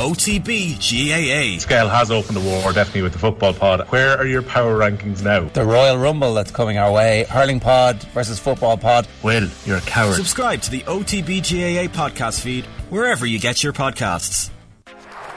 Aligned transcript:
OTB 0.00 0.76
GAA. 0.76 1.58
Scale 1.58 1.88
has 1.88 2.12
opened 2.12 2.36
the 2.36 2.40
war, 2.40 2.72
definitely 2.72 3.02
with 3.02 3.12
the 3.12 3.18
football 3.18 3.52
pod. 3.52 3.88
Where 3.88 4.16
are 4.16 4.24
your 4.26 4.40
power 4.40 4.78
rankings 4.78 5.22
now? 5.22 5.48
The 5.48 5.64
Royal 5.64 5.98
Rumble 5.98 6.32
that's 6.32 6.52
coming 6.52 6.78
our 6.78 6.92
way. 6.92 7.24
Hurling 7.24 7.58
pod 7.58 8.02
versus 8.14 8.38
football 8.38 8.76
pod. 8.78 9.08
Will, 9.24 9.48
you're 9.66 9.78
a 9.78 9.82
coward. 9.82 10.14
Subscribe 10.14 10.62
to 10.62 10.70
the 10.70 10.80
OTB 10.82 11.40
GAA 11.42 11.92
podcast 11.92 12.40
feed 12.40 12.66
wherever 12.88 13.26
you 13.26 13.40
get 13.40 13.64
your 13.64 13.72
podcasts. 13.72 14.50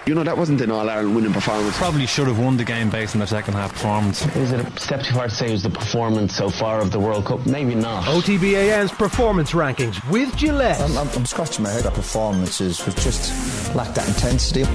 You 0.05 0.15
know, 0.15 0.23
that 0.23 0.37
wasn't 0.37 0.59
an 0.59 0.69
All 0.69 0.89
Ireland 0.89 1.15
winning 1.15 1.31
performance. 1.31 1.77
Probably 1.77 2.05
should 2.05 2.27
have 2.27 2.37
won 2.37 2.57
the 2.57 2.65
game 2.65 2.89
based 2.89 3.15
on 3.15 3.19
their 3.19 3.27
second 3.27 3.53
half 3.53 3.71
performance. 3.71 4.25
Is 4.35 4.51
it 4.51 4.59
a 4.59 4.79
step 4.79 5.01
too 5.01 5.13
far 5.13 5.29
to 5.29 5.33
say 5.33 5.47
it 5.47 5.51
was 5.53 5.63
the 5.63 5.69
performance 5.69 6.35
so 6.35 6.49
far 6.49 6.81
of 6.81 6.91
the 6.91 6.99
World 6.99 7.25
Cup? 7.25 7.45
Maybe 7.45 7.73
not. 7.73 8.03
OTB 8.03 8.53
AM's 8.55 8.91
performance 8.91 9.51
rankings 9.51 10.05
with 10.11 10.35
Gillette. 10.35 10.81
I'm, 10.81 10.97
I'm, 10.97 11.07
I'm 11.09 11.25
scratching 11.25 11.63
my 11.63 11.69
head. 11.69 11.85
Our 11.85 11.91
performances 11.93 12.85
was 12.85 12.95
just 12.95 13.73
lacked 13.75 13.95
that 13.95 14.07
intensity. 14.09 14.65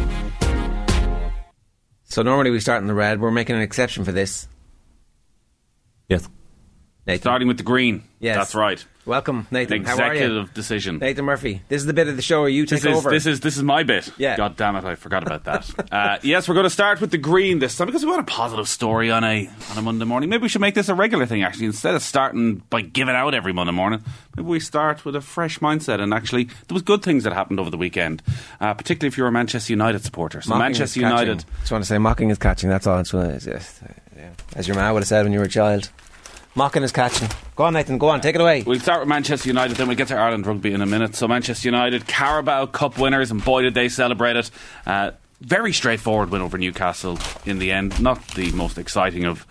So 2.04 2.22
normally 2.22 2.50
we 2.50 2.60
start 2.60 2.80
in 2.80 2.86
the 2.86 2.94
red. 2.94 3.20
We're 3.20 3.30
making 3.30 3.56
an 3.56 3.62
exception 3.62 4.04
for 4.06 4.12
this. 4.12 4.48
Yes. 6.08 6.26
Nathan. 7.08 7.22
Starting 7.22 7.48
with 7.48 7.56
the 7.56 7.62
green. 7.62 8.02
Yes. 8.20 8.36
That's 8.36 8.54
right. 8.54 8.84
Welcome, 9.06 9.46
Nathan. 9.50 9.78
An 9.78 9.84
How 9.86 9.94
are 9.94 10.14
you? 10.14 10.20
executive 10.20 10.52
decision. 10.52 10.98
Nathan 10.98 11.24
Murphy. 11.24 11.62
This 11.68 11.80
is 11.80 11.86
the 11.86 11.94
bit 11.94 12.08
of 12.08 12.16
the 12.16 12.22
show 12.22 12.40
where 12.40 12.50
you 12.50 12.66
take 12.66 12.82
This 12.82 12.92
is, 12.92 12.98
over. 12.98 13.08
this 13.08 13.24
is 13.24 13.40
this 13.40 13.56
is 13.56 13.62
my 13.62 13.82
bit. 13.82 14.12
Yeah. 14.18 14.36
God 14.36 14.56
damn 14.58 14.76
it, 14.76 14.84
I 14.84 14.94
forgot 14.94 15.22
about 15.22 15.44
that. 15.44 15.70
uh, 15.92 16.18
yes, 16.22 16.46
we're 16.46 16.54
going 16.54 16.64
to 16.64 16.70
start 16.70 17.00
with 17.00 17.10
the 17.10 17.16
green 17.16 17.60
this 17.60 17.74
time 17.78 17.86
because 17.86 18.04
we 18.04 18.10
want 18.10 18.20
a 18.20 18.30
positive 18.30 18.68
story 18.68 19.10
on 19.10 19.24
a 19.24 19.48
on 19.70 19.78
a 19.78 19.82
Monday 19.82 20.04
morning. 20.04 20.28
Maybe 20.28 20.42
we 20.42 20.48
should 20.50 20.60
make 20.60 20.74
this 20.74 20.90
a 20.90 20.94
regular 20.94 21.24
thing. 21.24 21.42
Actually, 21.42 21.66
instead 21.66 21.94
of 21.94 22.02
starting 22.02 22.56
by 22.68 22.82
giving 22.82 23.14
out 23.14 23.32
every 23.32 23.54
Monday 23.54 23.72
morning, 23.72 24.04
maybe 24.36 24.46
we 24.46 24.60
start 24.60 25.06
with 25.06 25.16
a 25.16 25.22
fresh 25.22 25.60
mindset. 25.60 26.00
And 26.00 26.12
actually, 26.12 26.44
there 26.44 26.74
was 26.74 26.82
good 26.82 27.02
things 27.02 27.24
that 27.24 27.32
happened 27.32 27.58
over 27.58 27.70
the 27.70 27.78
weekend, 27.78 28.22
uh, 28.60 28.74
particularly 28.74 29.08
if 29.08 29.16
you're 29.16 29.28
a 29.28 29.32
Manchester 29.32 29.72
United 29.72 30.04
supporter. 30.04 30.42
So 30.42 30.50
Mocking 30.50 30.60
Manchester. 30.60 31.00
United. 31.00 31.46
Just 31.60 31.72
want 31.72 31.82
to 31.82 31.88
say 31.88 31.96
mocking 31.96 32.28
is 32.28 32.36
catching. 32.36 32.68
That's 32.68 32.86
all. 32.86 32.98
It's, 32.98 33.14
it's, 33.14 33.80
yeah. 34.14 34.32
As 34.54 34.68
your 34.68 34.76
ma 34.76 34.92
would 34.92 35.00
have 35.00 35.08
said 35.08 35.22
when 35.22 35.32
you 35.32 35.38
were 35.38 35.46
a 35.46 35.48
child. 35.48 35.88
Mocking 36.54 36.82
is 36.82 36.92
catching. 36.92 37.28
Go 37.54 37.64
on, 37.64 37.74
Nathan. 37.74 37.98
Go 37.98 38.08
on. 38.08 38.20
Take 38.20 38.34
it 38.34 38.40
away. 38.40 38.62
We'll 38.62 38.80
start 38.80 39.00
with 39.00 39.08
Manchester 39.08 39.48
United, 39.48 39.76
then 39.76 39.86
we'll 39.86 39.96
get 39.96 40.08
to 40.08 40.16
Ireland 40.16 40.46
rugby 40.46 40.72
in 40.72 40.80
a 40.80 40.86
minute. 40.86 41.14
So, 41.14 41.28
Manchester 41.28 41.68
United, 41.68 42.06
Carabao 42.06 42.66
Cup 42.66 42.98
winners, 42.98 43.30
and 43.30 43.44
boy, 43.44 43.62
did 43.62 43.74
they 43.74 43.88
celebrate 43.88 44.36
it. 44.36 44.50
Uh, 44.86 45.12
very 45.40 45.72
straightforward 45.72 46.30
win 46.30 46.42
over 46.42 46.58
Newcastle 46.58 47.18
in 47.46 47.58
the 47.58 47.70
end. 47.70 48.00
Not 48.02 48.26
the 48.34 48.50
most 48.52 48.76
exciting 48.76 49.24
of 49.24 49.46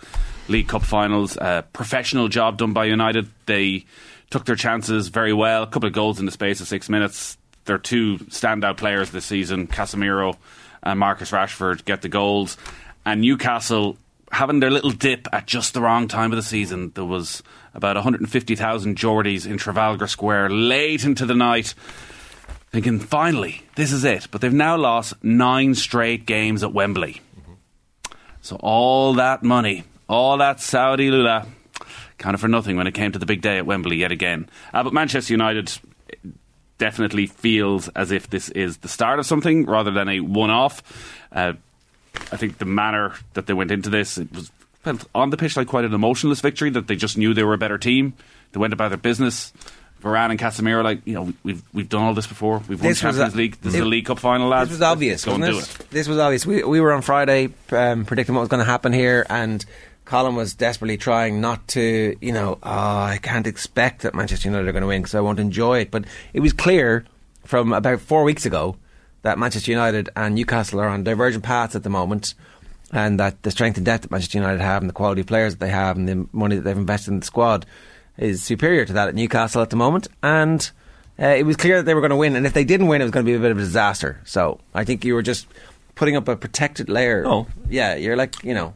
League 0.48 0.68
Cup 0.68 0.82
finals. 0.82 1.36
Uh, 1.36 1.62
professional 1.72 2.28
job 2.28 2.58
done 2.58 2.72
by 2.72 2.84
United. 2.84 3.30
They 3.46 3.86
took 4.30 4.44
their 4.44 4.56
chances 4.56 5.08
very 5.08 5.32
well. 5.32 5.62
A 5.62 5.66
couple 5.66 5.86
of 5.86 5.94
goals 5.94 6.20
in 6.20 6.26
the 6.26 6.32
space 6.32 6.60
of 6.60 6.68
six 6.68 6.88
minutes. 6.88 7.38
Their 7.64 7.78
two 7.78 8.18
standout 8.18 8.76
players 8.76 9.10
this 9.10 9.24
season, 9.24 9.66
Casemiro 9.66 10.36
and 10.82 10.98
Marcus 10.98 11.30
Rashford, 11.30 11.84
get 11.84 12.02
the 12.02 12.08
goals. 12.08 12.56
And 13.04 13.20
Newcastle 13.20 13.96
having 14.30 14.60
their 14.60 14.70
little 14.70 14.90
dip 14.90 15.26
at 15.32 15.46
just 15.46 15.74
the 15.74 15.80
wrong 15.80 16.08
time 16.08 16.32
of 16.32 16.36
the 16.36 16.42
season. 16.42 16.92
There 16.94 17.04
was 17.04 17.42
about 17.74 17.96
150,000 17.96 18.96
Geordies 18.96 19.46
in 19.46 19.56
Trafalgar 19.56 20.06
Square 20.06 20.50
late 20.50 21.04
into 21.04 21.26
the 21.26 21.34
night, 21.34 21.74
thinking, 22.70 22.98
finally, 22.98 23.62
this 23.76 23.92
is 23.92 24.04
it. 24.04 24.28
But 24.30 24.40
they've 24.40 24.52
now 24.52 24.76
lost 24.76 25.14
nine 25.22 25.74
straight 25.74 26.26
games 26.26 26.62
at 26.62 26.72
Wembley. 26.72 27.20
So 28.40 28.56
all 28.56 29.14
that 29.14 29.42
money, 29.42 29.84
all 30.08 30.38
that 30.38 30.60
Saudi 30.60 31.10
lula, 31.10 31.46
counted 32.18 32.38
for 32.38 32.48
nothing 32.48 32.76
when 32.76 32.86
it 32.86 32.94
came 32.94 33.12
to 33.12 33.18
the 33.18 33.26
big 33.26 33.42
day 33.42 33.58
at 33.58 33.66
Wembley 33.66 33.96
yet 33.96 34.12
again. 34.12 34.48
Uh, 34.72 34.82
but 34.82 34.92
Manchester 34.92 35.32
United 35.32 35.72
definitely 36.78 37.26
feels 37.26 37.88
as 37.88 38.10
if 38.10 38.30
this 38.30 38.48
is 38.50 38.78
the 38.78 38.88
start 38.88 39.18
of 39.18 39.26
something 39.26 39.66
rather 39.66 39.90
than 39.90 40.08
a 40.08 40.20
one-off. 40.20 40.82
Uh, 41.32 41.54
I 42.32 42.36
think 42.36 42.58
the 42.58 42.64
manner 42.64 43.14
that 43.34 43.46
they 43.46 43.54
went 43.54 43.70
into 43.70 43.90
this 43.90 44.18
it 44.18 44.30
was 44.32 44.50
felt 44.82 45.04
on 45.14 45.30
the 45.30 45.36
pitch 45.36 45.56
like 45.56 45.66
quite 45.68 45.84
an 45.84 45.94
emotionless 45.94 46.40
victory. 46.40 46.70
That 46.70 46.86
they 46.86 46.96
just 46.96 47.16
knew 47.18 47.34
they 47.34 47.44
were 47.44 47.54
a 47.54 47.58
better 47.58 47.78
team. 47.78 48.14
They 48.52 48.58
went 48.60 48.72
about 48.72 48.88
their 48.88 48.98
business. 48.98 49.52
Varane 50.02 50.30
and 50.30 50.38
Casemiro, 50.38 50.84
like 50.84 51.00
you 51.06 51.14
know, 51.14 51.32
we've 51.42 51.62
we've 51.72 51.88
done 51.88 52.02
all 52.02 52.14
this 52.14 52.28
before. 52.28 52.58
We've 52.68 52.80
won 52.80 52.88
This 52.88 53.00
Champions 53.00 53.34
a- 53.34 53.36
League. 53.36 53.60
This 53.60 53.74
it- 53.74 53.78
is 53.78 53.82
a 53.82 53.88
League 53.88 54.06
Cup 54.06 54.20
final, 54.20 54.48
lads. 54.48 54.70
This 54.70 54.78
was 54.78 54.82
obvious, 54.82 55.24
go 55.24 55.34
and 55.34 55.42
do 55.44 55.58
it. 55.58 55.78
This 55.90 56.06
was 56.06 56.18
obvious. 56.18 56.46
We, 56.46 56.62
we 56.62 56.80
were 56.80 56.92
on 56.92 57.02
Friday 57.02 57.48
um, 57.72 58.04
predicting 58.04 58.34
what 58.36 58.42
was 58.42 58.48
going 58.48 58.60
to 58.64 58.70
happen 58.70 58.92
here, 58.92 59.26
and 59.28 59.64
Colin 60.04 60.36
was 60.36 60.54
desperately 60.54 60.96
trying 60.98 61.40
not 61.40 61.66
to, 61.68 62.16
you 62.20 62.32
know, 62.32 62.58
oh, 62.62 62.70
I 62.70 63.18
can't 63.20 63.46
expect 63.48 64.02
that 64.02 64.14
Manchester 64.14 64.48
United 64.48 64.68
are 64.68 64.72
going 64.72 64.82
to 64.82 64.86
win 64.86 65.02
because 65.02 65.16
I 65.16 65.20
won't 65.20 65.40
enjoy 65.40 65.80
it. 65.80 65.90
But 65.90 66.04
it 66.32 66.40
was 66.40 66.52
clear 66.52 67.04
from 67.44 67.72
about 67.72 68.00
four 68.00 68.22
weeks 68.22 68.46
ago 68.46 68.76
that 69.28 69.38
Manchester 69.38 69.70
United 69.70 70.08
and 70.16 70.34
Newcastle 70.34 70.80
are 70.80 70.88
on 70.88 71.04
divergent 71.04 71.44
paths 71.44 71.76
at 71.76 71.82
the 71.82 71.90
moment. 71.90 72.34
And 72.90 73.20
that 73.20 73.42
the 73.42 73.50
strength 73.50 73.76
and 73.76 73.84
depth 73.84 74.02
that 74.02 74.10
Manchester 74.10 74.38
United 74.38 74.62
have, 74.62 74.80
and 74.80 74.88
the 74.88 74.94
quality 74.94 75.20
of 75.20 75.26
players 75.26 75.52
that 75.52 75.60
they 75.60 75.68
have, 75.68 75.98
and 75.98 76.08
the 76.08 76.26
money 76.32 76.56
that 76.56 76.62
they've 76.62 76.74
invested 76.74 77.10
in 77.10 77.20
the 77.20 77.26
squad 77.26 77.66
is 78.16 78.42
superior 78.42 78.86
to 78.86 78.94
that 78.94 79.08
at 79.08 79.14
Newcastle 79.14 79.60
at 79.60 79.68
the 79.68 79.76
moment. 79.76 80.08
And 80.22 80.70
uh, 81.20 81.26
it 81.26 81.44
was 81.44 81.56
clear 81.56 81.76
that 81.76 81.82
they 81.82 81.92
were 81.92 82.00
going 82.00 82.10
to 82.10 82.16
win, 82.16 82.34
and 82.36 82.46
if 82.46 82.54
they 82.54 82.64
didn't 82.64 82.86
win, 82.86 83.02
it 83.02 83.04
was 83.04 83.10
going 83.10 83.26
to 83.26 83.30
be 83.30 83.36
a 83.36 83.38
bit 83.38 83.50
of 83.50 83.58
a 83.58 83.60
disaster. 83.60 84.18
So 84.24 84.60
I 84.72 84.84
think 84.84 85.04
you 85.04 85.12
were 85.12 85.22
just 85.22 85.46
putting 85.94 86.16
up 86.16 86.26
a 86.28 86.34
protected 86.34 86.88
layer. 86.88 87.24
Oh. 87.26 87.46
yeah, 87.68 87.94
you're 87.94 88.16
like 88.16 88.42
you 88.42 88.54
know, 88.54 88.72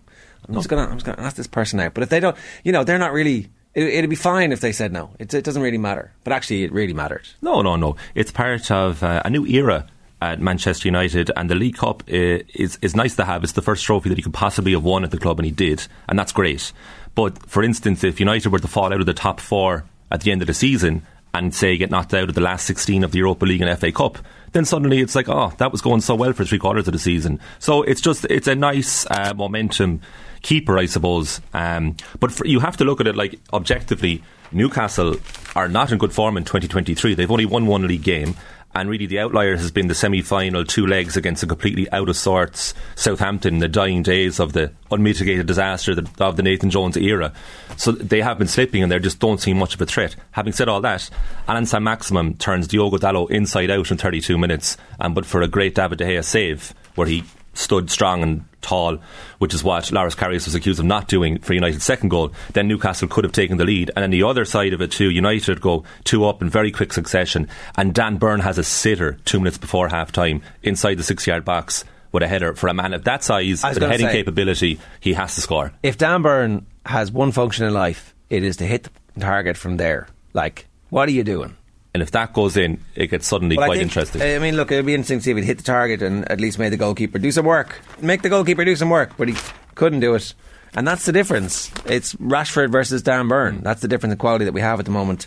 I'm 0.47 0.55
just 0.55 0.69
gonna 0.69 0.83
I'm 0.83 0.99
just 0.99 1.07
gonna 1.07 1.23
ask 1.23 1.37
this 1.37 1.47
person 1.47 1.81
out. 1.81 1.95
But 1.95 2.03
if 2.03 2.11
they 2.11 2.21
don't, 2.21 2.37
you 2.65 2.73
know, 2.73 2.85
they're 2.85 2.99
not 2.99 3.15
really. 3.15 3.49
It, 3.75 3.85
it'd 3.85 4.11
be 4.11 4.17
fine 4.17 4.53
if 4.53 4.61
they 4.61 4.73
said 4.73 4.93
no. 4.93 5.13
It, 5.19 5.33
it 5.33 5.45
doesn't 5.45 5.63
really 5.63 5.79
matter. 5.79 6.13
But 6.25 6.35
actually, 6.35 6.65
it 6.65 6.73
really 6.73 6.93
mattered. 6.93 7.27
No, 7.41 7.63
no, 7.63 7.77
no. 7.77 7.97
It's 8.15 8.31
part 8.31 8.71
of 8.71 9.03
uh, 9.03 9.23
a 9.25 9.31
new 9.31 9.47
era 9.47 9.87
at 10.23 10.41
Manchester 10.41 10.87
United, 10.87 11.31
and 11.37 11.51
the 11.51 11.55
League 11.55 11.77
Cup 11.77 12.05
uh, 12.09 12.47
is 12.55 12.79
is 12.81 12.95
nice 12.95 13.17
to 13.17 13.25
have. 13.25 13.43
It's 13.43 13.53
the 13.53 13.63
first 13.63 13.85
trophy 13.85 14.09
that 14.09 14.19
he 14.19 14.23
could 14.23 14.33
possibly 14.33 14.73
have 14.73 14.85
won 14.85 15.05
at 15.05 15.11
the 15.11 15.19
club, 15.19 15.39
and 15.39 15.47
he 15.47 15.53
did, 15.53 15.87
and 16.09 16.19
that's 16.19 16.33
great. 16.33 16.73
But 17.15 17.45
for 17.47 17.63
instance, 17.63 18.05
if 18.05 18.21
United 18.21 18.51
were 18.51 18.61
to 18.61 18.69
fall 18.69 18.93
out 18.93 19.01
of 19.01 19.07
the 19.07 19.15
top 19.15 19.41
four 19.41 19.85
at 20.11 20.23
the 20.23 20.33
end 20.33 20.41
of 20.41 20.47
the 20.47 20.55
season 20.55 21.03
and 21.35 21.55
say 21.55 21.77
get 21.77 21.91
knocked 21.91 22.15
out 22.15 22.29
of 22.29 22.35
the 22.35 22.41
last 22.41 22.67
16 22.67 23.05
of 23.05 23.13
the 23.13 23.19
Europa 23.19 23.45
League 23.45 23.61
and 23.61 23.79
FA 23.79 23.91
Cup, 23.91 24.19
then 24.53 24.65
suddenly 24.65 25.01
it's 25.01 25.15
like, 25.15 25.29
oh, 25.29 25.53
that 25.59 25.73
was 25.73 25.81
going 25.81 26.01
so 26.01 26.15
well 26.15 26.33
for 26.33 26.45
three 26.45 26.59
quarters 26.59 26.87
of 26.87 26.93
the 26.93 26.99
season. 26.99 27.41
So 27.59 27.83
it's 27.83 28.01
just 28.01 28.25
it's 28.27 28.47
a 28.47 28.55
nice 28.55 29.07
uh, 29.11 29.35
momentum 29.35 30.01
keeper, 30.43 30.79
I 30.79 30.87
suppose. 30.87 31.41
Um, 31.53 31.97
but 32.21 32.33
for, 32.33 32.47
you 32.47 32.61
have 32.61 32.77
to 32.79 32.85
look 32.85 33.01
at 33.01 33.07
it 33.07 33.17
like 33.17 33.41
objectively. 33.53 34.23
Newcastle 34.55 35.17
are 35.57 35.69
not 35.69 35.93
in 35.93 35.99
good 35.99 36.13
form 36.13 36.37
in 36.37 36.45
2023. 36.45 37.15
They've 37.15 37.31
only 37.31 37.47
won 37.47 37.67
one 37.67 37.87
league 37.87 38.03
game. 38.03 38.37
And 38.75 38.89
really, 38.89 39.07
the 39.07 39.19
outlier 39.19 39.57
has 39.57 39.71
been 39.71 39.89
the 39.89 39.95
semi 39.95 40.23
final 40.23 40.65
two 40.65 40.87
legs 40.87 41.17
against 41.17 41.43
a 41.43 41.47
completely 41.47 41.91
out 41.93 42.09
of 42.09 42.17
sorts 42.17 42.73
Southampton 42.95 43.55
in 43.55 43.61
the 43.61 43.69
dying 43.69 44.03
days 44.03 44.41
of 44.41 44.55
the 44.55 44.73
unmitigated 44.91 45.47
disaster 45.47 45.95
of 46.19 46.37
the 46.37 46.43
Nathan 46.43 46.71
Jones 46.71 46.97
era. 46.97 47.33
So 47.77 47.93
they 47.93 48.23
have 48.23 48.39
been 48.39 48.49
slipping 48.49 48.83
and 48.83 48.91
they 48.91 48.99
just 48.99 49.19
don't 49.19 49.41
seem 49.41 49.59
much 49.59 49.75
of 49.75 49.81
a 49.81 49.87
threat. 49.87 50.17
Having 50.31 50.55
said 50.55 50.69
all 50.69 50.81
that, 50.81 51.11
Allan 51.49 51.67
Saint-Maximin 51.67 52.39
turns 52.39 52.69
Diogo 52.69 52.97
Dalot 52.97 53.31
inside 53.31 53.71
out 53.71 53.91
in 53.91 53.99
32 53.99 54.39
minutes, 54.39 54.77
and 54.99 55.15
but 55.15 55.27
for 55.27 55.43
a 55.43 55.49
great 55.49 55.75
David 55.75 55.99
De 55.99 56.05
Gea 56.05 56.25
save 56.25 56.73
where 56.95 57.07
he 57.07 57.25
stood 57.55 57.91
strong 57.91 58.23
and 58.23 58.45
tall, 58.63 58.99
which 59.39 59.53
is 59.53 59.63
what 59.63 59.93
Loris 59.93 60.15
Karius 60.15 60.47
was 60.47 60.55
accused 60.55 60.81
of 60.81 60.87
not 60.87 61.09
doing 61.09 61.39
for 61.39 61.53
United's 61.53 61.85
second 61.85 62.09
goal, 62.09 62.33
then 62.55 62.69
Newcastle 62.69 63.09
could 63.09 63.25
have 63.25 63.33
taken 63.33 63.59
the 63.59 63.65
lead. 63.65 63.91
And 63.95 64.03
then 64.03 64.11
the 64.11 64.23
other 64.23 64.45
side 64.45 64.73
of 64.73 64.81
it 64.81 64.93
too, 64.93 65.11
United 65.11 65.61
go 65.61 65.85
two 66.05 66.25
up 66.25 66.41
in 66.43 66.49
very 66.49 66.71
quick 66.73 66.93
succession, 66.93 67.49
and 67.77 67.95
Dan 67.95 68.17
Burn 68.17 68.41
has 68.41 68.59
a 68.59 68.65
sitter 68.65 69.19
two 69.25 69.39
minutes 69.41 69.59
before 69.59 69.89
half 69.89 70.13
time 70.13 70.43
inside 70.63 70.95
the 70.95 71.03
six 71.03 71.27
yard 71.27 71.45
box 71.45 71.85
with 72.13 72.23
a 72.23 72.29
header 72.29 72.55
for 72.55 72.69
a 72.69 72.75
man 72.75 72.93
of 72.93 73.05
that 73.05 73.25
size, 73.25 73.65
I 73.65 73.69
was 73.69 73.75
with 73.77 73.81
gonna 73.81 73.93
heading 73.93 74.07
say- 74.09 74.13
capability, 74.13 74.79
he 75.01 75.15
has 75.15 75.35
to 75.35 75.41
score. 75.41 75.73
If 75.83 75.99
Dan 75.99 76.23
Burn 76.23 76.67
has 76.87 77.11
one 77.11 77.33
function 77.33 77.67
in 77.67 77.73
life, 77.75 78.15
it 78.31 78.43
is 78.45 78.57
to 78.59 78.67
hit 78.67 78.89
the 79.15 79.21
target 79.21 79.57
from 79.57 79.77
there. 79.79 80.09
Like, 80.35 80.67
what 80.91 81.09
are 81.09 81.13
you 81.13 81.25
doing? 81.25 81.57
And 81.95 82.03
if 82.03 82.11
that 82.13 82.33
goes 82.33 82.57
in, 82.57 82.81
it 82.95 83.09
gets 83.09 83.27
suddenly 83.27 83.57
Well, 83.57 83.65
I 83.65 83.69
quite 83.69 83.77
think- 83.77 83.91
interesting. 83.91 84.23
I 84.23 84.39
mean, 84.39 84.57
look, 84.57 84.73
it'd 84.73 84.87
be 84.87 84.95
interesting 84.95 85.19
to 85.19 85.25
see 85.25 85.31
if 85.31 85.37
he'd 85.37 85.45
hit 85.45 85.59
the 85.59 85.65
target 85.65 86.01
and 86.03 86.27
at 86.31 86.41
least 86.41 86.59
made 86.59 86.71
the 86.71 86.79
goalkeeper 86.79 87.19
do 87.19 87.31
some 87.31 87.45
work. 87.45 87.81
Make 88.01 88.23
the 88.23 88.31
goalkeeper 88.31 88.65
do 88.65 88.75
some 88.77 88.89
work, 88.89 89.13
but 89.19 89.29
he 89.29 89.37
couldn't 89.75 90.01
do 90.01 90.15
it. 90.15 90.33
And 90.75 90.89
that's 90.89 91.05
the 91.05 91.13
difference. 91.13 91.71
It's 91.85 92.15
Rashford 92.15 92.71
versus 92.73 93.03
Dan 93.03 93.29
Burn. 93.29 93.61
That's 93.61 93.83
the 93.83 93.89
difference 93.89 94.13
in 94.13 94.19
quality 94.19 94.47
that 94.47 94.55
we 94.55 94.63
have 94.63 94.79
at 94.79 94.87
the 94.87 94.91
moment 94.91 95.27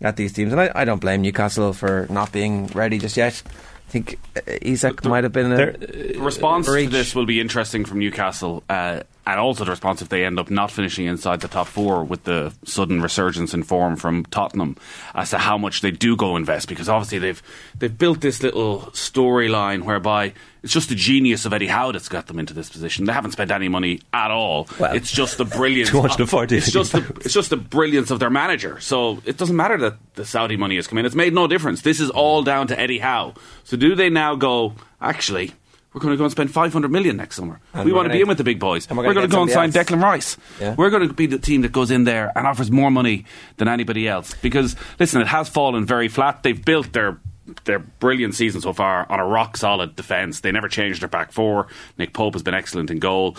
at 0.00 0.16
these 0.16 0.32
teams. 0.32 0.52
And 0.52 0.60
I, 0.60 0.70
I 0.74 0.84
don't 0.86 1.00
blame 1.02 1.20
Newcastle 1.20 1.74
for 1.74 2.06
not 2.08 2.32
being 2.32 2.68
ready 2.68 2.98
just 2.98 3.16
yet. 3.18 3.42
I 3.46 3.90
think 3.90 4.18
uh, 4.36 4.40
Isak 4.62 5.04
might 5.04 5.24
have 5.24 5.32
been 5.32 5.52
a 5.52 5.76
The 5.76 6.18
response 6.18 6.66
to 6.66 6.86
this 6.88 7.14
will 7.14 7.26
be 7.26 7.40
interesting 7.40 7.84
from 7.84 7.98
Newcastle, 7.98 8.64
uh, 8.70 9.02
and 9.26 9.40
also 9.40 9.64
the 9.64 9.70
response 9.70 10.00
if 10.00 10.08
they 10.08 10.24
end 10.24 10.38
up 10.38 10.50
not 10.50 10.70
finishing 10.70 11.06
inside 11.06 11.40
the 11.40 11.48
top 11.48 11.66
four 11.66 12.04
with 12.04 12.22
the 12.24 12.54
sudden 12.64 13.02
resurgence 13.02 13.52
in 13.52 13.64
form 13.64 13.96
from 13.96 14.24
Tottenham 14.26 14.76
as 15.14 15.30
to 15.30 15.38
how 15.38 15.58
much 15.58 15.80
they 15.80 15.90
do 15.90 16.16
go 16.16 16.36
invest. 16.36 16.68
Because 16.68 16.88
obviously 16.88 17.18
they've 17.18 17.42
they've 17.76 17.96
built 17.96 18.20
this 18.20 18.42
little 18.42 18.82
storyline 18.92 19.82
whereby 19.82 20.32
it's 20.62 20.72
just 20.72 20.88
the 20.88 20.94
genius 20.94 21.44
of 21.44 21.52
Eddie 21.52 21.66
Howe 21.66 21.90
that's 21.92 22.08
got 22.08 22.28
them 22.28 22.38
into 22.38 22.54
this 22.54 22.68
position. 22.70 23.04
They 23.04 23.12
haven't 23.12 23.32
spent 23.32 23.50
any 23.50 23.68
money 23.68 24.00
at 24.12 24.30
all. 24.30 24.68
Well, 24.78 24.94
it's 24.94 25.10
just 25.10 25.38
the 25.38 25.44
brilliance. 25.44 25.90
240 25.96 26.56
It's 26.56 26.70
just 26.70 26.92
the, 26.92 26.98
it's 27.24 27.34
just 27.34 27.50
the 27.50 27.56
brilliance 27.56 28.10
of 28.10 28.20
their 28.20 28.30
manager. 28.30 28.78
So 28.80 29.22
it 29.24 29.36
doesn't 29.36 29.56
matter 29.56 29.76
that 29.78 29.94
the 30.14 30.24
Saudi 30.24 30.56
money 30.56 30.76
has 30.76 30.86
come 30.86 30.98
in. 30.98 31.06
It's 31.06 31.14
made 31.14 31.34
no 31.34 31.46
difference. 31.46 31.82
This 31.82 32.00
is 32.00 32.10
all 32.10 32.42
down 32.42 32.68
to 32.68 32.78
Eddie 32.78 33.00
Howe. 33.00 33.34
So 33.64 33.76
do 33.76 33.94
they 33.96 34.08
now 34.08 34.36
go? 34.36 34.74
Actually, 35.00 35.52
we're 35.96 36.00
going 36.02 36.12
to 36.12 36.18
go 36.18 36.24
and 36.24 36.30
spend 36.30 36.50
500 36.50 36.90
million 36.90 37.16
next 37.16 37.36
summer. 37.36 37.58
And 37.72 37.86
we 37.86 37.92
want 37.92 38.06
to 38.06 38.12
be 38.12 38.20
in 38.20 38.28
with 38.28 38.36
the 38.36 38.44
big 38.44 38.60
boys. 38.60 38.86
and 38.86 38.98
we're 38.98 39.04
we're 39.04 39.14
going 39.14 39.30
gonna 39.30 39.34
go 39.38 39.42
and 39.44 39.50
sign 39.50 39.72
somebody 39.72 39.94
Declan 39.96 40.02
Rice. 40.02 40.36
Yeah. 40.60 40.74
We're 40.74 40.90
going 40.90 41.08
to 41.08 41.14
be 41.14 41.24
the 41.24 41.38
team 41.38 41.62
that 41.62 41.72
goes 41.72 41.90
in 41.90 42.04
there 42.04 42.30
and 42.36 42.46
offers 42.46 42.70
more 42.70 42.90
money 42.90 43.24
than 43.56 43.66
anybody 43.66 44.06
else. 44.06 44.34
Because, 44.42 44.76
listen, 45.00 45.22
it 45.22 45.26
has 45.28 45.48
fallen 45.48 45.86
very 45.86 46.08
flat. 46.08 46.42
They've 46.42 46.62
built 46.62 46.92
their 46.92 47.18
their 47.64 47.78
brilliant 47.78 48.34
season 48.34 48.60
so 48.60 48.74
far 48.74 49.10
on 49.10 49.20
a 49.20 49.24
rock 49.24 49.56
solid 49.56 49.96
defence. 49.96 50.40
They 50.40 50.52
never 50.52 50.68
changed 50.68 51.00
their 51.00 51.08
back 51.08 51.32
four. 51.32 51.68
Nick 51.96 52.12
Pope 52.12 52.34
has 52.34 52.42
been 52.42 52.54
excellent 52.54 52.90
in 52.90 52.98
goal. 52.98 53.38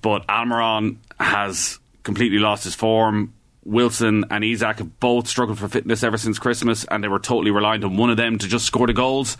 But 0.00 0.26
Almiron 0.28 0.96
has 1.20 1.78
completely 2.04 2.38
lost 2.38 2.64
his 2.64 2.74
form. 2.74 3.34
Wilson 3.64 4.24
and 4.30 4.42
Isak 4.44 4.78
have 4.78 4.98
both 4.98 5.28
struggled 5.28 5.58
for 5.58 5.68
fitness 5.68 6.02
ever 6.02 6.16
since 6.16 6.38
Christmas, 6.38 6.84
and 6.84 7.04
they 7.04 7.08
were 7.08 7.18
totally 7.18 7.50
reliant 7.50 7.84
on 7.84 7.98
one 7.98 8.08
of 8.08 8.16
them 8.16 8.38
to 8.38 8.48
just 8.48 8.64
score 8.64 8.86
the 8.86 8.94
goals. 8.94 9.36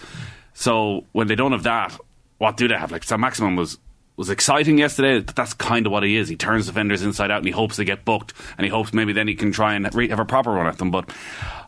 So 0.53 1.07
when 1.13 1.29
they 1.29 1.35
don't 1.35 1.53
have 1.53 1.63
that, 1.63 1.99
what 2.43 2.57
do 2.57 2.67
they 2.67 2.75
have? 2.75 2.91
Like 2.91 3.05
Saint-Maximin 3.05 3.55
was 3.55 3.79
was 4.17 4.29
exciting 4.31 4.77
yesterday, 4.79 5.21
but 5.21 5.37
that's 5.37 5.55
kind 5.55 5.87
of 5.87 5.93
what 5.93 6.03
he 6.03 6.17
is. 6.17 6.29
He 6.29 6.35
turns 6.37 6.67
defenders 6.67 7.03
inside 7.03 7.31
out, 7.31 7.39
and 7.39 7.47
he 7.47 7.53
hopes 7.53 7.77
they 7.77 7.85
get 7.85 8.05
booked, 8.05 8.35
and 8.59 8.65
he 8.65 8.69
hopes 8.71 8.93
maybe 8.93 9.13
then 9.13 9.29
he 9.29 9.35
can 9.37 9.53
try 9.53 9.75
and 9.75 9.89
re- 9.95 10.09
have 10.09 10.19
a 10.19 10.25
proper 10.25 10.51
run 10.51 10.67
at 10.67 10.77
them. 10.79 10.91
But 10.91 11.09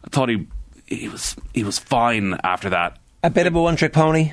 I 0.04 0.08
thought 0.10 0.28
he 0.28 0.48
he 0.86 1.08
was 1.08 1.36
he 1.54 1.62
was 1.62 1.78
fine 1.78 2.36
after 2.42 2.70
that. 2.70 2.98
A 3.22 3.30
bit 3.30 3.46
of 3.46 3.54
a 3.54 3.62
one 3.62 3.76
trick 3.76 3.92
pony. 3.92 4.32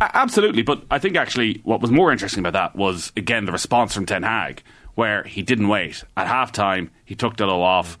A- 0.00 0.16
Absolutely, 0.16 0.62
but 0.62 0.84
I 0.92 1.00
think 1.00 1.16
actually 1.16 1.60
what 1.64 1.80
was 1.80 1.90
more 1.90 2.12
interesting 2.12 2.38
about 2.46 2.52
that 2.52 2.76
was 2.76 3.10
again 3.16 3.44
the 3.44 3.52
response 3.52 3.92
from 3.92 4.06
Ten 4.06 4.22
Hag, 4.22 4.62
where 4.94 5.24
he 5.24 5.42
didn't 5.42 5.66
wait 5.68 6.04
at 6.16 6.28
half 6.28 6.52
time. 6.52 6.92
He 7.04 7.16
took 7.16 7.36
Dalot 7.36 7.60
off, 7.62 7.98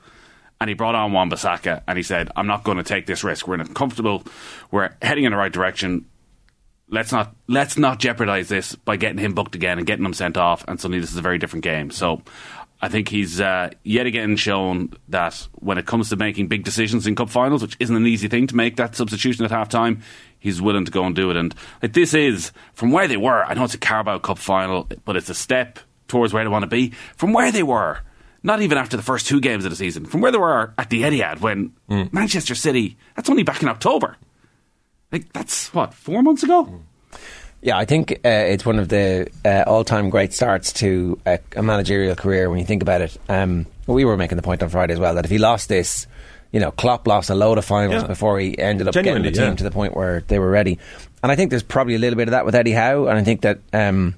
and 0.60 0.68
he 0.70 0.74
brought 0.74 0.94
on 0.94 1.12
Wan 1.12 1.28
Bissaka, 1.28 1.82
and 1.88 1.98
he 1.98 2.04
said, 2.04 2.30
"I'm 2.36 2.46
not 2.46 2.62
going 2.62 2.78
to 2.78 2.84
take 2.84 3.06
this 3.06 3.24
risk. 3.24 3.48
We're 3.48 3.54
in 3.56 3.60
a 3.62 3.66
comfortable, 3.66 4.22
we're 4.70 4.90
heading 5.02 5.24
in 5.24 5.32
the 5.32 5.38
right 5.38 5.52
direction. 5.52 6.06
Let's 6.90 7.12
not 7.12 7.34
let's 7.46 7.78
not 7.78 7.98
jeopardize 7.98 8.48
this 8.48 8.74
by 8.74 8.96
getting 8.96 9.18
him 9.18 9.32
booked 9.32 9.54
again 9.54 9.78
and 9.78 9.86
getting 9.86 10.04
him 10.04 10.12
sent 10.12 10.36
off. 10.36 10.64
And 10.66 10.80
suddenly 10.80 11.00
this 11.00 11.10
is 11.10 11.16
a 11.16 11.22
very 11.22 11.38
different 11.38 11.64
game. 11.64 11.90
So." 11.90 12.22
I 12.82 12.88
think 12.88 13.08
he's 13.08 13.40
uh, 13.40 13.70
yet 13.84 14.06
again 14.06 14.36
shown 14.36 14.94
that 15.08 15.46
when 15.52 15.76
it 15.76 15.84
comes 15.84 16.08
to 16.08 16.16
making 16.16 16.48
big 16.48 16.64
decisions 16.64 17.06
in 17.06 17.14
cup 17.14 17.28
finals, 17.28 17.60
which 17.60 17.76
isn't 17.78 17.94
an 17.94 18.06
easy 18.06 18.26
thing 18.26 18.46
to 18.46 18.56
make 18.56 18.76
that 18.76 18.96
substitution 18.96 19.44
at 19.44 19.50
half 19.50 19.68
time, 19.68 20.00
he's 20.38 20.62
willing 20.62 20.86
to 20.86 20.90
go 20.90 21.04
and 21.04 21.14
do 21.14 21.30
it. 21.30 21.36
And 21.36 21.54
like 21.82 21.92
this 21.92 22.14
is 22.14 22.52
from 22.72 22.90
where 22.90 23.06
they 23.06 23.18
were. 23.18 23.44
I 23.44 23.52
know 23.52 23.64
it's 23.64 23.74
a 23.74 23.78
Carabao 23.78 24.20
Cup 24.20 24.38
final, 24.38 24.88
but 25.04 25.14
it's 25.14 25.28
a 25.28 25.34
step 25.34 25.78
towards 26.08 26.32
where 26.32 26.42
they 26.42 26.48
want 26.48 26.62
to 26.62 26.68
be. 26.68 26.94
From 27.16 27.34
where 27.34 27.52
they 27.52 27.62
were, 27.62 27.98
not 28.42 28.62
even 28.62 28.78
after 28.78 28.96
the 28.96 29.02
first 29.02 29.26
two 29.26 29.40
games 29.40 29.66
of 29.66 29.70
the 29.70 29.76
season, 29.76 30.06
from 30.06 30.22
where 30.22 30.32
they 30.32 30.38
were 30.38 30.72
at 30.78 30.88
the 30.88 31.02
Etihad 31.02 31.40
when 31.40 31.74
Manchester 32.12 32.54
City. 32.54 32.96
That's 33.14 33.28
only 33.28 33.42
back 33.42 33.62
in 33.62 33.68
October. 33.68 34.16
Like 35.12 35.32
that's 35.32 35.72
what 35.74 35.94
four 35.94 36.22
months 36.22 36.42
ago. 36.42 36.80
Yeah, 37.62 37.76
I 37.76 37.84
think 37.84 38.12
uh, 38.12 38.28
it's 38.28 38.64
one 38.64 38.78
of 38.78 38.88
the 38.88 39.30
uh, 39.44 39.64
all-time 39.66 40.08
great 40.08 40.32
starts 40.32 40.72
to 40.74 41.20
a, 41.26 41.38
a 41.56 41.62
managerial 41.62 42.16
career 42.16 42.48
when 42.48 42.58
you 42.58 42.64
think 42.64 42.80
about 42.80 43.02
it. 43.02 43.18
Um, 43.28 43.66
we 43.86 44.06
were 44.06 44.16
making 44.16 44.36
the 44.36 44.42
point 44.42 44.62
on 44.62 44.70
Friday 44.70 44.94
as 44.94 44.98
well 44.98 45.14
that 45.16 45.26
if 45.26 45.30
he 45.30 45.36
lost 45.36 45.68
this, 45.68 46.06
you 46.52 46.60
know, 46.60 46.70
Klopp 46.70 47.06
lost 47.06 47.28
a 47.28 47.34
load 47.34 47.58
of 47.58 47.66
finals 47.66 48.02
Yeah. 48.02 48.08
before 48.08 48.38
he 48.40 48.58
ended 48.58 48.88
up 48.88 48.94
getting 48.94 49.22
the 49.22 49.30
team 49.30 49.42
yeah. 49.42 49.54
to 49.56 49.64
the 49.64 49.70
point 49.70 49.94
where 49.94 50.22
they 50.28 50.38
were 50.38 50.48
ready. 50.48 50.78
And 51.22 51.30
I 51.30 51.36
think 51.36 51.50
there's 51.50 51.62
probably 51.62 51.96
a 51.96 51.98
little 51.98 52.16
bit 52.16 52.28
of 52.28 52.32
that 52.32 52.46
with 52.46 52.54
Eddie 52.54 52.72
Howe, 52.72 53.06
and 53.06 53.18
I 53.18 53.24
think 53.24 53.42
that. 53.42 53.58
Um, 53.74 54.14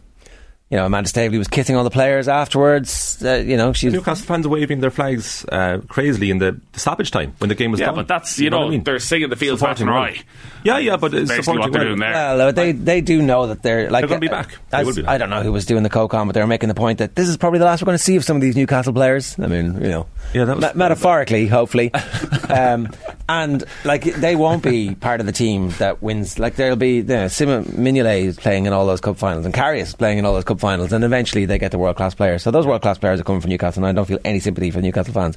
you 0.73 0.79
know, 0.79 0.87
Amanda 0.87 1.07
Staveley 1.09 1.37
was 1.37 1.49
kissing 1.49 1.77
all 1.77 1.85
the 1.85 1.91
players 1.91 2.29
afterwards. 2.29 3.23
Uh, 3.23 3.35
you 3.35 3.59
know, 3.59 3.75
she's 3.75 3.93
Newcastle 3.93 4.25
fans 4.27 4.49
waving 4.49 4.81
their 4.81 4.91
flags 4.91 5.45
uh, 5.53 5.81
crazily 5.87 6.31
in 6.31 6.39
the 6.39 6.59
stoppage 6.73 7.11
time 7.11 7.35
when 7.39 7.49
the 7.51 7.55
game 7.55 7.71
was 7.71 7.79
Yeah, 7.79 7.87
done. 7.87 7.97
but 7.97 8.09
that's 8.09 8.39
you, 8.39 8.49
know, 8.49 8.61
know, 8.63 8.67
I 8.69 8.71
mean? 8.71 8.83
they're 8.83 8.99
singing 8.99 9.29
the 9.29 9.37
fields 9.37 9.61
back 9.61 9.77
Supporting 9.77 9.95
and 9.95 10.15
right. 10.17 10.25
Yeah, 10.65 10.79
yeah, 10.79 10.97
but 10.97 11.13
it's 11.13 11.29
Basically 11.29 11.59
what 11.59 11.73
they're 11.73 11.81
well. 11.83 11.89
doing 11.91 12.01
there. 12.01 12.13
Well, 12.13 12.53
they 12.53 12.73
they 12.73 13.01
do 13.03 13.21
know 13.21 13.49
that 13.49 13.63
they're 13.63 13.91
like 13.91 14.03
They're 14.03 14.09
gonna 14.09 14.21
be 14.21 14.29
uh, 14.29 14.43
back. 14.43 14.57
They 14.71 14.83
will 14.85 14.95
be 14.95 15.03
back. 15.03 15.11
I 15.11 15.19
don't 15.19 15.29
know 15.29 15.43
who 15.43 15.53
was 15.53 15.67
doing 15.67 15.83
the 15.83 15.91
co-com, 15.91 16.27
but 16.29 16.35
they 16.35 16.41
were 16.41 16.47
making 16.47 16.69
the 16.69 16.75
point 16.75 16.99
that 17.01 17.17
this 17.17 17.29
is 17.29 17.37
probably 17.37 17.59
the 17.59 17.65
last 17.67 17.83
we're 17.83 17.87
going 17.87 17.99
to 17.99 18.03
see 18.03 18.17
of 18.17 18.25
some 18.25 18.37
of 18.37 18.41
these 18.43 18.57
Newcastle 18.57 18.93
players. 18.95 19.37
I 19.39 19.47
mean, 19.49 19.75
you 19.83 19.89
know, 19.91 20.07
Yeah, 20.33 20.45
that 20.47 20.57
was- 20.57 20.65
me- 20.75 20.79
metaphorically, 20.79 21.49
hopefully, 21.49 21.93
um, 22.49 22.89
and 23.29 23.65
like 23.85 24.05
they 24.05 24.37
won't 24.37 24.63
be 24.63 24.95
part 24.95 25.21
of 25.21 25.27
the 25.27 25.33
team 25.33 25.71
that 25.79 26.01
wins. 26.03 26.39
Like 26.39 26.55
there'll 26.55 26.77
be 26.77 26.97
you 26.97 27.03
know, 27.03 27.29
Simon 27.29 27.65
Mignolet 27.65 28.23
is 28.25 28.39
playing 28.39 28.67
in 28.67 28.73
all 28.73 28.87
those 28.87 29.01
cup 29.01 29.17
finals, 29.19 29.45
and 29.45 29.53
Karius 29.53 29.83
is 29.83 29.95
playing 29.97 30.19
in 30.19 30.25
all 30.25 30.35
those 30.35 30.45
cup 30.45 30.61
finals, 30.63 30.93
and 30.93 31.05
eventually 31.05 31.45
they 31.45 31.59
get 31.59 31.73
the 31.73 31.79
world 31.79 31.97
class 31.97 32.15
players. 32.15 32.43
So 32.43 32.51
those 32.51 32.67
world 32.67 32.81
class 32.83 32.97
players 32.97 33.21
are 33.21 33.25
coming 33.25 33.41
from 33.43 33.51
Newcastle, 33.51 33.85
and 33.85 33.91
I 33.91 33.93
don't 33.93 34.07
feel 34.07 34.21
any 34.25 34.39
sympathy 34.41 34.71
for 34.71 34.81
Newcastle 34.81 35.13
fans 35.13 35.37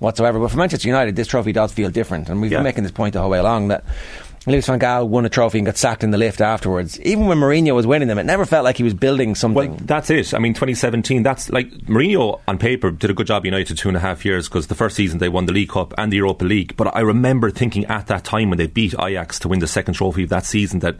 whatsoever. 0.00 0.38
But 0.40 0.50
for 0.50 0.58
Manchester 0.58 0.88
United, 0.88 1.16
this 1.16 1.28
trophy 1.28 1.52
does 1.52 1.72
feel 1.72 1.88
different, 1.90 2.28
and 2.28 2.42
we've 2.42 2.50
Yeah. 2.52 2.58
been 2.58 2.64
making 2.64 2.82
this 2.82 2.92
point 2.92 3.14
the 3.14 3.20
whole 3.20 3.30
way 3.30 3.38
along 3.38 3.68
that. 3.68 3.84
Louis 4.48 4.64
van 4.64 4.78
Gaal 4.78 5.08
won 5.08 5.26
a 5.26 5.28
trophy 5.28 5.58
and 5.58 5.66
got 5.66 5.76
sacked 5.76 6.04
in 6.04 6.12
the 6.12 6.18
lift 6.18 6.40
afterwards. 6.40 7.00
Even 7.00 7.26
when 7.26 7.38
Mourinho 7.38 7.74
was 7.74 7.84
winning 7.84 8.06
them, 8.06 8.16
it 8.16 8.22
never 8.26 8.44
felt 8.44 8.62
like 8.62 8.76
he 8.76 8.84
was 8.84 8.94
building 8.94 9.34
something. 9.34 9.70
Well, 9.70 9.78
that's 9.84 10.08
it. 10.08 10.32
I 10.34 10.38
mean, 10.38 10.54
2017, 10.54 11.24
that's 11.24 11.50
like 11.50 11.68
Mourinho 11.88 12.38
on 12.46 12.56
paper 12.56 12.92
did 12.92 13.10
a 13.10 13.12
good 13.14 13.26
job 13.26 13.44
United 13.44 13.76
two 13.76 13.88
and 13.88 13.96
a 13.96 14.00
half 14.00 14.24
years 14.24 14.48
because 14.48 14.68
the 14.68 14.76
first 14.76 14.94
season 14.94 15.18
they 15.18 15.28
won 15.28 15.46
the 15.46 15.52
League 15.52 15.70
Cup 15.70 15.92
and 15.98 16.12
the 16.12 16.18
Europa 16.18 16.44
League. 16.44 16.76
But 16.76 16.94
I 16.94 17.00
remember 17.00 17.50
thinking 17.50 17.86
at 17.86 18.06
that 18.06 18.22
time 18.22 18.48
when 18.50 18.58
they 18.58 18.68
beat 18.68 18.94
Ajax 19.00 19.40
to 19.40 19.48
win 19.48 19.58
the 19.58 19.66
second 19.66 19.94
trophy 19.94 20.22
of 20.22 20.28
that 20.28 20.46
season 20.46 20.78
that, 20.78 20.94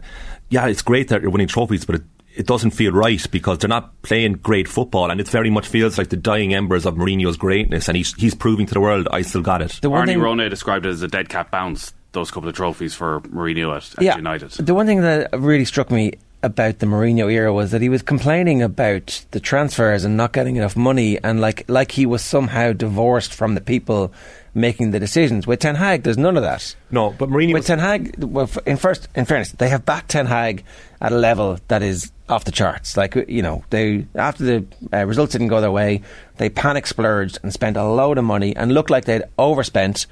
yeah, 0.49 0.67
it's 0.67 0.81
great 0.81 1.07
that 1.07 1.21
you're 1.21 1.31
winning 1.31 1.47
trophies, 1.47 1.85
but 1.85 1.95
it, 1.95 2.01
it 2.37 2.45
doesn't 2.45 2.71
feel 2.71 2.91
right 2.91 3.25
because 3.31 3.57
they're 3.57 3.67
not 3.67 4.01
playing 4.03 4.33
great 4.33 4.67
football 4.67 5.09
and 5.11 5.19
it 5.19 5.27
very 5.27 5.49
much 5.49 5.67
feels 5.67 5.97
like 5.97 6.09
the 6.09 6.17
dying 6.17 6.53
embers 6.53 6.85
of 6.85 6.95
Mourinho's 6.95 7.37
greatness 7.37 7.87
and 7.87 7.97
he's, 7.97 8.13
he's 8.13 8.35
proving 8.35 8.65
to 8.67 8.73
the 8.73 8.79
world, 8.79 9.07
I 9.11 9.21
still 9.23 9.41
got 9.41 9.61
it. 9.61 9.79
the 9.81 9.89
one 9.89 10.05
Arnie 10.05 10.11
thing, 10.11 10.21
Rone 10.21 10.49
described 10.49 10.85
it 10.85 10.89
as 10.89 11.01
a 11.01 11.07
dead 11.07 11.29
cat 11.29 11.51
bounce. 11.51 11.93
Those 12.13 12.31
couple 12.31 12.49
of 12.49 12.55
trophies 12.55 12.95
for 12.95 13.19
Mourinho 13.21 13.75
at, 13.75 13.93
at 13.97 14.01
yeah, 14.03 14.15
United. 14.15 14.51
The 14.51 14.73
one 14.73 14.87
thing 14.87 15.01
that 15.01 15.29
really 15.37 15.65
struck 15.65 15.91
me 15.91 16.13
about 16.41 16.79
the 16.79 16.85
Mourinho 16.85 17.31
era 17.31 17.53
was 17.53 17.71
that 17.71 17.81
he 17.81 17.89
was 17.89 18.01
complaining 18.01 18.61
about 18.61 19.25
the 19.31 19.39
transfers 19.39 20.03
and 20.05 20.15
not 20.17 20.31
getting 20.31 20.55
enough 20.55 20.75
money, 20.75 21.19
and 21.23 21.41
like 21.41 21.65
like 21.67 21.91
he 21.91 22.05
was 22.05 22.23
somehow 22.23 22.71
divorced 22.71 23.33
from 23.33 23.55
the 23.55 23.61
people 23.61 24.13
making 24.55 24.91
the 24.91 24.99
decisions. 24.99 25.45
With 25.45 25.59
Ten 25.59 25.75
Hag, 25.75 26.03
there's 26.03 26.17
none 26.17 26.37
of 26.37 26.43
that. 26.43 26.75
No, 26.89 27.11
but 27.11 27.29
Mourinho 27.29 27.53
With 27.53 27.61
was- 27.61 27.67
Ten 27.67 27.79
Hag, 27.79 28.15
well, 28.23 28.49
in 28.65 28.77
first, 28.77 29.09
in 29.13 29.25
fairness, 29.25 29.51
they 29.51 29.69
have 29.69 29.85
backed 29.85 30.09
Ten 30.09 30.25
Hag 30.25 30.63
at 31.01 31.11
a 31.11 31.17
level 31.17 31.59
that 31.67 31.83
is 31.83 32.11
off 32.29 32.43
the 32.45 32.51
charts. 32.51 32.97
Like 32.97 33.15
you 33.27 33.41
know, 33.41 33.63
they 33.69 34.05
after 34.15 34.43
the 34.43 34.65
uh, 34.93 35.05
results 35.05 35.31
didn't 35.33 35.47
go 35.47 35.61
their 35.61 35.71
way, 35.71 36.01
they 36.37 36.49
panic 36.49 36.87
splurged 36.87 37.39
and 37.43 37.53
spent 37.53 37.77
a 37.77 37.83
load 37.83 38.17
of 38.17 38.23
money 38.25 38.55
and 38.55 38.73
looked 38.73 38.89
like 38.89 39.05
they'd 39.05 39.23
overspent 39.37 40.05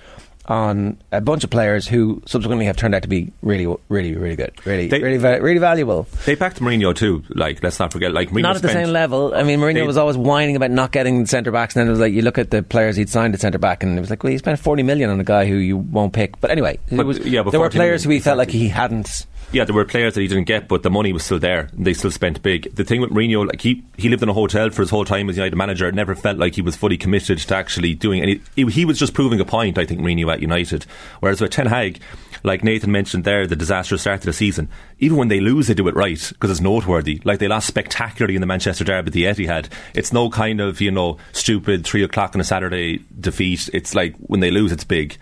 on 0.48 0.96
a 1.12 1.20
bunch 1.22 1.44
of 1.44 1.50
players 1.50 1.88
who 1.88 2.22
subsequently 2.28 2.68
have 2.68 2.78
turned 2.78 2.94
out 2.94 3.02
to 3.02 3.08
be 3.08 3.34
really, 3.42 3.66
really, 3.90 4.16
really 4.16 4.36
good, 4.36 4.52
really, 4.64 4.88
They- 4.88 5.02
really, 5.02 5.18
va- 5.18 5.40
really 5.42 5.58
valuable. 5.58 6.06
They 6.26 6.36
backed 6.36 6.60
Mourinho 6.60 6.96
too. 6.96 7.24
Like, 7.30 7.64
let's 7.64 7.80
not 7.80 7.92
forget. 7.92 8.12
Like, 8.14 8.30
Mourinho 8.30 8.42
Not 8.44 8.56
at 8.58 8.62
the 8.62 8.70
same 8.70 8.90
level. 8.90 9.34
I 9.34 9.42
mean, 9.42 9.60
Mourinho 9.60 9.74
They- 9.74 9.88
was 9.88 9.98
always 9.98 10.18
whining 10.18 10.56
about 10.56 10.70
not 10.70 10.92
getting 10.92 11.26
centre 11.26 11.50
backs, 11.50 11.76
and 11.76 11.82
then 11.82 11.88
it 11.88 11.92
was 11.92 12.00
like 12.00 12.14
you 12.14 12.22
look 12.22 12.38
at 12.38 12.52
the 12.52 12.62
players 12.62 12.96
he'd 12.96 13.10
signed 13.10 13.34
at 13.34 13.42
centre 13.42 13.58
back, 13.58 13.82
and 13.82 13.98
it 13.98 14.02
was 14.02 14.12
like, 14.12 14.24
well, 14.24 14.32
he 14.32 14.38
spent 14.38 14.60
forty 14.60 14.84
million 14.84 15.10
on 15.10 15.20
a 15.20 15.24
guy 15.24 15.48
who 15.48 15.56
you 15.56 15.78
won't 15.78 16.14
pick. 16.14 16.40
But 16.40 16.52
anyway, 16.52 16.78
But, 16.92 17.08
was, 17.08 17.18
yeah, 17.26 17.42
but 17.42 17.50
there 17.50 17.60
were 17.60 17.66
40 17.72 17.78
players 17.80 18.04
who 18.04 18.10
he 18.12 18.14
million, 18.18 18.24
felt 18.24 18.38
like 18.38 18.52
he 18.52 18.68
hadn't. 18.68 19.26
Yeah, 19.52 19.64
there 19.64 19.76
were 19.76 19.86
players 19.86 20.16
that 20.16 20.22
he 20.22 20.28
didn't 20.28 20.46
get, 20.46 20.68
but 20.68 20.84
the 20.84 20.90
money 20.90 21.14
was 21.14 21.24
still 21.24 21.40
there. 21.40 21.70
They 21.74 21.94
still 21.94 22.12
spent 22.12 22.42
big. 22.42 22.76
The 22.76 22.84
thing 22.84 23.00
with 23.00 23.12
Mourinho, 23.12 23.48
like 23.48 23.62
he, 23.62 23.84
he 23.96 24.10
lived 24.10 24.24
in 24.24 24.30
a 24.30 24.34
hotel 24.34 24.70
for 24.70 24.82
his 24.82 24.90
whole 24.90 25.06
time 25.06 25.30
as 25.30 25.38
United 25.38 25.56
manager. 25.56 25.88
It 25.88 25.96
never 25.96 26.16
felt 26.16 26.38
like 26.38 26.56
he 26.56 26.62
was 26.62 26.76
fully 26.76 26.98
committed 26.98 27.38
to 27.38 27.56
actually 27.56 27.94
doing 27.94 28.22
any. 28.22 28.42
He, 28.56 28.66
he 28.66 28.86
was 28.86 29.00
just 29.00 29.14
proving 29.14 29.40
a 29.40 29.46
point, 29.46 29.78
I 29.78 29.86
think, 29.86 30.02
Mourinho 30.02 30.34
at 30.34 30.42
United. 30.42 30.86
Whereas 31.20 31.40
with 31.40 31.52
Ten 31.52 31.68
Hag, 31.68 32.02
like 32.46 32.64
Nathan 32.64 32.92
mentioned 32.92 33.24
there, 33.24 33.46
the 33.48 33.56
disastrous 33.56 34.02
start 34.02 34.22
to 34.22 34.28
the 34.28 34.34
season. 34.34 34.70
Even 35.00 35.18
when 35.18 35.28
they 35.28 35.40
lose, 35.42 35.68
they 35.68 35.74
do 35.74 35.88
it 35.88 35.96
right 35.96 36.20
because 36.30 36.50
it's 36.52 36.62
noteworthy. 36.62 37.20
Like 37.26 37.40
they 37.40 37.48
lost 37.48 37.68
spectacularly 37.68 38.36
in 38.36 38.42
the 38.42 38.48
Manchester 38.48 38.84
Derby, 38.84 39.12
the 39.12 39.24
Etihad. 39.26 39.68
It's 39.94 40.14
no 40.14 40.30
kind 40.30 40.62
of 40.62 40.80
you 40.80 40.92
know 40.92 41.18
stupid 41.34 41.86
three 41.86 42.04
o'clock 42.04 42.36
on 42.36 42.42
a 42.42 42.44
Saturday 42.46 43.00
defeat. 43.20 43.70
It's 43.74 43.94
like 43.96 44.16
when 44.20 44.40
they 44.40 44.52
lose, 44.52 44.72
it's 44.72 44.84
big, 44.86 45.18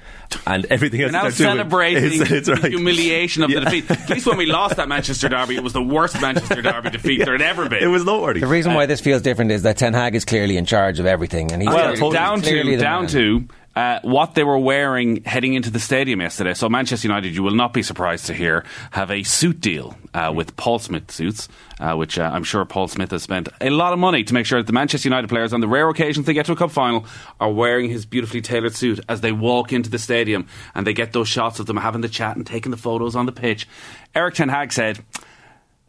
and 0.46 0.66
everything 0.66 1.02
else. 1.02 1.10
We're 1.10 1.12
now 1.14 1.22
they're 1.24 1.32
doing 1.32 1.50
celebrating 1.58 2.04
is- 2.04 2.32
it's 2.32 2.48
the 2.48 2.56
right. 2.56 2.72
humiliation 2.72 3.44
of 3.44 3.50
Yeah. 3.50 3.62
the 3.62 3.66
defeat. 3.66 3.90
At 3.92 4.10
least 4.10 4.28
when 4.28 4.38
we 4.38 4.46
lost 4.46 4.76
that 4.78 4.88
Manchester 4.88 5.30
derby, 5.30 5.56
it 5.56 5.64
was 5.64 5.74
the 5.74 5.82
worst 5.82 6.20
Manchester 6.22 6.62
derby 6.62 6.90
defeat 6.92 7.24
there 7.26 7.34
had 7.34 7.42
ever 7.42 7.68
been. 7.70 7.82
It 7.82 7.88
was 7.88 8.06
noteworthy. 8.06 8.42
The 8.42 8.48
reason 8.48 8.74
why 8.74 8.86
this 8.86 9.02
feels 9.02 9.22
different 9.22 9.52
is 9.52 9.64
that 9.64 9.78
Ten 9.78 9.94
Hag 9.94 10.14
is 10.16 10.26
clearly 10.26 10.58
in 10.58 10.66
charge 10.66 11.00
of 11.00 11.06
everything, 11.06 11.52
and 11.52 11.62
he's 11.62 11.70
well, 11.70 11.78
clearly- 11.78 11.98
totally. 12.00 12.14
down 12.16 12.42
clearly 12.42 12.72
to 12.72 12.78
the 12.78 12.84
down 12.84 13.02
man. 13.04 13.12
to 13.12 13.48
uh, 13.76 14.00
what 14.04 14.36
they 14.36 14.44
were 14.44 14.58
wearing 14.58 15.24
heading 15.24 15.54
into 15.54 15.70
the 15.70 15.80
stadium 15.80 16.22
yesterday. 16.22 16.54
So 16.54 16.70
Manchester 16.70 17.08
United, 17.08 17.34
you 17.34 17.44
will 17.44 17.56
not 17.56 17.74
be 17.74 17.82
surprised 17.82 18.28
to 18.28 18.34
hear, 18.34 18.64
have 18.92 19.10
a 19.10 19.24
suit 19.24 19.60
deal 19.60 19.98
uh, 20.14 20.32
with 20.36 20.56
Paul 20.56 20.80
Smith 20.80 21.10
suits, 21.12 21.50
uh, 21.80 21.96
which 21.96 22.20
uh, 22.20 22.30
I'm 22.32 22.44
sure 22.44 22.64
Paul 22.66 22.88
Smith 22.88 23.12
has 23.12 23.24
spent 23.24 23.50
a 23.62 23.70
lot 23.70 23.94
of 23.94 24.00
money 24.00 24.24
to 24.24 24.34
make 24.34 24.46
sure 24.46 24.60
that 24.60 24.68
the 24.68 24.74
Manchester 24.74 25.08
United 25.08 25.28
players, 25.28 25.54
on 25.54 25.62
the 25.62 25.68
rare 25.68 25.90
occasions 25.90 26.26
they 26.26 26.34
get 26.34 26.46
to 26.46 26.52
a 26.52 26.56
cup 26.56 26.72
final, 26.72 27.06
are 27.40 27.52
wearing 27.52 27.90
his 27.90 28.06
beautifully 28.06 28.42
tailored 28.42 28.76
suit 28.76 29.00
as 29.10 29.22
they 29.22 29.32
walk 29.32 29.74
into 29.74 29.90
the 29.90 30.00
stadium 30.00 30.48
and 30.76 30.86
they 30.86 30.94
get 30.94 31.14
those 31.14 31.28
shots 31.28 31.60
of 31.60 31.66
them 31.66 31.78
having 31.78 32.02
the 32.02 32.10
chat 32.10 32.36
and 32.36 32.46
taking 32.46 32.72
the 32.72 32.78
photos 32.78 33.16
on 33.16 33.26
the 33.26 33.32
pitch. 33.32 33.68
Erik 34.14 34.36
Ten 34.36 34.50
Hag 34.50 34.72
said, 34.72 35.00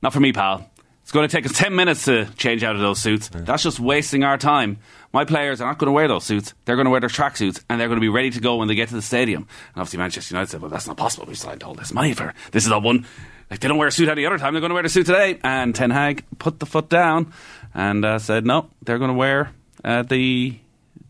"Not 0.03 0.12
for 0.12 0.21
me, 0.21 0.33
pal." 0.33 0.71
It's 1.05 1.13
going 1.13 1.29
to 1.29 1.37
take 1.37 1.45
us 1.45 1.53
10 1.53 1.77
minutes 1.77 2.07
to 2.07 2.25
change 2.39 2.65
out 2.65 2.75
of 2.75 2.81
those 2.81 2.99
suits. 2.99 3.29
That's 3.29 3.63
just 3.63 3.79
wasting 3.79 4.25
our 4.25 4.39
time. 4.39 4.79
My 5.13 5.27
players 5.27 5.61
are 5.61 5.67
not 5.67 5.77
going 5.77 5.89
to 5.89 5.93
wear 5.93 6.09
those 6.09 6.25
suits. 6.25 6.55
They're 6.65 6.77
going 6.77 6.87
to 6.87 6.91
wear 6.91 7.01
their 7.01 7.11
tracksuits 7.11 7.63
and 7.69 7.79
they're 7.79 7.89
going 7.89 7.99
to 7.99 8.01
be 8.01 8.09
ready 8.09 8.31
to 8.31 8.41
go 8.41 8.57
when 8.57 8.69
they 8.69 8.75
get 8.75 8.89
to 8.89 8.95
the 8.95 9.03
stadium. 9.03 9.43
And 9.43 9.83
obviously, 9.83 9.99
Manchester 9.99 10.35
United 10.35 10.51
said, 10.51 10.63
Well, 10.63 10.71
that's 10.71 10.87
not 10.87 10.97
possible. 10.97 11.27
We 11.27 11.35
signed 11.35 11.63
all 11.63 11.75
this 11.75 11.93
money 11.93 12.15
for 12.15 12.33
this 12.53 12.65
is 12.65 12.73
a 12.73 12.79
one. 12.79 13.07
like 13.51 13.61
they 13.61 13.69
don't 13.69 13.77
wear 13.77 13.89
a 13.89 13.93
suit 13.93 14.09
any 14.09 14.25
other 14.25 14.39
time. 14.39 14.55
They're 14.55 14.63
going 14.63 14.71
to 14.71 14.75
wear 14.75 14.83
the 14.83 14.89
suit 14.89 15.05
today. 15.05 15.39
And 15.45 15.75
Ten 15.75 15.91
Hag 15.91 16.25
put 16.39 16.59
the 16.59 16.65
foot 16.65 16.89
down 16.89 17.35
and 17.75 18.03
uh, 18.03 18.19
said, 18.19 18.47
no, 18.47 18.71
they're 18.81 18.99
going 18.99 19.11
to 19.11 19.15
wear 19.15 19.51
uh, 19.85 20.05
the 20.05 20.59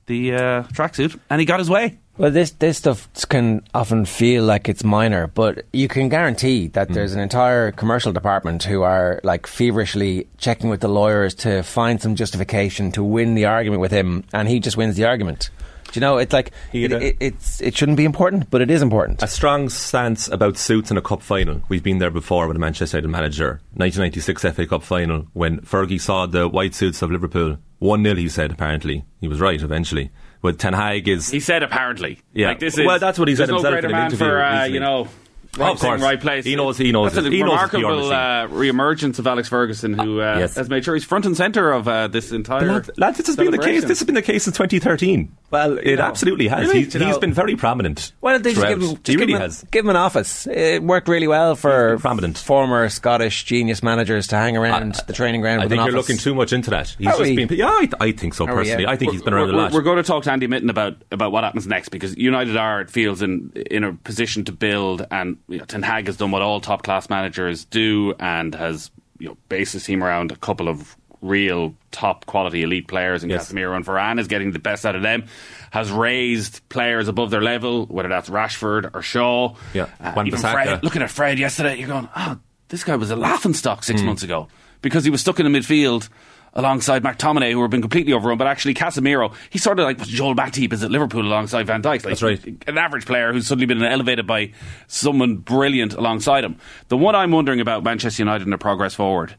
the 0.07 0.35
uh, 0.35 0.63
tracksuit, 0.65 1.19
and 1.31 1.41
he 1.41 1.47
got 1.47 1.61
his 1.61 1.71
way. 1.71 1.99
Well, 2.17 2.31
this 2.31 2.53
this 2.53 2.79
stuff 2.79 3.09
can 3.29 3.63
often 3.75 4.05
feel 4.05 4.45
like 4.45 4.69
it's 4.69 4.85
minor, 4.85 5.27
but 5.27 5.65
you 5.73 5.89
can 5.89 6.09
guarantee 6.09 6.69
that 6.69 6.89
hmm. 6.89 6.95
there's 6.95 7.13
an 7.13 7.21
entire 7.21 7.73
commercial 7.73 8.13
department 8.13 8.63
who 8.63 8.83
are 8.83 9.21
like 9.25 9.49
feverishly 9.49 10.29
checking 10.39 10.71
with 10.71 10.81
the 10.81 10.89
lawyers 10.89 11.35
to 11.37 11.63
find 11.65 12.01
some 12.01 12.15
justification 12.15 12.93
to 12.93 13.03
win 13.03 13.35
the 13.35 13.47
argument 13.47 13.81
with 13.81 13.91
him, 13.91 14.25
and 14.33 14.49
he 14.49 14.61
just 14.61 14.77
wins 14.77 14.95
the 14.95 15.05
argument. 15.05 15.51
Do 15.91 15.99
you 15.99 16.01
know? 16.01 16.19
It's 16.19 16.33
like 16.33 16.53
it, 16.73 16.93
it, 16.93 17.17
it's 17.19 17.61
it 17.61 17.77
shouldn't 17.77 17.97
be 17.97 18.05
important, 18.05 18.49
but 18.49 18.61
it 18.61 18.71
is 18.71 18.81
important. 18.81 19.21
A 19.23 19.27
strong 19.27 19.69
stance 19.69 20.29
about 20.29 20.57
suits 20.57 20.93
in 20.93 20.97
a 20.97 21.03
cup 21.03 21.21
final. 21.21 21.63
We've 21.69 21.83
been 21.83 21.99
there 21.99 22.11
before 22.11 22.47
with 22.47 22.57
a 22.57 22.61
Manchester 22.61 22.99
United 22.99 23.11
manager. 23.11 23.61
1996 23.75 24.43
FA 24.55 24.67
Cup 24.67 24.85
final 24.85 25.27
when 25.33 25.61
Fergie 25.63 26.01
saw 26.01 26.27
the 26.27 26.49
white 26.49 26.75
suits 26.77 27.03
of 27.03 27.11
Liverpool. 27.11 27.59
1 27.81 28.03
0, 28.03 28.17
he 28.17 28.29
said, 28.29 28.51
apparently. 28.51 29.05
He 29.21 29.29
was 29.29 29.41
right 29.41 29.61
eventually. 29.61 30.11
But 30.45 30.59
Ten 30.59 30.75
Hag 30.75 31.09
is. 31.09 31.31
He 31.31 31.41
said 31.41 31.63
apparently. 31.63 32.19
Yeah. 32.35 32.49
Like 32.49 32.59
this 32.61 32.77
is, 32.77 32.85
Well, 32.85 32.99
that's 32.99 33.19
what 33.19 33.29
he 33.29 33.35
said 33.35 33.49
there's 33.49 33.63
no 33.63 33.71
himself 33.71 33.73
greater 33.73 33.89
in 33.89 33.95
an 33.95 33.99
man 33.99 34.07
interview 34.11 34.27
for, 34.27 34.43
uh, 34.45 34.53
recently. 34.53 34.75
you 34.75 34.81
know, 34.81 35.09
Oh, 35.57 35.63
right 35.63 35.73
of 35.73 35.81
thing, 35.81 35.89
course. 35.89 36.03
right 36.03 36.21
place. 36.21 36.45
He 36.45 36.55
knows- 36.55 36.77
he 36.77 36.93
knows 36.93 37.15
That's 37.15 37.27
it. 37.27 37.33
a 37.33 37.35
He 37.35 37.41
knows 37.43 37.71
the 37.71 37.79
remarkable 37.79 37.97
machine. 37.97 38.13
uh, 38.13 38.47
re-emergence 38.51 39.19
of 39.21 39.27
Alex 39.27 39.49
Ferguson, 39.49 39.95
who 39.95 40.21
uh, 40.21 40.37
yes. 40.41 40.57
has 40.57 40.69
made 40.69 40.85
sure 40.85 40.93
he's 40.95 41.05
front 41.05 41.25
and 41.25 41.35
centre 41.35 41.71
of 41.73 41.89
uh, 41.89 42.09
this 42.09 42.31
entire. 42.31 42.67
Lad, 42.67 42.91
lad, 42.99 43.15
this 43.15 43.27
has 43.29 43.37
been 43.37 43.53
the 43.53 43.59
case. 43.59 43.81
This 43.85 44.01
has 44.01 44.05
been 44.05 44.17
the 44.17 44.21
case 44.23 44.45
since 44.45 44.57
2013. 44.59 45.33
Well, 45.55 45.79
it 45.79 45.97
know. 45.97 46.03
absolutely 46.05 46.49
has. 46.49 46.67
Really? 46.69 46.85
He's, 46.85 46.95
You 46.95 47.01
know- 47.01 47.07
he's 47.07 47.19
been 47.19 47.33
very 47.33 47.57
prominent. 47.57 48.13
Why 48.21 48.33
don't 48.33 48.43
they 48.43 48.51
just 48.51 48.61
throughout. 48.61 48.79
give 48.81 48.83
him? 48.83 48.97
Just 48.97 49.07
he 49.07 49.13
give 49.15 49.21
really 49.21 49.33
him, 49.33 49.39
a- 49.41 49.45
has. 49.45 49.65
give 49.71 49.85
him 49.85 49.91
an 49.91 49.97
office. 49.97 50.47
It 50.47 50.83
worked 50.83 51.09
really 51.09 51.27
well 51.29 51.55
for 51.57 51.99
prominent. 51.99 52.37
former 52.39 52.89
Scottish 52.89 53.45
genius 53.45 53.83
managers 53.83 54.27
to 54.29 54.37
hang 54.37 54.57
around 54.57 54.95
the 55.07 55.13
training 55.13 55.41
ground. 55.41 55.61
I 55.61 55.65
with 55.65 55.71
think 55.71 55.81
an 55.81 55.87
you're 55.87 55.97
office. 55.99 56.09
looking 56.11 56.21
too 56.21 56.35
much 56.35 56.53
into 56.53 56.71
that. 56.71 56.95
He's 56.99 57.07
Are 57.07 57.11
just 57.13 57.23
we? 57.23 57.37
been. 57.45 57.57
Yeah, 57.57 57.69
I, 57.69 57.89
I 58.01 58.13
think 58.13 58.35
so 58.35 58.45
Are 58.47 58.49
we, 58.55 58.63
personally. 58.63 58.85
yeah? 58.85 58.91
I 58.91 58.97
think 58.97 59.13
he's 59.13 59.23
been 59.23 59.33
around 59.35 59.49
we're, 59.49 59.55
a 59.55 59.57
lot. 59.57 59.73
We're 59.73 59.83
going 59.83 59.97
to 59.97 60.03
talk 60.03 60.25
to 60.25 60.33
Andy 60.33 60.47
Mitten 60.47 60.71
about, 60.71 60.97
about 61.13 61.33
what 61.33 61.45
happens 61.45 61.67
next 61.67 61.89
because 61.91 62.17
United 62.17 62.57
are, 62.57 62.81
it 62.81 62.91
feels, 62.91 63.23
in 63.23 63.53
in 63.71 63.85
a 63.85 63.93
position 63.93 64.45
to 64.47 64.53
build, 64.53 65.07
and 65.11 65.37
you 65.49 65.59
know, 65.59 65.65
Ten 65.65 65.83
Hag 65.83 66.07
has 66.07 66.17
done 66.17 66.31
what 66.31 66.43
all 66.43 66.61
top 66.61 66.83
class 66.83 67.09
managers 67.09 67.65
do 67.65 68.15
and 68.19 68.55
has 68.55 68.91
you 69.19 69.29
know, 69.29 69.37
based 69.49 69.75
his 69.75 69.85
team 69.85 70.03
around 70.03 70.33
a 70.33 70.37
couple 70.37 70.69
of 70.69 70.97
real 71.25 71.75
top 71.91 72.27
quality 72.27 72.63
elite 72.63 72.87
players, 72.89 73.23
and 73.23 73.31
Yes. 73.33 73.51
Casemiro 73.53 73.75
and 73.77 73.85
Varane 73.85 74.21
is 74.21 74.29
getting 74.29 74.53
the 74.53 74.59
best 74.59 74.85
out 74.87 74.95
of 74.95 75.03
them. 75.03 75.25
Has 75.71 75.91
raised 75.91 76.67
players 76.69 77.09
above 77.09 77.31
their 77.31 77.43
level, 77.43 77.87
whether 77.87 78.09
that's 78.09 78.29
Rashford 78.31 78.95
or 78.95 79.03
Shaw. 79.03 79.55
Yeah. 79.73 79.87
Uh, 80.01 80.23
even 80.27 80.39
Fred, 80.39 80.85
looking 80.85 81.03
at 81.03 81.11
Fred 81.11 81.39
yesterday, 81.39 81.77
you're 81.79 81.89
going, 81.89 82.09
oh, 82.15 82.39
this 82.69 82.85
guy 82.85 82.97
was 82.97 83.11
a 83.11 83.17
laughing 83.17 83.55
stock 83.55 83.83
six 83.83 84.03
months 84.03 84.23
ago 84.23 84.49
because 84.83 85.05
he 85.05 85.11
was 85.11 85.21
stuck 85.21 85.41
in 85.41 85.51
the 85.51 85.59
midfield 85.59 86.09
alongside 86.57 87.03
McTominay, 87.03 87.51
who 87.51 87.61
had 87.63 87.71
been 87.73 87.81
completely 87.81 88.13
overrun. 88.13 88.39
But 88.39 88.47
actually, 88.47 88.75
Casemiro, 88.75 89.35
he's 89.51 89.63
sort 89.65 89.81
of 89.81 89.85
like 89.85 89.99
what 89.99 90.07
Joel 90.07 90.35
Matip 90.37 90.73
is 90.73 90.85
at 90.85 90.91
Liverpool 90.91 91.23
alongside 91.23 91.67
Van 91.67 91.83
Dijk. 91.83 91.85
Like, 91.85 92.03
That's 92.03 92.23
right. 92.23 92.65
An 92.69 92.79
average 92.79 93.07
player 93.07 93.33
who's 93.33 93.47
suddenly 93.49 93.67
been 93.67 93.83
elevated 93.83 94.27
by 94.27 94.53
someone 94.87 95.37
brilliant 95.39 95.95
alongside 95.95 96.45
him. 96.45 96.57
The 96.89 96.97
one 96.97 97.17
I'm 97.17 97.33
wondering 97.33 97.61
about 97.61 97.83
Manchester 97.83 98.23
United 98.23 98.45
and 98.45 98.53
their 98.53 98.59
progress 98.59 98.95
forward 98.95 99.35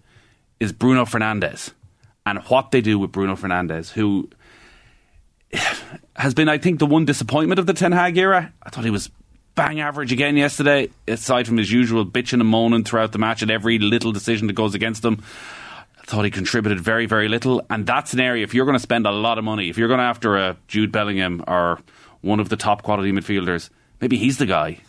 is 0.60 0.72
Bruno 0.74 1.06
Fernandes 1.06 1.72
and 2.26 2.40
what 2.44 2.72
they 2.72 2.82
do 2.82 2.98
with 2.98 3.12
Bruno 3.12 3.36
Fernandes, 3.36 3.92
who 3.92 4.30
has 6.16 6.34
been, 6.34 6.50
I 6.50 6.58
think, 6.58 6.80
the 6.80 6.86
one 6.86 7.06
disappointment 7.06 7.60
of 7.60 7.66
the 7.66 7.74
Ten 7.74 7.92
Hag 7.92 8.18
era. 8.18 8.52
I 8.64 8.70
thought 8.70 8.84
he 8.84 8.90
was 8.90 9.10
bang 9.54 9.80
average 9.80 10.12
again 10.12 10.36
yesterday, 10.36 10.90
aside 11.08 11.48
from 11.48 11.58
his 11.58 11.72
usual 11.72 12.06
bitching 12.06 12.42
and 12.42 12.48
moaning 12.48 12.84
throughout 12.84 13.12
the 13.12 13.20
match 13.20 13.42
at 13.42 13.50
every 13.50 13.80
little 13.80 14.12
decision 14.12 14.48
that 14.48 14.54
goes 14.54 14.76
against 14.76 15.06
him. 15.06 15.24
I 16.00 16.06
thought 16.06 16.26
he 16.26 16.32
contributed 16.32 16.80
very, 16.80 17.06
very 17.06 17.28
little. 17.28 17.66
And 17.70 17.86
that's 17.86 18.14
an 18.14 18.20
area, 18.20 18.44
if 18.44 18.54
you're 18.54 18.66
going 18.66 18.78
to 18.78 18.82
spend 18.82 19.08
a 19.08 19.12
lot 19.12 19.38
of 19.38 19.44
money, 19.44 19.70
if 19.70 19.78
you're 19.78 19.88
going 19.88 20.02
after 20.02 20.38
a 20.38 20.58
Jude 20.68 20.92
Bellingham 20.92 21.44
or 21.48 21.80
one 22.22 22.40
of 22.40 22.50
the 22.50 22.58
top 22.58 22.84
quality 22.84 23.12
midfielders, 23.12 23.70
maybe 24.02 24.18
he's 24.18 24.38
the 24.38 24.46
guy 24.46 24.80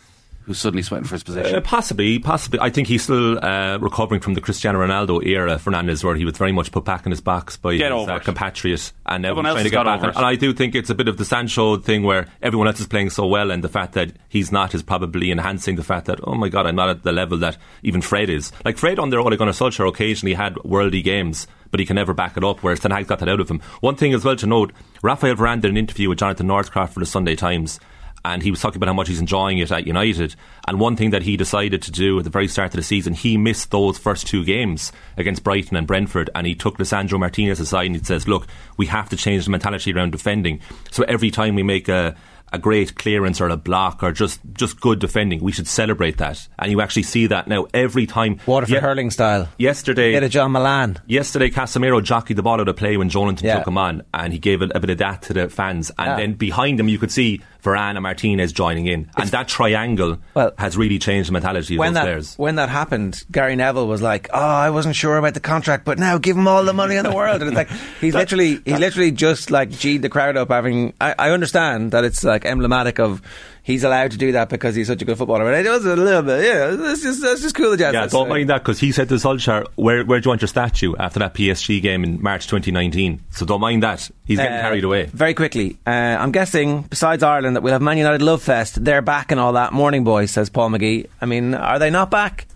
who's 0.47 0.57
suddenly 0.57 0.81
sweating 0.81 1.05
for 1.05 1.15
his 1.15 1.23
position. 1.23 1.55
Uh, 1.55 1.61
possibly, 1.61 2.17
possibly. 2.19 2.59
I 2.61 2.69
think 2.69 2.87
he's 2.87 3.03
still 3.03 3.37
uh, 3.43 3.77
recovering 3.79 4.21
from 4.21 4.33
the 4.33 4.39
Cristiano 4.41 4.79
Ronaldo 4.79 5.23
era, 5.25 5.57
Fernandes, 5.57 6.03
where 6.05 6.15
he 6.15 6.23
was 6.23 6.37
very 6.37 6.53
much 6.53 6.71
put 6.71 6.85
back 6.85 7.05
in 7.05 7.11
his 7.11 7.19
box 7.19 7.57
by 7.57 7.75
Get 7.75 7.91
his 7.91 8.07
uh, 8.07 8.19
compatriot, 8.19 8.93
and 9.05 9.25
Everyone 9.25 9.45
else 9.45 9.55
trying 9.55 9.63
to 9.63 9.63
has 9.65 9.71
get 9.71 9.83
got 9.83 9.85
back. 9.85 10.09
over. 10.09 10.17
And 10.17 10.25
I 10.25 10.35
do 10.35 10.53
think 10.53 10.73
it's 10.73 10.89
a 10.89 10.95
bit 10.95 11.09
of 11.09 11.17
the 11.17 11.25
Sancho 11.25 11.75
thing, 11.77 12.03
where 12.03 12.27
everyone 12.41 12.67
else 12.67 12.79
is 12.79 12.87
playing 12.87 13.09
so 13.09 13.27
well, 13.27 13.51
and 13.51 13.61
the 13.63 13.69
fact 13.69 13.93
that 13.93 14.13
he's 14.29 14.51
not 14.51 14.73
is 14.73 14.81
probably 14.81 15.29
enhancing 15.31 15.75
the 15.75 15.83
fact 15.83 16.05
that 16.07 16.19
oh 16.23 16.35
my 16.35 16.47
god, 16.47 16.65
I'm 16.65 16.75
not 16.77 16.89
at 16.89 17.03
the 17.03 17.11
level 17.11 17.37
that 17.39 17.57
even 17.83 18.01
Fred 18.01 18.29
is. 18.29 18.53
Like 18.63 18.77
Fred 18.77 18.99
under 18.99 19.19
Ole 19.19 19.35
Gunnar 19.35 19.51
Solskjaer 19.51 19.87
occasionally 19.89 20.33
had 20.33 20.55
worldy 20.55 21.03
games. 21.03 21.45
But 21.69 21.81
he 21.81 21.85
can 21.85 21.97
never 21.97 22.13
back 22.13 22.37
it 22.37 22.45
up, 22.45 22.63
whereas 22.63 22.79
Ten 22.79 22.91
Hag 22.91 23.07
got 23.07 23.19
that 23.19 23.27
out 23.27 23.41
of 23.41 23.51
him. 23.51 23.59
One 23.81 23.97
thing 23.97 24.13
as 24.13 24.23
well 24.23 24.37
to 24.37 24.47
note, 24.47 24.71
Raphael 25.01 25.35
Varane 25.35 25.59
did 25.59 25.69
an 25.69 25.75
interview 25.75 26.07
with 26.07 26.17
Jonathan 26.17 26.47
Northcroft 26.47 26.93
for 26.93 27.01
the 27.01 27.05
Sunday 27.05 27.35
Times, 27.35 27.81
and 28.27 28.43
he 28.43 28.51
was 28.51 28.59
talking 28.61 28.77
about 28.77 28.87
how 28.87 28.93
much 28.93 29.07
he's 29.07 29.19
enjoying 29.19 29.57
it 29.59 29.71
at 29.71 29.87
United. 29.87 30.35
And 30.67 30.79
one 30.79 30.95
thing 30.95 31.11
that 31.11 31.23
he 31.23 31.37
decided 31.37 31.81
to 31.83 31.91
do 31.91 32.17
at 32.19 32.23
the 32.25 32.29
very 32.29 32.47
start 32.47 32.73
of 32.73 32.77
the 32.77 32.83
season, 32.83 33.13
he 33.13 33.37
missed 33.37 33.71
those 33.71 33.97
first 33.97 34.27
two 34.27 34.43
games 34.43 34.91
against 35.17 35.43
Brighton 35.43 35.77
and 35.77 35.87
Brentford, 35.87 36.29
and 36.35 36.45
he 36.45 36.53
took 36.55 36.77
Lisandro 36.77 37.19
Martinez 37.19 37.59
aside 37.59 37.85
and 37.87 37.95
he 37.95 38.03
says, 38.03 38.27
"Look, 38.27 38.47
we 38.77 38.85
have 38.87 39.09
to 39.09 39.17
change 39.17 39.45
the 39.45 39.51
mentality 39.51 39.93
around 39.93 40.11
defending. 40.11 40.59
So 40.91 41.03
every 41.07 41.31
time 41.31 41.55
we 41.55 41.63
make 41.63 41.87
a 41.87 42.15
a 42.53 42.57
great 42.57 42.95
clearance 42.95 43.41
or 43.41 43.49
a 43.49 43.57
block 43.57 44.01
or 44.01 44.13
just, 44.13 44.39
just 44.53 44.79
good 44.79 44.99
defending, 44.99 45.41
we 45.43 45.51
should 45.51 45.67
celebrate 45.67 46.15
that. 46.19 46.47
And 46.57 46.71
you 46.71 46.79
actually 46.79 47.03
see 47.03 47.27
that 47.27 47.49
now 47.49 47.67
every 47.73 48.05
time. 48.05 48.39
Waterford 48.45 48.73
Ye- 48.75 48.79
hurling 48.79 49.11
style. 49.11 49.49
Yesterday, 49.57 50.13
Bit 50.13 50.23
of 50.23 50.31
John 50.31 50.53
Mullane. 50.53 50.95
Yesterday, 51.07 51.49
Casemiro 51.49 52.01
jockeyed 52.01 52.37
the 52.37 52.43
ball 52.43 52.61
out 52.61 52.69
of 52.69 52.77
play 52.77 52.95
when 52.95 53.09
Joelinton 53.09 53.43
Yeah. 53.43 53.57
took 53.57 53.67
him 53.67 53.77
on, 53.77 54.03
and 54.13 54.31
he 54.31 54.39
gave 54.39 54.61
it 54.61 54.71
a 54.73 54.79
bit 54.79 54.89
of 54.91 54.97
that 54.99 55.23
to 55.23 55.33
the 55.33 55.49
fans. 55.49 55.91
And 55.99 56.07
Yeah. 56.07 56.15
then 56.15 56.33
behind 56.35 56.79
him, 56.79 56.87
you 56.87 56.97
could 56.97 57.11
see 57.11 57.41
Varane 57.63 57.91
and 57.95 58.01
Martinez 58.03 58.51
joining 58.53 58.85
in, 58.85 59.09
and 59.17 59.29
that 59.29 59.47
triangle 59.47 60.17
Well, 60.33 60.51
has 60.57 60.77
really 60.77 60.99
changed 60.99 61.29
the 61.29 61.33
mentality 61.33 61.75
of 61.75 61.79
when 61.79 61.93
those 61.93 62.01
that 62.01 62.03
players. 62.05 62.35
when 62.37 62.55
that 62.55 62.69
happened, 62.69 63.23
Gary 63.31 63.55
Neville 63.55 63.87
was 63.87 64.01
like, 64.01 64.29
"Oh, 64.33 64.39
I 64.39 64.69
wasn't 64.69 64.95
sure 64.95 65.17
about 65.17 65.33
the 65.33 65.39
contract, 65.39 65.83
but 65.85 65.97
now 65.99 66.17
give 66.17 66.37
him 66.37 66.47
all 66.47 66.63
the 66.63 66.73
money 66.73 66.95
in 66.95 67.03
the 67.03 67.11
world." 67.13 67.41
And 67.41 67.49
it's 67.49 67.55
like 67.55 67.69
he's 68.01 68.13
literally 68.13 68.59
he's 68.63 68.79
literally 68.79 69.11
just 69.11 69.51
like 69.51 69.71
G'd 69.71 70.01
the 70.01 70.09
crowd 70.09 70.37
up. 70.37 70.49
Having 70.49 70.93
I, 71.01 71.15
I 71.17 71.31
understand 71.31 71.91
that 71.91 72.03
it's 72.03 72.23
like 72.23 72.45
emblematic 72.45 72.99
of 72.99 73.21
he's 73.67 73.83
allowed 73.83 74.11
to 74.11 74.17
do 74.17 74.31
that 74.31 74.47
because 74.47 74.75
he's 74.75 74.87
such 74.87 75.01
a 75.01 75.05
good 75.05 75.17
footballer, 75.17 75.43
but 75.43 75.53
it 75.65 75.69
was 75.69 75.85
a 75.85 75.95
little 75.95 76.21
bit 76.23 76.43
yeah. 76.45 76.69
That's 76.71 77.03
just 77.03 77.21
that's 77.21 77.41
just 77.41 77.53
cool. 77.53 77.71
The 77.71 77.77
jazz. 77.77 77.93
Yeah, 77.93 78.07
don't 78.07 78.29
mind 78.29 78.49
that 78.49 78.63
because 78.63 78.79
he 78.79 78.91
said 78.93 79.09
to 79.09 79.15
Solskjaer, 79.15 79.67
where, 79.75 80.03
where 80.05 80.19
do 80.21 80.27
you 80.27 80.29
want 80.31 80.41
your 80.41 80.47
statue 80.47 80.95
after 80.97 81.19
that 81.19 81.33
PSG 81.33 81.81
game 81.81 82.03
in 82.03 82.21
March 82.23 82.47
2019? 82.47 83.21
So 83.31 83.45
don't 83.45 83.61
mind 83.61 83.83
that. 83.83 84.09
He's 84.25 84.37
getting 84.39 84.57
Uh, 84.57 84.61
carried 84.61 84.83
away. 84.85 85.05
Very 85.05 85.33
quickly, 85.33 85.77
uh, 85.85 85.89
I'm 85.91 86.31
guessing, 86.31 86.83
besides 86.83 87.23
Ireland, 87.23 87.55
that 87.57 87.61
we'll 87.61 87.73
have 87.73 87.81
Man 87.81 87.97
United 87.97 88.21
Love 88.21 88.41
Fest. 88.41 88.83
They're 88.83 89.01
back 89.01 89.31
and 89.31 89.39
all 89.39 89.53
that. 89.53 89.73
Morning 89.73 90.03
boys, 90.03 90.31
says 90.31 90.49
Paul 90.49 90.69
McGee. 90.69 91.07
I 91.21 91.25
mean, 91.25 91.53
are 91.53 91.77
they 91.79 91.89
not 91.89 92.09
back? 92.09 92.47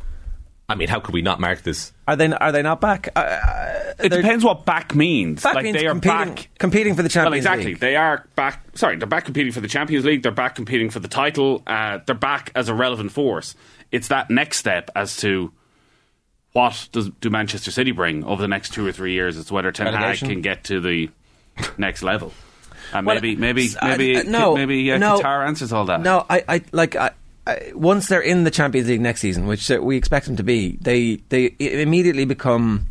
I 0.71 0.75
mean, 0.75 0.87
how 0.87 0.99
could 0.99 1.13
we 1.13 1.21
not 1.21 1.39
mark 1.39 1.61
this? 1.61 1.91
Are 2.07 2.15
they? 2.15 2.31
Are 2.31 2.51
they 2.51 2.61
not 2.61 2.81
back? 2.81 3.09
Uh, 3.15 3.93
it 3.99 4.09
depends 4.09 4.43
what 4.43 4.65
back 4.65 4.95
means. 4.95 5.43
Back 5.43 5.55
like 5.55 5.63
means 5.65 5.77
they 5.77 5.85
are 5.85 5.91
competing, 5.91 6.35
back 6.35 6.49
competing 6.57 6.95
for 6.95 7.03
the 7.03 7.07
Well, 7.13 7.23
Champions 7.25 7.45
exactly. 7.45 7.65
League. 7.65 7.79
They 7.79 7.95
are 7.95 8.25
back. 8.35 8.63
Sorry, 8.75 8.95
they're 8.95 9.07
back 9.07 9.25
competing 9.25 9.51
for 9.51 9.61
the 9.61 9.67
Champions 9.67 10.05
League. 10.05 10.23
They're 10.23 10.31
back 10.31 10.55
competing 10.55 10.89
for 10.89 10.99
the 10.99 11.07
title. 11.07 11.61
Uh, 11.67 11.99
they're 12.05 12.15
back 12.15 12.51
as 12.55 12.69
a 12.69 12.73
relevant 12.73 13.11
force. 13.11 13.55
It's 13.91 14.07
that 14.07 14.29
next 14.29 14.57
step 14.57 14.89
as 14.95 15.17
to 15.17 15.51
what 16.53 16.89
does 16.91 17.09
do 17.21 17.29
Manchester 17.29 17.71
City 17.71 17.91
bring 17.91 18.23
over 18.23 18.41
the 18.41 18.47
next 18.47 18.73
two 18.73 18.85
or 18.85 18.91
three 18.91 19.13
years. 19.13 19.37
It's 19.37 19.51
whether 19.51 19.71
Ten 19.71 19.87
Hag 19.87 19.95
Relegation? 19.95 20.27
can 20.29 20.41
get 20.41 20.63
to 20.65 20.79
the 20.81 21.09
next 21.77 22.01
level. 22.03 22.33
And 22.93 23.05
Well, 23.05 23.15
maybe, 23.15 23.35
maybe, 23.37 23.65
s- 23.65 23.77
uh, 23.81 23.87
maybe, 23.87 24.17
uh, 24.17 24.23
no, 24.23 24.55
maybe 24.55 24.91
uh, 24.91 24.97
no. 24.97 25.19
Qatar 25.21 25.47
answers 25.47 25.71
all 25.71 25.85
that. 25.85 26.01
No, 26.01 26.25
I, 26.29 26.43
I 26.47 26.61
like 26.73 26.95
I, 26.97 27.07
I, 27.07 27.11
once 27.73 28.07
they're 28.07 28.21
in 28.21 28.43
the 28.43 28.51
Champions 28.51 28.87
League 28.87 29.01
next 29.01 29.21
season, 29.21 29.47
which 29.47 29.69
uh, 29.71 29.79
we 29.81 29.97
expect 29.97 30.25
them 30.27 30.35
to 30.37 30.43
be, 30.43 30.77
they 30.81 31.15
they 31.29 31.55
immediately 31.59 32.25
become 32.25 32.87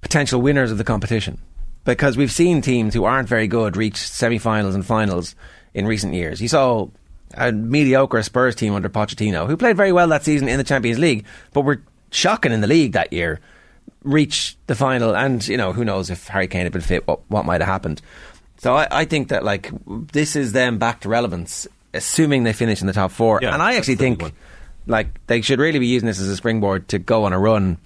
potential 0.00 0.40
winners 0.40 0.70
of 0.70 0.78
the 0.78 0.84
competition 0.84 1.38
because 1.84 2.16
we've 2.16 2.32
seen 2.32 2.60
teams 2.60 2.94
who 2.94 3.04
aren't 3.04 3.28
very 3.28 3.46
good 3.48 3.76
reach 3.76 3.96
semi-finals 3.96 4.74
and 4.74 4.84
finals 4.84 5.34
in 5.74 5.86
recent 5.86 6.14
years. 6.14 6.40
You 6.40 6.48
saw 6.48 6.88
a 7.34 7.52
mediocre 7.52 8.22
Spurs 8.22 8.54
team 8.54 8.74
under 8.74 8.88
Pochettino 8.88 9.46
who 9.46 9.56
played 9.56 9.76
very 9.76 9.92
well 9.92 10.08
that 10.08 10.24
season 10.24 10.48
in 10.48 10.58
the 10.58 10.64
Champions 10.64 10.98
League, 10.98 11.24
but 11.52 11.62
were 11.62 11.82
shocking 12.10 12.52
in 12.52 12.60
the 12.60 12.66
league 12.66 12.92
that 12.92 13.12
year. 13.12 13.40
Reach 14.02 14.56
the 14.68 14.74
final, 14.74 15.16
and 15.16 15.46
you 15.46 15.56
know 15.56 15.72
who 15.72 15.84
knows 15.84 16.10
if 16.10 16.28
Harry 16.28 16.46
Kane 16.48 16.62
had 16.62 16.72
been 16.72 16.80
fit, 16.80 17.06
what 17.06 17.20
what 17.28 17.44
might 17.44 17.60
have 17.60 17.68
happened. 17.68 18.00
So 18.58 18.74
I, 18.74 18.88
I 18.90 19.04
think 19.04 19.28
that 19.28 19.44
like 19.44 19.70
this 19.86 20.36
is 20.36 20.52
them 20.52 20.78
back 20.78 21.00
to 21.00 21.08
relevance, 21.08 21.66
assuming 21.96 22.44
they 22.44 22.52
finish 22.52 22.80
in 22.80 22.86
the 22.86 22.92
top 22.92 23.10
four. 23.10 23.40
Yeah, 23.42 23.52
and 23.52 23.62
I 23.62 23.76
actually 23.76 23.96
think 23.96 24.22
like 24.86 25.26
they 25.26 25.40
should 25.40 25.58
really 25.58 25.78
be 25.78 25.86
using 25.86 26.06
this 26.06 26.20
as 26.20 26.28
a 26.28 26.36
springboard 26.36 26.88
to 26.88 26.98
go 26.98 27.24
on 27.24 27.32
a 27.32 27.38
run 27.38 27.78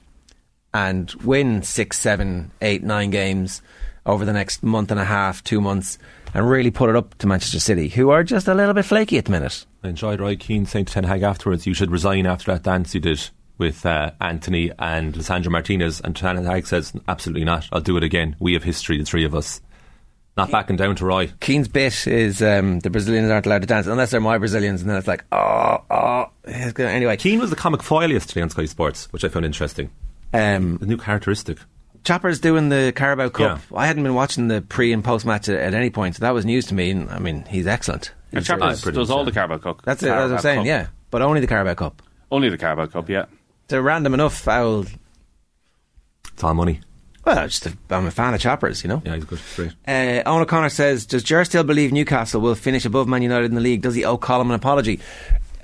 and 0.73 1.11
win 1.25 1.62
six, 1.62 1.99
seven, 1.99 2.52
eight, 2.61 2.83
nine 2.83 3.11
games 3.11 3.62
over 4.07 4.25
the 4.25 4.33
next 4.33 4.62
month 4.62 4.90
and 4.90 5.00
a 5.00 5.05
half, 5.05 5.43
two 5.45 5.61
months, 5.61 5.99
and 6.35 6.49
really 6.49 6.71
put 6.71 6.90
it 6.90 6.97
up 6.97 7.17
to 7.19 7.26
Manchester 7.26 7.61
City, 7.61 7.88
who 7.88 8.11
are 8.11 8.23
just 8.23 8.49
a 8.49 8.55
little 8.55 8.75
bit 8.75 8.85
flaky 8.85 9.19
at 9.19 9.25
the 9.26 9.31
minute. 9.31 9.67
I 9.83 9.88
enjoyed 9.88 10.21
Roy 10.21 10.37
Keane 10.37 10.67
saying 10.67 10.87
to 10.87 10.93
Ten 10.93 11.05
Hag 11.05 11.23
afterwards, 11.23 11.67
you 11.67 11.75
should 11.75 11.90
resign 11.90 12.26
after 12.26 12.52
that 12.52 12.62
dance 12.62 12.95
you 12.95 13.00
did 13.00 13.31
with 13.59 13.85
uh, 13.85 14.12
Antony 14.21 14.71
and 14.79 15.14
Lisandro 15.14 15.50
Martinez, 15.50 16.00
and 16.00 16.17
Ten 16.17 16.43
Hag 16.45 16.67
says, 16.67 16.93
absolutely 17.09 17.45
not. 17.45 17.69
I'll 17.73 17.81
do 17.81 17.97
it 17.97 18.05
again. 18.05 18.37
We 18.38 18.55
have 18.55 18.62
history, 18.62 18.99
the 18.99 19.05
three 19.05 19.25
of 19.25 19.35
us. 19.35 19.61
Not 20.40 20.50
backing 20.50 20.76
down 20.76 20.97
to 20.97 21.04
Roy. 21.04 21.30
Keane's 21.40 21.68
bit 21.68 22.06
is 22.06 22.40
um, 22.42 22.80
the 22.80 22.90
Brazilians 22.90 23.30
aren't 23.30 23.47
allowed 23.47 23.61
to 23.61 23.66
dance 23.66 23.87
unless 23.87 24.11
they're 24.11 24.20
my 24.20 24.38
Brazilians, 24.38 24.80
and 24.80 24.88
then 24.90 24.97
it's 24.97 25.06
like, 25.09 25.25
oh, 25.32 25.78
oh. 25.90 26.26
Anyway, 26.47 27.16
Keane 27.16 27.38
was 27.40 27.50
the 27.50 27.56
comic 27.56 27.82
foil 27.82 28.11
yesterday 28.11 28.42
on 28.42 28.50
Sky 28.50 28.64
Sports, 28.64 29.06
which 29.12 29.25
I 29.25 29.28
found 29.28 29.44
interesting. 29.44 29.90
um, 30.32 30.78
A 30.80 30.87
new 30.87 30.97
characteristic. 30.97 31.59
Chappers 32.04 32.40
doing 32.40 32.70
the 32.70 32.92
Carabao 32.97 33.28
Cup. 33.28 33.61
I 33.76 33.87
hadn't 33.87 34.02
been 34.02 34.14
watching 34.14 34.49
the 34.49 34.62
pre 34.62 34.92
and 34.94 35.04
post 35.04 35.26
match 35.26 35.49
at, 35.50 35.61
at 35.61 35.75
any 35.75 35.90
point, 35.90 36.16
so 36.16 36.20
that 36.20 36.32
was 36.32 36.47
news 36.47 36.64
to 36.66 36.75
me. 36.75 36.90
And 36.90 37.11
I 37.11 37.18
mean, 37.18 37.44
he's 37.44 37.66
excellent. 37.66 38.12
And 38.32 38.38
He's- 38.38 38.47
Chappers 38.47 38.80
pretty 38.80 38.97
does 38.97 39.11
all 39.11 39.18
much, 39.18 39.26
the 39.26 39.32
Carabao 39.38 39.59
Cup. 39.59 39.82
That's 39.85 40.02
it. 40.02 40.06
That's 40.06 40.30
what 40.30 40.37
I'm 40.37 40.40
saying. 40.40 40.59
Cup. 40.61 40.66
Yeah, 40.66 40.87
but 41.11 41.20
only 41.20 41.40
the 41.42 41.47
Carabao 41.47 41.75
Cup. 41.75 42.00
Only 42.30 42.49
the 42.49 42.56
Carabao 42.56 42.87
Cup, 42.87 43.11
yeah. 43.11 43.26
It's 43.64 43.75
a 43.75 43.82
random 43.82 44.14
enough 44.14 44.35
foul. 44.38 44.87
It's 46.32 46.42
all 46.42 46.54
money. 46.54 46.80
Well, 47.24 47.46
just 47.46 47.66
a, 47.66 47.72
I'm 47.90 48.06
a 48.06 48.10
fan 48.10 48.32
of 48.34 48.40
Chappers, 48.40 48.82
you 48.82 48.88
know. 48.88 49.02
Yeah, 49.04 49.14
he's 49.16 49.24
good. 49.24 49.40
Great. 49.56 49.72
Uh, 49.86 50.22
Owen 50.26 50.42
O'Connor 50.42 50.70
says, 50.70 51.04
"Does 51.06 51.22
Ger 51.22 51.44
still 51.44 51.64
believe 51.64 51.92
Newcastle 51.92 52.40
will 52.40 52.54
finish 52.54 52.84
above 52.84 53.08
Man 53.08 53.22
United 53.22 53.46
in 53.46 53.54
the 53.54 53.60
league? 53.60 53.82
Does 53.82 53.94
he 53.94 54.04
owe 54.04 54.16
Colin 54.18 54.48
an 54.48 54.54
apology?" 54.54 55.00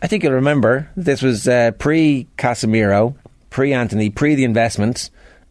I 0.02 0.06
think 0.08 0.22
you'll 0.22 0.34
remember 0.34 0.90
this 0.96 1.22
was 1.22 1.48
uh, 1.48 1.70
pre 1.78 2.28
Casemiro, 2.36 3.16
pre 3.50 3.72
Antony, 3.72 4.10
pre 4.10 4.34
the 4.34 4.44
investment, 4.44 5.08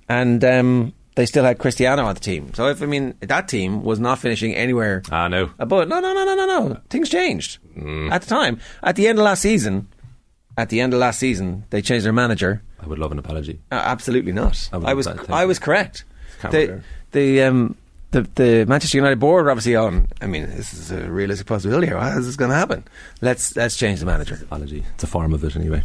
and 0.08 0.44
um, 0.46 0.94
they 1.16 1.26
still 1.26 1.44
had 1.44 1.58
Cristiano 1.58 2.06
on 2.06 2.14
the 2.14 2.20
team. 2.20 2.54
So 2.54 2.68
if 2.68 2.84
I 2.84 2.86
mean 2.86 3.16
that 3.22 3.48
team 3.48 3.84
was 3.84 4.00
not 4.00 4.20
finishing 4.20 4.54
anywhere 4.54 5.02
Ah, 5.12 5.28
no. 5.28 5.50
above, 5.58 5.88
no, 5.88 6.00
no, 6.00 6.14
no, 6.14 6.24
no, 6.24 6.36
no, 6.36 6.46
no. 6.68 6.82
Things 6.90 7.10
changed 7.10 7.58
at 8.12 8.22
the 8.22 8.28
time. 8.28 8.60
At 8.84 8.96
the 8.96 9.08
end 9.08 9.18
of 9.18 9.26
last 9.26 9.42
season, 9.42 9.88
at 10.56 10.70
the 10.70 10.80
end 10.80 10.94
of 10.94 11.00
last 11.00 11.18
season, 11.20 11.64
they 11.72 11.82
changed 11.82 12.06
their 12.06 12.14
manager. 12.14 12.62
I 12.82 12.88
would 12.88 13.00
love 13.00 13.12
an 13.12 13.20
apology. 13.20 13.60
Uh, 13.72 13.76
absolutely 13.76 14.32
not. 14.32 14.70
I 14.72 14.78
I, 14.78 14.94
was 14.94 15.08
I 15.08 15.46
was 15.46 15.60
correct. 15.60 16.04
The, 16.42 16.82
the 17.12 17.42
um 17.44 17.76
the 18.12 18.22
the 18.36 18.66
Manchester 18.66 18.98
United 18.98 19.20
board 19.20 19.48
are 19.48 19.52
obviously 19.52 19.76
on. 19.76 20.08
I 20.22 20.28
mean, 20.28 20.44
this 20.44 20.74
is 20.74 20.92
a 20.92 21.10
realistic 21.10 21.48
possibility. 21.48 21.88
here. 21.88 21.98
How 21.98 22.18
is 22.18 22.26
this 22.26 22.36
going 22.36 22.52
to 22.52 22.58
happen? 22.58 22.84
Let's 23.22 23.56
let's 23.56 23.78
change 23.78 24.00
the 24.00 24.06
manager. 24.06 24.40
Apology. 24.42 24.84
It's 24.94 25.04
a 25.04 25.08
form 25.08 25.34
of 25.34 25.44
it 25.44 25.56
anyway. 25.56 25.84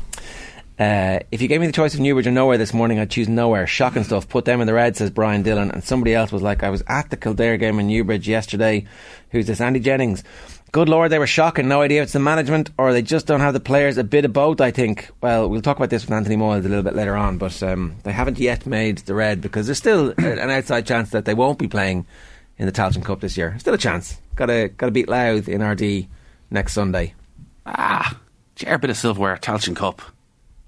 Uh, 0.78 1.18
if 1.30 1.42
you 1.42 1.48
gave 1.48 1.60
me 1.60 1.66
the 1.66 1.74
choice 1.74 1.92
of 1.92 2.00
Newbridge 2.00 2.26
or 2.26 2.30
Nowhere 2.30 2.56
this 2.56 2.72
morning, 2.72 2.98
I'd 2.98 3.10
choose 3.10 3.28
Nowhere. 3.28 3.66
Shocking 3.66 4.02
stuff. 4.02 4.26
Put 4.30 4.46
them 4.46 4.62
in 4.62 4.66
the 4.66 4.72
red, 4.72 4.96
says 4.96 5.10
Brian 5.10 5.42
Dillon. 5.42 5.70
And 5.70 5.84
somebody 5.84 6.14
else 6.14 6.32
was 6.32 6.40
like, 6.40 6.62
I 6.62 6.70
was 6.70 6.82
at 6.86 7.10
the 7.10 7.18
Kildare 7.18 7.58
game 7.58 7.78
in 7.78 7.86
Newbridge 7.88 8.26
yesterday. 8.26 8.86
Who's 9.30 9.46
this? 9.46 9.60
Andy 9.60 9.78
Jennings. 9.78 10.24
Good 10.72 10.88
lord, 10.88 11.10
they 11.10 11.18
were 11.18 11.26
shocking. 11.26 11.66
No 11.66 11.82
idea 11.82 12.00
if 12.00 12.04
it's 12.04 12.12
the 12.12 12.20
management 12.20 12.70
or 12.78 12.92
they 12.92 13.02
just 13.02 13.26
don't 13.26 13.40
have 13.40 13.54
the 13.54 13.60
players. 13.60 13.98
A 13.98 14.04
bit 14.04 14.24
of 14.24 14.32
both, 14.32 14.60
I 14.60 14.70
think. 14.70 15.10
Well, 15.20 15.48
we'll 15.50 15.62
talk 15.62 15.76
about 15.76 15.90
this 15.90 16.04
with 16.04 16.12
Anthony 16.12 16.36
Moyles 16.36 16.64
a 16.64 16.68
little 16.68 16.84
bit 16.84 16.94
later 16.94 17.16
on, 17.16 17.38
but 17.38 17.60
um, 17.62 17.96
they 18.04 18.12
haven't 18.12 18.38
yet 18.38 18.66
made 18.66 18.98
the 18.98 19.14
red 19.14 19.40
because 19.40 19.66
there's 19.66 19.78
still 19.78 20.14
an 20.18 20.50
outside 20.50 20.86
chance 20.86 21.10
that 21.10 21.24
they 21.24 21.34
won't 21.34 21.58
be 21.58 21.66
playing 21.66 22.06
in 22.56 22.66
the 22.66 22.72
Tailteann 22.72 23.04
Cup 23.04 23.20
this 23.20 23.36
year. 23.36 23.56
Still 23.58 23.74
a 23.74 23.78
chance. 23.78 24.20
Got 24.36 24.46
to 24.46 24.68
got 24.68 24.86
to 24.86 24.92
beat 24.92 25.08
Louth 25.08 25.48
in 25.48 25.60
Ardee 25.60 26.06
next 26.50 26.74
Sunday. 26.74 27.14
Ah, 27.66 28.18
share 28.54 28.74
a 28.74 28.78
bit 28.78 28.90
of 28.90 28.96
silverware, 28.96 29.36
Tailteann 29.36 29.74
Cup. 29.74 30.02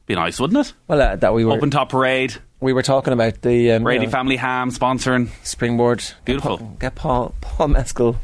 Be 0.06 0.16
nice, 0.16 0.40
wouldn't 0.40 0.66
it? 0.66 0.72
Well, 0.88 1.00
uh, 1.00 1.16
that 1.16 1.32
we 1.32 1.44
were 1.44 1.52
Open 1.52 1.70
top 1.70 1.90
parade, 1.90 2.34
we 2.60 2.72
were 2.72 2.82
talking 2.82 3.12
about 3.12 3.42
the 3.42 3.72
um, 3.72 3.84
Brady 3.84 4.02
you 4.02 4.06
know, 4.06 4.12
Family 4.12 4.36
Ham 4.36 4.70
sponsoring. 4.70 5.28
springboard. 5.44 6.02
Beautiful. 6.24 6.56
Get 6.56 6.66
Paul, 6.66 6.76
get 6.80 6.94
Paul, 6.96 7.34
Paul 7.40 7.68
Mescal 7.68 8.16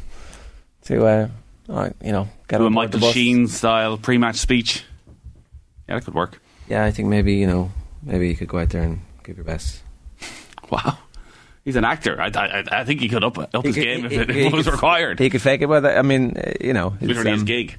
to, 0.83 1.05
uh, 1.05 1.27
uh, 1.69 1.89
you 2.03 2.11
know, 2.11 2.27
get 2.47 2.57
Do 2.57 2.65
a 2.65 2.69
Michael. 2.69 3.11
Sheen 3.11 3.47
style 3.47 3.97
pre 3.97 4.17
match 4.17 4.37
speech. 4.37 4.83
Yeah, 5.87 5.95
that 5.95 6.05
could 6.05 6.13
work. 6.13 6.41
Yeah, 6.67 6.83
I 6.85 6.91
think 6.91 7.07
maybe 7.09 7.33
you 7.35 7.47
know, 7.47 7.71
maybe 8.03 8.27
you 8.29 8.35
could 8.35 8.47
go 8.47 8.59
out 8.59 8.69
there 8.69 8.83
and 8.83 9.01
give 9.23 9.37
your 9.37 9.45
best. 9.45 9.81
Wow. 10.71 10.99
He's 11.65 11.75
an 11.75 11.83
actor. 11.83 12.21
I, 12.21 12.27
I, 12.27 12.63
I 12.71 12.83
think 12.83 13.01
he 13.01 13.09
could 13.09 13.23
up, 13.23 13.37
up 13.37 13.65
his 13.65 13.73
could- 13.75 13.83
game 13.83 14.05
if 14.05 14.11
he- 14.11 14.17
it, 14.19 14.29
he 14.29 14.41
it 14.45 14.53
was 14.53 14.65
could- 14.65 14.73
required. 14.73 15.19
He 15.19 15.29
could 15.31 15.41
fake 15.41 15.61
it, 15.63 15.67
but 15.67 15.83
I 15.85 16.01
mean, 16.03 16.37
uh, 16.37 16.51
you 16.61 16.73
know, 16.73 16.91
his, 16.91 17.07
Literally 17.09 17.31
his 17.31 17.41
um, 17.41 17.45
gig. 17.45 17.77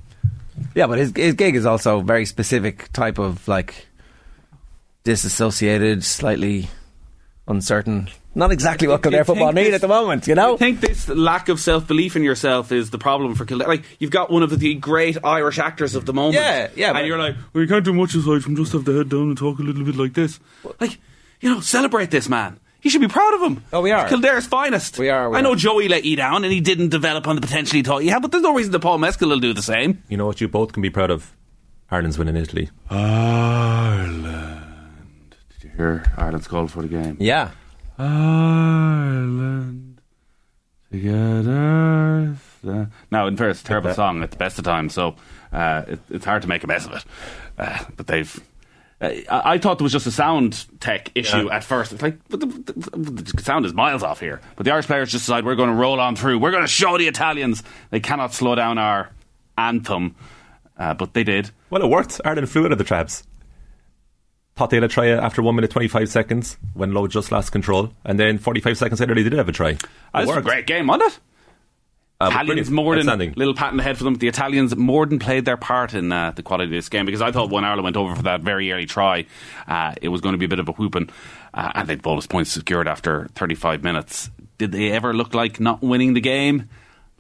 Yeah, 0.75 0.87
but 0.89 0.99
his 0.99 1.13
his 1.15 1.35
gig 1.35 1.55
is 1.57 1.67
also 1.67 2.01
very 2.01 2.27
specific 2.27 2.93
type 2.93 3.19
of 3.19 3.47
like 3.49 3.87
disassociated, 5.05 6.05
slightly 6.05 6.69
uncertain. 7.49 8.09
Not 8.33 8.53
exactly 8.53 8.87
what 8.87 8.99
Do 9.03 9.11
Kildare 9.11 9.21
you 9.21 9.25
football 9.25 9.53
need 9.53 9.65
this- 9.65 9.75
at 9.75 9.81
the 9.81 9.89
moment, 9.89 10.29
you 10.29 10.37
know. 10.37 10.55
I 10.55 10.57
think 10.57 10.81
this 10.81 11.09
lack 11.09 11.49
of 11.49 11.59
self 11.59 11.87
belief 11.89 12.15
in 12.15 12.23
yourself 12.23 12.71
is 12.71 12.91
the 12.91 12.99
problem 12.99 13.35
for 13.35 13.45
Kildare. 13.45 13.67
Like 13.67 13.85
you've 13.99 14.13
got 14.13 14.31
one 14.31 14.43
of 14.45 14.57
the 14.59 14.75
great 14.75 15.19
Irish 15.25 15.59
actors 15.59 15.95
of 15.97 16.07
the 16.07 16.13
moment. 16.13 16.37
Yeah, 16.37 16.69
yeah, 16.77 16.97
And 16.97 17.07
you're 17.09 17.19
like, 17.19 17.35
well, 17.53 17.63
you 17.63 17.69
can't 17.69 17.85
do 17.85 17.93
much 17.93 18.15
aside 18.15 18.43
from 18.45 18.55
just 18.55 18.73
have 18.73 18.85
the 18.85 18.93
head 18.95 19.09
down 19.09 19.23
and 19.23 19.37
talk 19.37 19.59
a 19.59 19.63
little 19.63 19.85
bit 19.85 19.97
like 19.97 20.15
this. 20.15 20.39
Like, 20.81 20.99
you 21.41 21.53
know, 21.53 21.61
celebrate 21.61 22.11
this 22.13 22.29
man. 22.29 22.61
You 22.83 22.89
should 22.91 23.01
be 23.03 23.09
proud 23.09 23.35
of 23.35 23.43
him. 23.43 23.65
Oh, 23.73 23.83
we 23.83 23.91
are. 23.91 24.03
He's 24.03 24.11
Kildare's 24.11 24.47
finest. 24.47 24.99
We 24.99 25.11
are, 25.11 25.29
we 25.29 25.37
I 25.37 25.41
know 25.43 25.53
are. 25.53 25.57
Joey 25.57 25.89
let 25.89 26.05
you 26.05 26.17
down 26.17 26.45
and 26.45 26.53
he 26.53 26.61
didn't 26.61 26.89
develop 26.91 27.27
on 27.27 27.35
the 27.35 27.43
potential 27.43 27.77
he 27.77 27.83
thought 27.83 28.01
he 28.03 28.09
had, 28.09 28.23
but 28.23 28.31
there's 28.31 28.43
no 28.45 28.55
reason 28.55 28.73
that 28.73 28.79
Paul 28.81 28.99
Mescal 28.99 29.29
will 29.29 29.41
do 29.41 29.53
the 29.53 29.61
same. 29.63 30.03
You 30.09 30.17
know 30.17 30.25
what 30.27 30.41
you 30.41 30.49
both 30.49 30.73
can 30.73 30.81
be 30.83 30.89
proud 30.89 31.11
of? 31.11 31.35
Ireland's 31.91 32.17
win 32.17 32.29
in 32.29 32.37
Italy. 32.37 32.71
Ireland. 32.89 34.63
Did 35.61 35.65
you 35.65 35.71
hear 35.77 36.05
Ireland's 36.17 36.47
call 36.49 36.69
for 36.69 36.83
the 36.83 36.89
game? 36.89 37.17
Yeah, 37.21 37.51
Ireland 38.01 40.01
together. 40.91 42.37
Now, 43.11 43.27
in 43.27 43.37
fairness, 43.37 43.63
terrible 43.63 43.95
song 43.95 44.23
at 44.23 44.31
the 44.31 44.37
best 44.37 44.59
of 44.59 44.65
times, 44.65 44.93
so 44.95 45.17
uh, 45.53 45.83
it, 45.89 45.99
it's 46.11 46.25
hard 46.25 46.43
to 46.43 46.49
make 46.49 46.63
a 46.63 46.67
mess 46.67 46.87
of 46.87 46.93
it. 46.93 47.05
Uh, 47.59 47.85
but 47.97 48.07
they've. 48.07 48.39
Uh, 49.01 49.07
I, 49.31 49.55
I 49.55 49.59
thought 49.59 49.79
there 49.79 49.85
was 49.85 49.93
just 49.93 50.07
a 50.07 50.11
sound 50.11 50.67
tech 50.79 51.11
issue 51.15 51.47
Yeah. 51.47 51.57
at 51.57 51.65
first. 51.65 51.93
It's 51.93 52.03
like, 52.03 52.19
but 52.29 52.41
the, 52.41 52.47
the, 52.47 53.23
the 53.23 53.43
sound 53.43 53.65
is 53.65 53.73
miles 53.73 54.03
off 54.03 54.21
here. 54.21 54.41
But 54.57 54.65
the 54.65 54.73
Irish 54.73 54.87
players 54.87 55.11
just 55.11 55.25
decide 55.25 55.45
we're 55.47 55.55
going 55.55 55.71
to 55.71 55.75
roll 55.77 55.99
on 56.01 56.17
through. 56.17 56.39
We're 56.39 56.51
going 56.51 56.65
to 56.65 56.69
show 56.69 56.99
the 56.99 57.09
Italians 57.09 57.63
they 57.91 58.01
cannot 58.01 58.35
slow 58.35 58.55
down 58.55 58.77
our 58.77 59.11
anthem. 59.57 60.17
Uh, 60.77 60.93
but 60.95 61.15
they 61.15 61.25
did. 61.25 61.51
Well, 61.71 61.83
it 61.83 61.89
worked. 61.89 62.21
Ireland 62.25 62.51
flew 62.51 62.67
out 62.67 62.73
of 62.73 62.79
the 62.79 62.85
traps. 62.85 63.23
They'd 64.69 64.85
a 64.85 64.89
try 64.89 65.09
after 65.09 65.41
1 65.43 65.55
minute 65.55 65.71
25 65.71 66.09
seconds 66.09 66.59
when 66.75 66.93
Lowe 66.93 67.07
just 67.07 67.33
lost 67.33 67.53
control. 67.53 67.93
And 68.05 68.19
then 68.21 68.39
45 68.39 68.77
seconds 68.77 69.01
later, 69.01 69.15
they 69.15 69.23
did 69.23 69.33
have 69.33 69.49
a 69.49 69.53
try. 69.53 69.71
It 69.71 69.81
was 70.15 70.37
a 70.37 70.43
great 70.43 70.67
game, 70.67 70.87
wasn't 70.89 71.13
it? 71.13 71.19
Uh, 72.21 72.29
Italians 72.29 72.71
more 72.71 73.03
than 73.03 73.33
little 73.35 73.55
pat 73.55 73.71
in 73.71 73.79
the 73.79 73.83
head 73.83 73.97
for 73.97 74.05
them. 74.05 74.15
The 74.17 74.29
Italians 74.29 74.77
more 74.77 75.07
than 75.07 75.19
played 75.19 75.47
their 75.47 75.57
part 75.57 75.95
in 75.95 76.13
uh, 76.13 76.33
the 76.33 76.43
quality 76.43 76.65
of 76.65 76.71
this 76.71 76.91
game 76.91 77.07
because 77.07 77.23
I 77.23 77.33
thought 77.33 77.49
when 77.49 77.65
Ireland 77.65 77.85
went 77.85 77.97
over 77.97 78.15
for 78.15 78.23
that 78.25 78.43
very 78.43 78.71
early 78.71 78.85
try, 78.85 79.25
uh, 79.67 79.95
it 80.03 80.09
was 80.09 80.21
going 80.21 80.35
to 80.35 80.39
be 80.39 80.45
a 80.45 80.49
bit 80.49 80.59
of 80.59 80.69
a 80.69 80.73
whooping, 80.73 81.09
uh, 81.55 81.73
and 81.75 81.89
they'd 81.89 82.03
bonus 82.03 82.27
points 82.27 82.51
secured 82.53 82.87
after 82.89 83.29
35 83.37 83.83
minutes. 83.83 84.29
Did 84.59 84.73
they 84.73 84.91
ever 84.91 85.15
look 85.15 85.33
like 85.33 85.61
not 85.61 85.81
winning 85.81 86.13
the 86.13 86.21
game? 86.21 86.69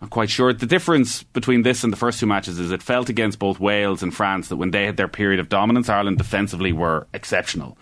Not 0.00 0.10
quite 0.10 0.30
sure. 0.30 0.52
The 0.52 0.66
difference 0.66 1.22
between 1.24 1.62
this 1.62 1.84
and 1.84 1.92
the 1.92 1.96
first 1.96 2.20
two 2.20 2.26
matches 2.26 2.58
is 2.58 2.70
it 2.70 2.82
felt 2.82 3.08
against 3.10 3.38
both 3.38 3.60
Wales 3.60 4.02
and 4.02 4.14
France 4.14 4.48
that 4.48 4.56
when 4.56 4.70
they 4.70 4.86
had 4.86 4.96
their 4.96 5.08
period 5.08 5.40
of 5.40 5.48
dominance, 5.48 5.88
Ireland 5.88 6.16
defensively 6.18 6.72
were 6.72 7.06
exceptional. 7.12 7.76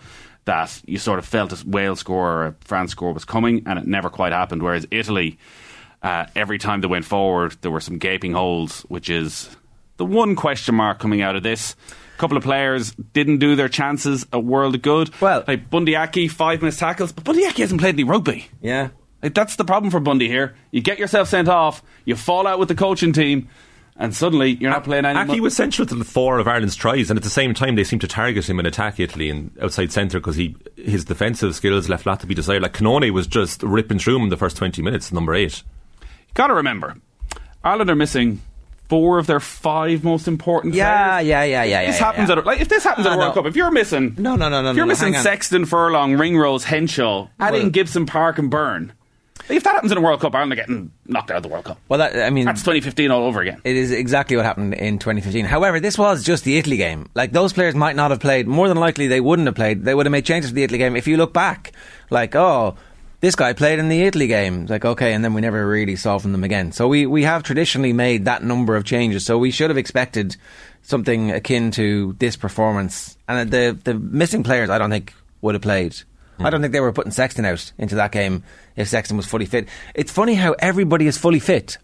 That 0.45 0.81
you 0.85 0.97
sort 0.97 1.19
of 1.19 1.25
felt 1.25 1.53
a 1.53 1.65
Wales 1.67 1.99
score 1.99 2.29
or 2.31 2.45
a 2.47 2.55
France 2.61 2.91
score 2.91 3.13
was 3.13 3.23
coming, 3.23 3.63
and 3.65 3.79
it 3.79 3.85
never 3.87 4.09
quite 4.09 4.33
happened. 4.33 4.63
Whereas 4.63 4.85
Italy, 4.91 5.37
uh, 6.01 6.25
every 6.35 6.57
time 6.57 6.81
they 6.81 6.87
went 6.87 7.05
forward, 7.05 7.55
there 7.61 7.71
were 7.71 7.79
some 7.81 7.97
gaping 7.99 8.33
holes, 8.33 8.81
which 8.89 9.09
is 9.09 9.55
the 9.97 10.05
one 10.05 10.35
question 10.35 10.75
mark 10.75 10.99
coming 10.99 11.21
out 11.21 11.35
of 11.35 11.43
this. 11.43 11.75
A 12.15 12.19
couple 12.19 12.35
of 12.35 12.43
players 12.43 12.91
didn't 13.13 13.37
do 13.37 13.55
their 13.55 13.69
chances 13.69 14.25
a 14.33 14.39
world 14.39 14.75
of 14.75 14.81
good. 14.81 15.09
Well- 15.21 15.43
like 15.47 15.69
Bundee 15.69 15.95
Aki, 15.95 16.27
five 16.29 16.61
minutes 16.61 16.77
tackles, 16.77 17.11
but 17.13 17.23
Bundee 17.23 17.45
Aki 17.45 17.61
hasn't 17.61 17.79
played 17.79 17.95
any 17.95 18.03
rugby. 18.03 18.47
yeah. 18.61 18.89
Like, 19.21 19.33
that's 19.33 19.55
the 19.57 19.65
problem 19.65 19.91
for 19.91 19.99
Bundee 19.99 20.27
here. 20.27 20.55
You 20.71 20.81
get 20.81 20.97
yourself 20.99 21.27
sent 21.27 21.47
off, 21.49 21.83
you 22.05 22.15
fall 22.15 22.47
out 22.47 22.57
with 22.59 22.69
the 22.69 22.75
coaching 22.75 23.11
team, 23.11 23.49
and 23.97 24.15
suddenly 24.15 24.51
you're 24.51 24.71
not 24.71 24.85
playing 24.85 25.03
any. 25.05 25.19
Aki 25.19 25.41
was 25.41 25.55
central 25.55 25.85
to 25.85 25.95
the 25.95 26.05
four 26.05 26.39
of 26.39 26.47
Ireland's 26.47 26.75
tries, 26.77 27.09
and 27.11 27.17
at 27.17 27.23
the 27.23 27.29
same 27.29 27.53
time, 27.53 27.75
they 27.75 27.83
seemed 27.83 27.99
to 28.01 28.07
target 28.07 28.49
him 28.49 28.57
and 28.59 28.67
attack 28.67 28.97
Italy 28.99 29.29
in 29.29 29.51
outside 29.61 29.91
centre 29.91 30.19
because 30.19 30.37
he 30.37 30.55
his 30.77 31.03
defensive 31.03 31.53
skills 31.53 31.89
left 31.89 32.05
a 32.05 32.09
lot 32.09 32.21
to 32.21 32.27
be 32.27 32.33
desired. 32.33 32.61
Like 32.61 32.73
Cannone 32.73 33.11
was 33.11 33.27
just 33.27 33.61
ripping 33.61 33.99
through 33.99 34.15
him 34.15 34.21
in 34.23 34.29
the 34.29 34.37
first 34.37 34.55
twenty 34.55 34.81
minutes, 34.81 35.11
number 35.11 35.33
eight. 35.33 35.63
You 36.01 36.07
Got 36.33 36.47
to 36.47 36.53
remember, 36.53 36.95
Ireland 37.61 37.89
are 37.89 37.95
missing 37.95 38.41
four 38.87 39.19
of 39.19 39.27
their 39.27 39.41
five 39.41 40.03
most 40.05 40.29
important. 40.29 40.73
Yeah, 40.75 41.15
players. 41.17 41.27
yeah, 41.27 41.43
yeah, 41.43 41.63
yeah. 41.63 41.85
This 41.87 41.99
yeah, 41.99 42.05
happens 42.05 42.29
yeah. 42.29 42.37
at 42.37 42.45
like 42.45 42.61
if 42.61 42.69
this 42.69 42.85
happens 42.85 43.05
at 43.05 43.13
a 43.13 43.17
World 43.17 43.35
no. 43.35 43.41
Cup. 43.41 43.49
If 43.49 43.57
you're 43.57 43.69
missing, 43.71 44.15
No, 44.17 44.37
no, 44.37 44.47
no, 44.47 44.61
no, 44.61 44.69
If 44.71 44.77
you're 44.77 44.85
no, 44.85 44.91
missing. 44.91 45.13
Sexton, 45.13 45.65
Furlong, 45.65 46.15
Ringrose, 46.15 46.63
Henshaw, 46.63 47.27
add 47.37 47.53
in 47.53 47.63
Well- 47.63 47.69
Gibson, 47.71 48.05
Park, 48.05 48.39
and 48.39 48.49
Byrne. 48.49 48.93
If 49.49 49.63
that 49.63 49.73
happens 49.73 49.91
in 49.91 49.97
a 49.97 50.01
World 50.01 50.19
Cup, 50.21 50.35
Ireland 50.35 50.53
are 50.53 50.55
getting 50.55 50.91
knocked 51.05 51.31
out 51.31 51.37
of 51.37 51.43
the 51.43 51.49
World 51.49 51.65
Cup. 51.65 51.79
Well, 51.87 51.99
that, 51.99 52.15
I 52.21 52.29
mean, 52.29 52.45
That's 52.45 52.61
2015 52.61 53.11
all 53.11 53.23
over 53.23 53.41
again. 53.41 53.61
It 53.63 53.75
is 53.75 53.91
exactly 53.91 54.35
what 54.35 54.45
happened 54.45 54.73
in 54.75 54.99
2015. 54.99 55.45
However, 55.45 55.79
this 55.79 55.97
was 55.97 56.23
just 56.23 56.43
the 56.43 56.57
Italy 56.57 56.77
game. 56.77 57.09
Like 57.15 57.31
those 57.31 57.53
players 57.53 57.75
might 57.75 57.95
not 57.95 58.11
have 58.11 58.19
played. 58.19 58.47
More 58.47 58.67
than 58.67 58.77
likely, 58.77 59.07
they 59.07 59.21
wouldn't 59.21 59.47
have 59.47 59.55
played. 59.55 59.83
They 59.83 59.95
would 59.95 60.05
have 60.05 60.11
made 60.11 60.25
changes 60.25 60.51
for 60.51 60.55
the 60.55 60.63
Italy 60.63 60.77
game. 60.77 60.95
If 60.95 61.07
you 61.07 61.17
look 61.17 61.33
back, 61.33 61.71
like 62.09 62.35
oh, 62.35 62.75
this 63.21 63.35
guy 63.35 63.53
played 63.53 63.79
in 63.79 63.89
the 63.89 64.03
Italy 64.03 64.27
game. 64.27 64.65
Like, 64.67 64.85
okay, 64.85 65.13
and 65.13 65.23
then 65.23 65.33
we 65.33 65.41
never 65.41 65.67
really 65.67 65.95
saw 65.95 66.17
from 66.17 66.31
them 66.31 66.43
again. 66.43 66.71
So 66.71 66.87
we, 66.87 67.05
we 67.05 67.23
have 67.23 67.43
traditionally 67.43 67.91
made 67.91 68.25
that 68.25 68.43
number 68.43 68.75
of 68.75 68.85
changes. 68.85 69.25
So 69.25 69.37
we 69.37 69.51
should 69.51 69.69
have 69.69 69.77
expected 69.77 70.37
something 70.83 71.31
akin 71.31 71.71
to 71.71 72.15
this 72.19 72.37
performance. 72.37 73.17
And 73.27 73.51
the 73.51 73.77
the 73.83 73.93
missing 73.93 74.43
players, 74.43 74.69
I 74.69 74.77
don't 74.77 74.89
think 74.89 75.13
would 75.41 75.55
have 75.55 75.61
played. 75.61 75.95
I 76.39 76.49
don't 76.49 76.61
think 76.61 76.73
they 76.73 76.79
were 76.79 76.93
putting 76.93 77.11
Sexton 77.11 77.45
out 77.45 77.71
into 77.77 77.95
that 77.95 78.11
game 78.11 78.43
if 78.75 78.87
Sexton 78.87 79.17
was 79.17 79.25
fully 79.25 79.45
fit. 79.45 79.67
It's 79.95 80.11
funny 80.11 80.35
how 80.35 80.55
everybody 80.59 81.07
is 81.07 81.17
fully 81.17 81.39
fit. 81.39 81.77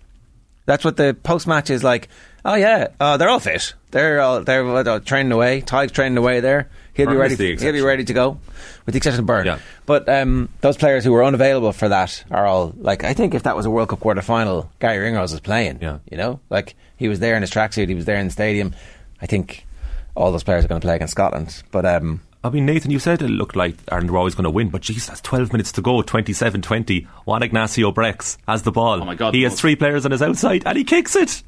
That's 0.66 0.84
what 0.84 0.98
the 0.98 1.14
post 1.14 1.48
match 1.48 1.70
is 1.70 1.84
like. 1.84 2.10
Oh 2.44 2.56
yeah, 2.56 2.90
uh, 3.00 3.18
they're 3.18 3.30
all 3.30 3.40
fit. 3.40 3.74
They're 3.92 4.20
all 4.20 4.44
they're 4.44 4.66
uh, 4.68 5.00
training 5.00 5.32
away. 5.32 5.62
Tadhg's 5.62 5.92
training 5.92 6.18
away 6.18 6.40
there. 6.40 6.70
He'll 6.94 7.10
be 7.10 7.16
ready. 7.16 7.36
He'll 7.36 7.74
be 7.74 7.82
ready 7.82 8.06
to 8.06 8.14
go, 8.14 8.40
with 8.86 8.94
the 8.94 8.98
exception 8.98 9.20
of 9.20 9.26
Burn. 9.26 9.46
Yeah. 9.46 9.60
But 9.86 10.08
um, 10.08 10.50
those 10.62 10.78
players 10.78 11.04
who 11.04 11.12
were 11.12 11.24
unavailable 11.24 11.74
for 11.74 11.90
that 11.90 12.24
are 12.32 12.46
all 12.46 12.74
like. 12.78 13.04
I 13.04 13.14
think 13.14 13.34
if 13.34 13.44
that 13.44 13.56
was 13.56 13.66
a 13.66 13.70
World 13.70 13.90
Cup 13.90 14.00
quarter 14.00 14.22
final, 14.22 14.72
Garry 14.80 15.00
Ringrose 15.00 15.32
was 15.32 15.42
playing. 15.42 15.80
Yeah. 15.82 16.00
You 16.10 16.18
know, 16.18 16.40
like 16.50 16.76
he 16.98 17.08
was 17.08 17.20
there 17.20 17.36
in 17.36 17.42
his 17.42 17.52
tracksuit. 17.52 17.90
He 17.90 17.96
was 17.96 18.06
there 18.06 18.18
in 18.18 18.28
the 18.28 18.32
stadium. 18.32 18.74
I 19.22 19.26
think 19.26 19.66
all 20.16 20.32
those 20.32 20.44
players 20.44 20.64
are 20.64 20.68
going 20.68 20.82
to 20.82 20.86
play 20.86 20.96
against 20.96 21.12
Scotland. 21.12 21.64
But 21.72 21.86
um, 21.86 22.22
I 22.46 22.50
mean, 22.52 22.66
Nathan, 22.68 22.92
you 22.92 23.00
said 23.00 23.22
it 23.24 23.28
looked 23.30 23.56
like 23.56 23.76
Ireland 23.92 24.12
were 24.12 24.20
always 24.20 24.36
going 24.36 24.44
to 24.44 24.52
win, 24.52 24.70
but 24.70 24.82
geez, 24.82 25.08
that's 25.08 25.20
12 25.22 25.52
minutes 25.52 25.72
to 25.74 25.82
go, 25.82 26.02
27 26.04 26.62
20. 26.62 27.02
Juan 27.26 27.42
Ignacio 27.42 27.92
Brex 27.92 28.38
has 28.48 28.62
the 28.62 28.72
ball. 28.72 29.02
Oh 29.02 29.06
my 29.06 29.16
God, 29.16 29.34
He 29.34 29.44
has 29.44 29.60
three 29.60 29.76
players 29.76 30.06
on 30.06 30.12
his 30.12 30.22
outside 30.22 30.64
and 30.66 30.78
he 30.78 30.84
kicks 30.84 31.16
it. 31.16 31.42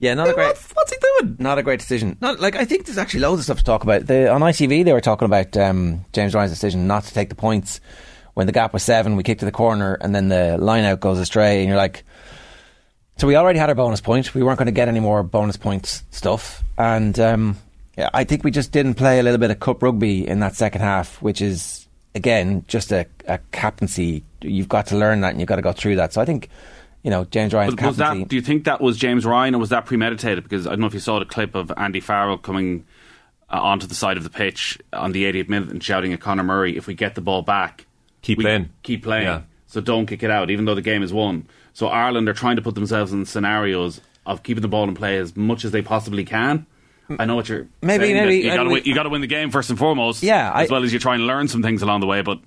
yeah, 0.00 0.14
not 0.14 0.28
a 0.28 0.32
great. 0.34 0.56
What's 0.74 0.92
he 0.92 0.98
doing? 1.20 1.36
Not 1.38 1.58
a 1.58 1.62
great 1.62 1.78
decision. 1.78 2.18
Not 2.20 2.40
like 2.40 2.56
I 2.56 2.64
think 2.64 2.86
there's 2.86 2.98
actually 2.98 3.20
loads 3.20 3.38
of 3.40 3.44
stuff 3.44 3.58
to 3.58 3.64
talk 3.64 3.84
about. 3.84 4.06
The, 4.06 4.30
on 4.30 4.40
ITV, 4.40 4.84
they 4.84 4.92
were 4.92 5.00
talking 5.00 5.26
about 5.26 5.56
um, 5.56 6.04
James 6.12 6.34
Ryan's 6.34 6.50
decision 6.52 6.88
not 6.88 7.04
to 7.04 7.14
take 7.14 7.28
the 7.28 7.36
points 7.36 7.80
when 8.34 8.46
the 8.46 8.52
gap 8.52 8.72
was 8.72 8.82
seven. 8.82 9.14
We 9.14 9.22
kick 9.22 9.38
to 9.40 9.44
the 9.44 9.52
corner, 9.52 9.94
and 9.94 10.12
then 10.12 10.28
the 10.28 10.58
line 10.58 10.82
out 10.84 10.98
goes 10.98 11.18
astray, 11.20 11.60
and 11.60 11.68
you're 11.68 11.76
like, 11.76 12.02
so 13.18 13.28
we 13.28 13.36
already 13.36 13.60
had 13.60 13.68
our 13.68 13.76
bonus 13.76 14.00
point. 14.00 14.34
We 14.34 14.42
weren't 14.42 14.58
going 14.58 14.66
to 14.66 14.72
get 14.72 14.88
any 14.88 15.00
more 15.00 15.22
bonus 15.22 15.56
points 15.56 16.02
stuff, 16.10 16.64
and 16.76 17.16
um, 17.20 17.44
yeah, 17.52 17.56
I 17.98 18.24
think 18.24 18.44
we 18.44 18.50
just 18.50 18.72
didn't 18.72 18.94
play 18.94 19.18
a 19.18 19.22
little 19.22 19.38
bit 19.38 19.50
of 19.50 19.60
cup 19.60 19.82
rugby 19.82 20.26
in 20.26 20.40
that 20.40 20.54
second 20.54 20.80
half, 20.80 21.20
which 21.20 21.40
is 21.42 21.86
again 22.14 22.64
just 22.68 22.92
a, 22.92 23.06
a 23.26 23.38
captaincy. 23.52 24.24
You've 24.40 24.68
got 24.68 24.86
to 24.88 24.96
learn 24.96 25.20
that, 25.20 25.30
and 25.32 25.40
you've 25.40 25.48
got 25.48 25.56
to 25.56 25.62
go 25.62 25.72
through 25.72 25.96
that. 25.96 26.12
So 26.12 26.20
I 26.20 26.24
think. 26.24 26.48
You 27.04 27.10
know, 27.10 27.24
James 27.24 27.52
Ryan's 27.52 27.74
Was, 27.74 27.84
was 27.84 27.96
captaincy. 27.96 28.22
that? 28.22 28.28
Do 28.28 28.36
you 28.36 28.42
think 28.42 28.62
that 28.66 28.80
was 28.80 28.96
James 28.96 29.26
Ryan, 29.26 29.56
or 29.56 29.58
was 29.58 29.70
that 29.70 29.86
premeditated? 29.86 30.44
Because 30.44 30.68
I 30.68 30.70
don't 30.70 30.78
know 30.78 30.86
if 30.86 30.94
you 30.94 31.00
saw 31.00 31.18
the 31.18 31.24
clip 31.24 31.56
of 31.56 31.72
Andy 31.76 31.98
Farrell 31.98 32.38
coming 32.38 32.84
uh, 33.50 33.60
onto 33.60 33.88
the 33.88 33.94
side 33.96 34.16
of 34.16 34.22
the 34.22 34.30
pitch 34.30 34.78
on 34.92 35.10
the 35.10 35.24
80th 35.24 35.48
minute 35.48 35.70
and 35.70 35.82
shouting 35.82 36.12
at 36.12 36.20
Conor 36.20 36.44
Murray, 36.44 36.76
"If 36.76 36.86
we 36.86 36.94
get 36.94 37.16
the 37.16 37.20
ball 37.20 37.42
back, 37.42 37.86
Keep 38.20 38.38
playing." 38.38 38.68
keep 38.84 39.02
playing. 39.02 39.24
Yeah. 39.26 39.40
So 39.66 39.80
don't 39.80 40.06
kick 40.06 40.22
it 40.22 40.30
out, 40.30 40.48
even 40.48 40.64
though 40.64 40.76
the 40.76 40.80
game 40.80 41.02
is 41.02 41.12
won." 41.12 41.48
So 41.72 41.88
Ireland 41.88 42.28
are 42.28 42.34
trying 42.34 42.54
to 42.54 42.62
put 42.62 42.76
themselves 42.76 43.12
in 43.12 43.26
scenarios 43.26 44.00
of 44.24 44.44
keeping 44.44 44.62
the 44.62 44.68
ball 44.68 44.88
in 44.88 44.94
play 44.94 45.16
as 45.16 45.36
much 45.36 45.64
as 45.64 45.72
they 45.72 45.82
possibly 45.82 46.24
can. 46.24 46.66
I 47.18 47.24
know 47.24 47.34
what 47.36 47.48
you're 47.48 47.66
Maybe- 47.82 48.04
saying, 48.04 48.16
maybe- 48.16 48.36
you 48.38 48.50
got 48.54 48.62
to 48.64 48.70
win, 48.70 48.82
you 48.84 48.94
got 48.94 49.02
to 49.04 49.08
win 49.10 49.20
the 49.20 49.26
game 49.26 49.50
first 49.50 49.70
and 49.70 49.78
foremost. 49.78 50.22
Yeah, 50.22 50.50
I- 50.50 50.64
as 50.64 50.70
well 50.70 50.82
as 50.84 50.92
you 50.92 50.98
try 50.98 51.14
and 51.14 51.26
learn 51.26 51.48
some 51.48 51.62
things 51.62 51.82
along 51.82 52.00
the 52.00 52.06
way, 52.06 52.22
but 52.22 52.38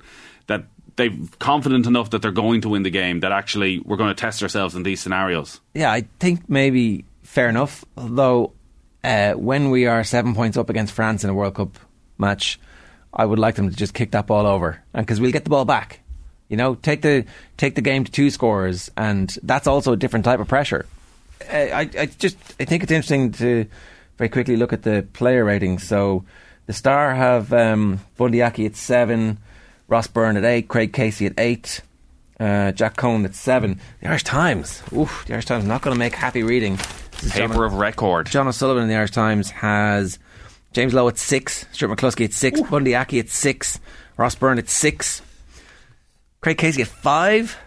that. 0.48 0.66
They're 0.98 1.10
confident 1.40 1.88
enough 1.88 2.12
that 2.12 2.22
they're 2.22 2.32
going 2.32 2.62
to 2.62 2.70
win 2.70 2.84
the 2.84 2.90
game. 2.90 3.20
That 3.20 3.34
actually 3.34 3.80
we're 3.80 3.98
going 3.98 4.12
to 4.12 4.16
test 4.16 4.42
ourselves 4.42 4.76
in 4.76 4.84
these 4.84 5.02
scenarios. 5.02 5.60
Yeah, 5.74 5.92
I 5.92 6.06
think 6.22 6.50
maybe 6.50 7.04
fair 7.22 7.50
enough. 7.50 7.84
Although, 7.98 8.54
uh, 9.04 9.34
when 9.34 9.72
we 9.72 9.88
are 9.88 10.06
seven 10.06 10.34
points 10.34 10.56
up 10.56 10.70
against 10.70 10.94
France 10.94 11.26
in 11.26 11.30
a 11.30 11.34
World 11.34 11.56
Cup 11.56 11.78
match, 12.18 12.58
I 13.14 13.26
would 13.26 13.40
like 13.40 13.56
them 13.56 13.70
to 13.70 13.76
just 13.76 13.94
kick 13.94 14.12
that 14.12 14.26
ball 14.26 14.48
over, 14.48 14.82
and 14.94 15.06
because 15.06 15.20
we'll 15.20 15.34
get 15.34 15.44
the 15.44 15.50
ball 15.50 15.66
back. 15.66 16.00
You 16.48 16.56
know, 16.56 16.76
take 16.76 17.02
the 17.02 17.26
take 17.58 17.76
the 17.76 17.82
game 17.82 18.06
to 18.06 18.12
two 18.14 18.30
scores, 18.30 18.90
and 18.96 19.38
that's 19.44 19.68
also 19.68 19.92
a 19.92 19.98
different 19.98 20.24
type 20.24 20.40
of 20.40 20.48
pressure. 20.48 20.86
Uh, 21.52 21.56
I, 21.58 21.90
I 22.00 22.06
just 22.06 22.38
I 22.58 22.64
think 22.64 22.84
it's 22.84 22.92
interesting 22.94 23.34
to 23.34 23.66
very 24.18 24.30
quickly 24.30 24.56
look 24.56 24.74
at 24.74 24.84
the 24.84 25.08
player 25.14 25.44
ratings. 25.44 25.84
So, 25.84 26.26
the 26.66 26.74
Star 26.74 27.14
have 27.14 27.54
um, 27.54 28.00
Bundee 28.18 28.42
Aki 28.42 28.66
at 28.66 28.76
seven, 28.76 29.38
Ross 29.88 30.08
Byrne 30.08 30.38
at 30.38 30.46
eight, 30.46 30.68
Craig 30.68 30.94
Casey 30.94 31.26
at 31.26 31.34
eight. 31.38 31.82
Uh, 32.38 32.74
Jack 32.74 32.98
Conan 32.98 33.24
at 33.24 33.34
seven. 33.34 33.80
The 34.02 34.10
Irish 34.10 34.26
Times. 34.26 34.84
Oof, 34.92 35.24
the 35.26 35.34
Irish 35.34 35.46
Times 35.46 35.64
not 35.64 35.82
going 35.82 35.96
to 35.96 36.00
make 36.00 36.14
happy 36.14 36.44
reading. 36.44 36.78
Paper 37.30 37.54
John, 37.54 37.64
of 37.64 37.74
record. 37.76 38.28
John 38.28 38.48
O'Sullivan 38.48 38.84
in 38.84 38.90
the 38.90 38.96
Irish 38.96 39.12
Times 39.12 39.52
has 39.52 40.20
James 40.74 40.94
Lowe 40.94 41.08
at 41.08 41.18
six, 41.18 41.66
Stuart 41.72 41.96
McCloskey 41.96 42.26
at 42.26 42.34
six, 42.34 42.60
Bundee 42.62 42.96
Aki 42.96 43.20
at 43.20 43.30
six, 43.30 43.80
Ross 44.18 44.36
Byrne 44.36 44.60
at 44.60 44.68
six, 44.68 45.22
Craig 46.42 46.58
Casey 46.58 46.82
at 46.82 46.90
five. 46.90 47.58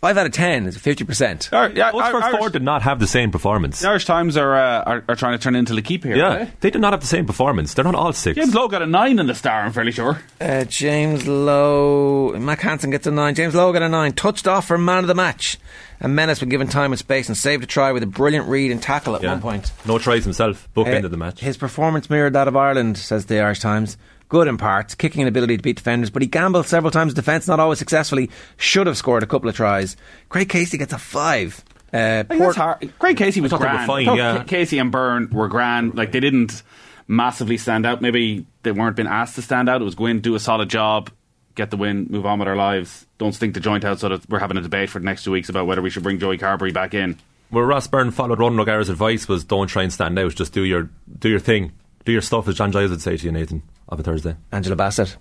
Five 0.00 0.16
out 0.16 0.24
of 0.24 0.32
ten 0.32 0.64
is 0.66 0.78
fifty 0.78 1.04
percent. 1.04 1.50
Ar- 1.52 1.68
yeah, 1.70 1.92
Those 1.92 2.00
Ar- 2.00 2.22
Irish, 2.22 2.38
four 2.38 2.48
did 2.48 2.62
not 2.62 2.80
have 2.82 3.00
the 3.00 3.06
same 3.06 3.30
performance. 3.30 3.80
the 3.80 3.88
Irish 3.88 4.06
Times 4.06 4.36
are, 4.38 4.54
uh, 4.56 4.82
are 4.86 5.04
are 5.10 5.14
trying 5.14 5.36
to 5.36 5.42
turn 5.42 5.54
into 5.54 5.74
L'Equipe 5.74 6.04
here. 6.04 6.16
Yeah, 6.16 6.36
right? 6.36 6.60
they 6.62 6.70
did 6.70 6.80
not 6.80 6.94
have 6.94 7.00
the 7.02 7.06
same 7.06 7.26
performance. 7.26 7.74
They're 7.74 7.84
not 7.84 7.94
all 7.94 8.12
six. 8.14 8.36
James 8.36 8.54
Lowe 8.54 8.66
got 8.68 8.80
a 8.80 8.86
nine 8.86 9.18
in 9.18 9.26
the 9.26 9.34
Star. 9.34 9.60
I'm 9.62 9.72
fairly 9.72 9.92
sure. 9.92 10.18
Uh, 10.40 10.64
James 10.64 11.26
Lowe, 11.26 12.32
Mack 12.38 12.60
Hansen 12.60 12.90
gets 12.90 13.06
a 13.06 13.10
nine. 13.10 13.34
James 13.34 13.54
Lowe 13.54 13.72
got 13.74 13.82
a 13.82 13.90
nine. 13.90 14.12
Touched 14.12 14.48
off 14.48 14.66
for 14.68 14.78
man 14.78 14.98
of 15.04 15.06
the 15.06 15.14
match. 15.14 15.58
And 16.02 16.16
Menace 16.16 16.38
been 16.40 16.48
given 16.48 16.66
time 16.66 16.92
and 16.92 16.98
space 16.98 17.28
and 17.28 17.36
saved 17.36 17.62
a 17.62 17.66
try 17.66 17.92
with 17.92 18.02
a 18.02 18.06
brilliant 18.06 18.48
read 18.48 18.70
and 18.70 18.82
tackle 18.82 19.14
at 19.16 19.22
Yeah. 19.22 19.32
one 19.32 19.42
point. 19.42 19.70
No 19.84 19.98
tries 19.98 20.24
himself. 20.24 20.66
Bookended 20.74 21.04
Uh, 21.04 21.08
the 21.08 21.18
match. 21.18 21.40
His 21.40 21.58
performance 21.58 22.08
mirrored 22.08 22.32
that 22.32 22.48
of 22.48 22.56
Ireland, 22.56 22.96
says 22.96 23.26
the 23.26 23.38
Irish 23.38 23.60
Times. 23.60 23.98
Good 24.30 24.48
in 24.48 24.56
parts, 24.56 24.94
kicking 24.94 25.20
and 25.22 25.28
ability 25.28 25.56
to 25.58 25.62
beat 25.62 25.76
defenders, 25.76 26.08
but 26.08 26.22
he 26.22 26.28
gambled 26.28 26.66
several 26.66 26.90
times 26.90 27.12
in 27.12 27.16
defence, 27.16 27.46
not 27.48 27.60
always 27.60 27.78
successfully. 27.78 28.30
Should 28.56 28.86
have 28.86 28.96
scored 28.96 29.22
a 29.22 29.26
couple 29.26 29.48
of 29.50 29.56
tries. 29.56 29.96
Craig 30.28 30.48
Casey 30.48 30.78
gets 30.78 30.92
a 30.92 30.98
five. 30.98 31.62
Uh, 31.92 32.22
Port- 32.24 32.54
hard. 32.56 32.92
Craig 33.00 33.16
Casey 33.16 33.40
was 33.40 33.52
I 33.52 33.58
thought 33.58 33.62
grand. 33.62 33.86
fine, 33.86 34.16
yeah. 34.16 34.44
Casey 34.44 34.78
and 34.78 34.92
Byrne 34.92 35.28
were 35.30 35.48
grand. 35.48 35.96
Like 35.96 36.12
they 36.12 36.20
didn't 36.20 36.62
massively 37.08 37.58
stand 37.58 37.84
out. 37.84 38.00
Maybe 38.00 38.46
they 38.62 38.70
weren't 38.72 38.94
being 38.96 39.08
asked 39.08 39.34
to 39.34 39.42
stand 39.42 39.68
out. 39.68 39.82
It 39.82 39.84
was 39.84 39.96
go 39.96 40.06
in, 40.06 40.20
do 40.20 40.36
a 40.36 40.38
solid 40.40 40.68
job, 40.70 41.10
get 41.56 41.72
the 41.72 41.76
win, 41.76 42.06
move 42.08 42.24
on 42.24 42.38
with 42.38 42.46
our 42.46 42.54
lives. 42.54 43.06
Don't 43.18 43.32
stink 43.32 43.54
the 43.54 43.60
joint 43.60 43.84
out 43.84 43.98
so 43.98 44.08
that 44.10 44.30
we're 44.30 44.38
having 44.38 44.56
a 44.56 44.60
debate 44.62 44.90
for 44.90 45.00
the 45.00 45.04
next 45.04 45.24
two 45.24 45.32
weeks 45.32 45.48
about 45.48 45.66
whether 45.66 45.82
we 45.82 45.90
should 45.90 46.04
bring 46.04 46.20
Joey 46.20 46.38
Carbery 46.38 46.72
back 46.72 46.94
in. 46.94 47.18
Well, 47.50 47.64
Ross 47.64 47.88
Byrne 47.88 48.12
followed 48.12 48.38
Ron 48.38 48.60
O'Gara's 48.60 48.88
advice 48.90 49.26
was 49.26 49.42
don't 49.42 49.66
try 49.66 49.82
and 49.82 49.92
stand 49.92 50.16
out. 50.20 50.36
Just 50.36 50.52
do 50.52 50.62
your 50.62 50.88
do 51.18 51.28
your 51.28 51.40
thing. 51.40 51.72
Do 52.04 52.12
your 52.12 52.22
stuff, 52.22 52.48
as 52.48 52.54
John 52.54 52.72
Giles 52.72 52.90
would 52.90 53.02
say 53.02 53.16
to 53.18 53.26
you, 53.26 53.30
Nathan, 53.32 53.62
of 53.90 54.00
a 54.00 54.02
Thursday. 54.02 54.36
Angela 54.52 54.76
Bassett. 54.76 55.16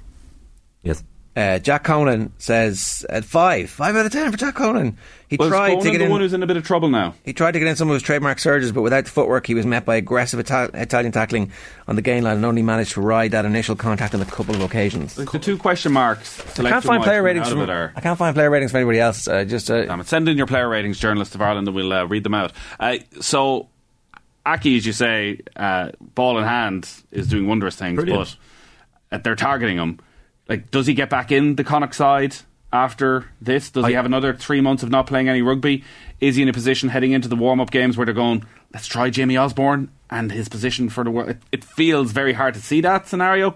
Yes. 0.83 1.03
Uh, 1.35 1.59
Jack 1.59 1.83
Conan 1.83 2.33
says 2.37 3.05
at 3.07 3.23
five. 3.23 3.69
Five 3.69 3.95
out 3.95 4.05
of 4.05 4.11
ten 4.11 4.29
for 4.31 4.37
Jack 4.37 4.55
Conan. 4.55 4.97
He 5.29 5.37
Was 5.37 5.47
tried 5.47 5.69
Conan 5.69 5.83
to 5.85 5.91
get 5.91 5.97
the 5.99 6.05
in. 6.05 6.11
one 6.11 6.21
who's 6.21 6.33
in 6.33 6.41
a 6.43 6.47
bit 6.47 6.57
of 6.57 6.65
trouble 6.65 6.89
now? 6.89 7.13
He 7.23 7.33
tried 7.33 7.51
to 7.51 7.59
get 7.59 7.67
in 7.67 7.75
some 7.75 7.87
of 7.89 7.93
his 7.93 8.01
trademark 8.03 8.39
surges, 8.39 8.71
but 8.71 8.81
without 8.81 9.05
the 9.05 9.11
footwork, 9.11 9.45
he 9.45 9.53
was 9.53 9.65
met 9.65 9.85
by 9.85 9.95
aggressive 9.95 10.39
Ita- 10.39 10.71
Italian 10.73 11.11
tackling 11.11 11.51
on 11.87 11.95
the 11.95 12.01
gain 12.01 12.23
line 12.23 12.37
and 12.37 12.45
only 12.45 12.63
managed 12.63 12.93
to 12.93 13.01
ride 13.01 13.31
that 13.31 13.45
initial 13.45 13.75
contact 13.75 14.15
on 14.15 14.21
a 14.21 14.25
couple 14.25 14.55
of 14.55 14.61
occasions. 14.61 15.17
Like 15.17 15.31
the 15.31 15.39
two 15.39 15.57
question 15.57 15.93
marks. 15.93 16.59
I 16.59 16.67
can't 16.69 16.83
find 16.83 17.03
player 17.03 17.21
ratings. 17.23 17.47
From, 17.47 17.69
Are, 17.69 17.93
I 17.95 18.01
can't 18.01 18.17
find 18.17 18.35
player 18.35 18.49
ratings 18.49 18.71
for 18.71 18.77
anybody 18.77 18.99
else. 18.99 19.27
Uh, 19.27 19.45
just 19.45 19.69
uh, 19.69 19.85
Damn 19.85 20.01
it. 20.01 20.07
Send 20.07 20.27
in 20.27 20.35
your 20.37 20.47
player 20.47 20.67
ratings, 20.67 20.99
journalists 20.99 21.35
of 21.35 21.41
Ireland, 21.41 21.67
and 21.67 21.75
we'll 21.75 21.93
uh, 21.93 22.05
read 22.05 22.23
them 22.23 22.33
out. 22.33 22.51
Uh, 22.79 22.97
so, 23.21 23.69
Aki, 24.45 24.77
as 24.77 24.85
you 24.85 24.93
say, 24.93 25.39
uh, 25.55 25.91
ball 26.15 26.37
in 26.39 26.43
hand, 26.43 26.89
is 27.11 27.27
doing 27.27 27.47
wondrous 27.47 27.75
things, 27.75 27.95
Brilliant. 27.95 28.29
but 28.31 28.35
they're 29.11 29.35
targeting 29.35 29.77
him. 29.77 29.99
Like, 30.47 30.71
does 30.71 30.87
he 30.87 30.93
get 30.93 31.09
back 31.09 31.31
in 31.31 31.55
the 31.55 31.63
Connacht 31.63 31.95
side 31.95 32.35
after 32.71 33.25
this? 33.41 33.69
Does 33.69 33.85
he 33.85 33.93
have 33.93 34.05
another 34.05 34.33
three 34.33 34.61
months 34.61 34.83
of 34.83 34.89
not 34.89 35.07
playing 35.07 35.29
any 35.29 35.41
rugby? 35.41 35.83
Is 36.19 36.35
he 36.35 36.41
in 36.41 36.49
a 36.49 36.53
position 36.53 36.89
heading 36.89 37.11
into 37.11 37.27
the 37.27 37.35
warm 37.35 37.59
up 37.59 37.71
games 37.71 37.97
where 37.97 38.05
they're 38.05 38.13
going, 38.13 38.45
let's 38.73 38.87
try 38.87 39.09
Jamie 39.09 39.37
Osborne 39.37 39.91
and 40.09 40.31
his 40.31 40.49
position 40.49 40.89
for 40.89 41.03
the 41.03 41.11
world? 41.11 41.29
It, 41.29 41.37
it 41.51 41.63
feels 41.63 42.11
very 42.11 42.33
hard 42.33 42.55
to 42.55 42.61
see 42.61 42.81
that 42.81 43.07
scenario. 43.07 43.55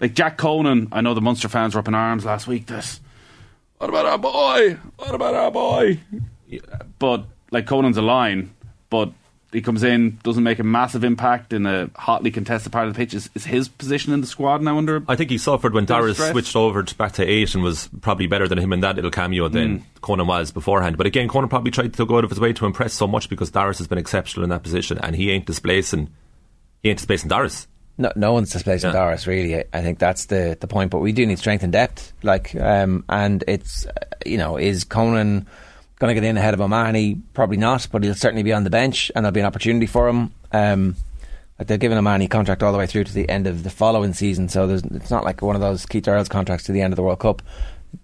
Like 0.00 0.14
Jack 0.14 0.36
Conan, 0.36 0.88
I 0.92 1.00
know 1.00 1.14
the 1.14 1.20
Munster 1.20 1.48
fans 1.48 1.74
were 1.74 1.80
up 1.80 1.88
in 1.88 1.94
arms 1.94 2.24
last 2.24 2.46
week. 2.46 2.66
This, 2.66 3.00
what 3.78 3.90
about 3.90 4.06
our 4.06 4.18
boy? 4.18 4.78
What 4.96 5.14
about 5.14 5.34
our 5.34 5.50
boy? 5.50 6.00
But 6.98 7.24
like 7.50 7.66
Conan's 7.66 7.96
a 7.96 8.02
line, 8.02 8.54
but 8.90 9.12
he 9.54 9.62
comes 9.62 9.82
in, 9.82 10.18
doesn't 10.22 10.42
make 10.42 10.58
a 10.58 10.64
massive 10.64 11.04
impact 11.04 11.52
in 11.52 11.64
a 11.66 11.88
hotly 11.96 12.30
contested 12.30 12.72
part 12.72 12.88
of 12.88 12.94
the 12.94 12.98
pitch. 12.98 13.14
Is, 13.14 13.30
is 13.34 13.44
his 13.44 13.68
position 13.68 14.12
in 14.12 14.20
the 14.20 14.26
squad 14.26 14.60
now 14.62 14.76
under? 14.78 15.02
I 15.08 15.16
think 15.16 15.30
he 15.30 15.38
suffered 15.38 15.72
when 15.72 15.84
Bit 15.84 15.94
Doris 15.94 16.18
switched 16.30 16.56
over 16.56 16.82
to 16.82 16.94
back 16.96 17.12
to 17.12 17.24
eight 17.24 17.54
and 17.54 17.62
was 17.62 17.88
probably 18.00 18.26
better 18.26 18.46
than 18.48 18.58
him 18.58 18.72
in 18.72 18.80
that 18.80 18.96
little 18.96 19.10
cameo 19.10 19.48
than 19.48 19.78
Hmm. 19.78 19.84
Conan 20.02 20.26
was 20.26 20.50
beforehand. 20.52 20.96
But 20.98 21.06
again, 21.06 21.28
Conan 21.28 21.48
probably 21.48 21.70
tried 21.70 21.94
to 21.94 22.04
go 22.06 22.18
out 22.18 22.24
of 22.24 22.30
his 22.30 22.40
way 22.40 22.52
to 22.52 22.66
impress 22.66 22.92
so 22.92 23.06
much 23.06 23.28
because 23.28 23.50
Doris 23.50 23.78
has 23.78 23.86
been 23.86 23.98
exceptional 23.98 24.44
in 24.44 24.50
that 24.50 24.62
position 24.62 24.98
and 24.98 25.16
he 25.16 25.30
ain't 25.30 25.46
displacing 25.46 26.10
he 26.82 26.90
ain't 26.90 26.98
displacing 26.98 27.28
Doris. 27.28 27.66
no, 27.96 28.12
no 28.16 28.32
one's 28.32 28.50
displacing 28.50 28.88
Yeah. 28.92 28.98
Doris 29.00 29.26
really. 29.26 29.56
I, 29.56 29.64
I 29.72 29.80
think 29.82 29.98
that's 29.98 30.26
the 30.26 30.56
the 30.60 30.66
point. 30.66 30.90
But 30.90 30.98
we 30.98 31.12
do 31.12 31.24
need 31.26 31.38
strength 31.38 31.62
and 31.64 31.72
depth. 31.72 32.12
Like, 32.22 32.54
um, 32.56 33.04
and 33.08 33.42
it's 33.48 33.86
uh, 33.86 33.92
you 34.26 34.36
know, 34.36 34.56
is 34.58 34.84
Conan 34.84 35.46
going 36.06 36.14
to 36.14 36.20
get 36.20 36.28
in 36.28 36.36
ahead 36.36 36.54
of 36.54 36.60
O'Mahony? 36.60 37.20
Probably 37.32 37.56
not, 37.56 37.88
but 37.90 38.02
he'll 38.02 38.14
certainly 38.14 38.42
be 38.42 38.52
on 38.52 38.64
the 38.64 38.70
bench, 38.70 39.10
and 39.14 39.24
there'll 39.24 39.32
be 39.32 39.40
an 39.40 39.46
opportunity 39.46 39.86
for 39.86 40.08
him. 40.08 40.32
Um, 40.52 40.96
like 41.58 41.68
they're 41.68 41.78
giving 41.78 41.98
O'Mahony 41.98 42.28
contract 42.28 42.62
all 42.62 42.72
the 42.72 42.78
way 42.78 42.86
through 42.86 43.04
to 43.04 43.12
the 43.12 43.28
end 43.28 43.46
of 43.46 43.62
the 43.62 43.70
following 43.70 44.12
season, 44.12 44.48
so 44.48 44.68
it's 44.68 45.10
not 45.10 45.24
like 45.24 45.40
one 45.40 45.54
of 45.54 45.60
those 45.60 45.86
Keith 45.86 46.08
Earls 46.08 46.28
contracts 46.28 46.66
to 46.66 46.72
the 46.72 46.80
end 46.80 46.92
of 46.92 46.96
the 46.96 47.02
World 47.02 47.20
Cup. 47.20 47.42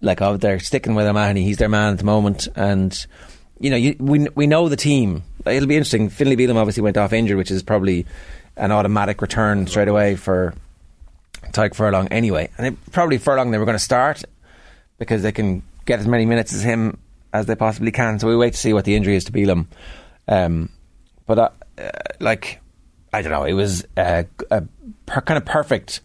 like 0.00 0.22
oh 0.22 0.36
they're 0.36 0.60
sticking 0.60 0.94
with 0.94 1.06
O'Mahony. 1.06 1.42
He's 1.42 1.56
their 1.56 1.68
man 1.68 1.92
at 1.92 1.98
the 1.98 2.04
moment, 2.04 2.46
and 2.54 3.06
you 3.58 3.70
know 3.70 3.76
you, 3.76 3.96
we 3.98 4.28
we 4.34 4.46
know 4.46 4.68
the 4.68 4.76
team. 4.76 5.24
It'll 5.44 5.68
be 5.68 5.76
interesting. 5.76 6.10
Finlay 6.10 6.36
Bealham 6.36 6.56
obviously 6.56 6.82
went 6.82 6.96
off 6.96 7.12
injured, 7.12 7.38
which 7.38 7.50
is 7.50 7.62
probably 7.62 8.06
an 8.56 8.70
automatic 8.70 9.20
return 9.20 9.66
straight 9.66 9.88
away 9.88 10.14
for 10.14 10.54
Tadhg 11.52 11.74
Furlong 11.74 12.06
anyway. 12.08 12.50
And 12.56 12.68
it, 12.68 12.92
probably 12.92 13.18
Furlong 13.18 13.50
they 13.50 13.58
were 13.58 13.64
going 13.64 13.78
to 13.78 13.82
start 13.82 14.22
because 14.98 15.22
they 15.22 15.32
can 15.32 15.62
get 15.86 15.98
as 15.98 16.06
many 16.06 16.26
minutes 16.26 16.52
as 16.52 16.62
him 16.62 16.98
as 17.32 17.46
they 17.46 17.54
possibly 17.54 17.92
can. 17.92 18.18
So 18.18 18.28
we 18.28 18.36
wait 18.36 18.52
to 18.52 18.58
see 18.58 18.72
what 18.72 18.84
the 18.84 18.94
injury 18.94 19.16
is 19.16 19.24
to 19.24 19.32
Bealham. 19.32 19.66
Um, 20.28 20.70
but 21.26 21.38
uh, 21.38 21.48
uh, 21.78 21.90
like 22.20 22.60
I 23.12 23.22
don't 23.22 23.32
know, 23.32 23.44
it 23.44 23.54
was 23.54 23.84
uh, 23.96 24.24
a 24.50 24.62
per, 25.06 25.20
kind 25.20 25.38
of 25.38 25.44
perfect 25.44 26.00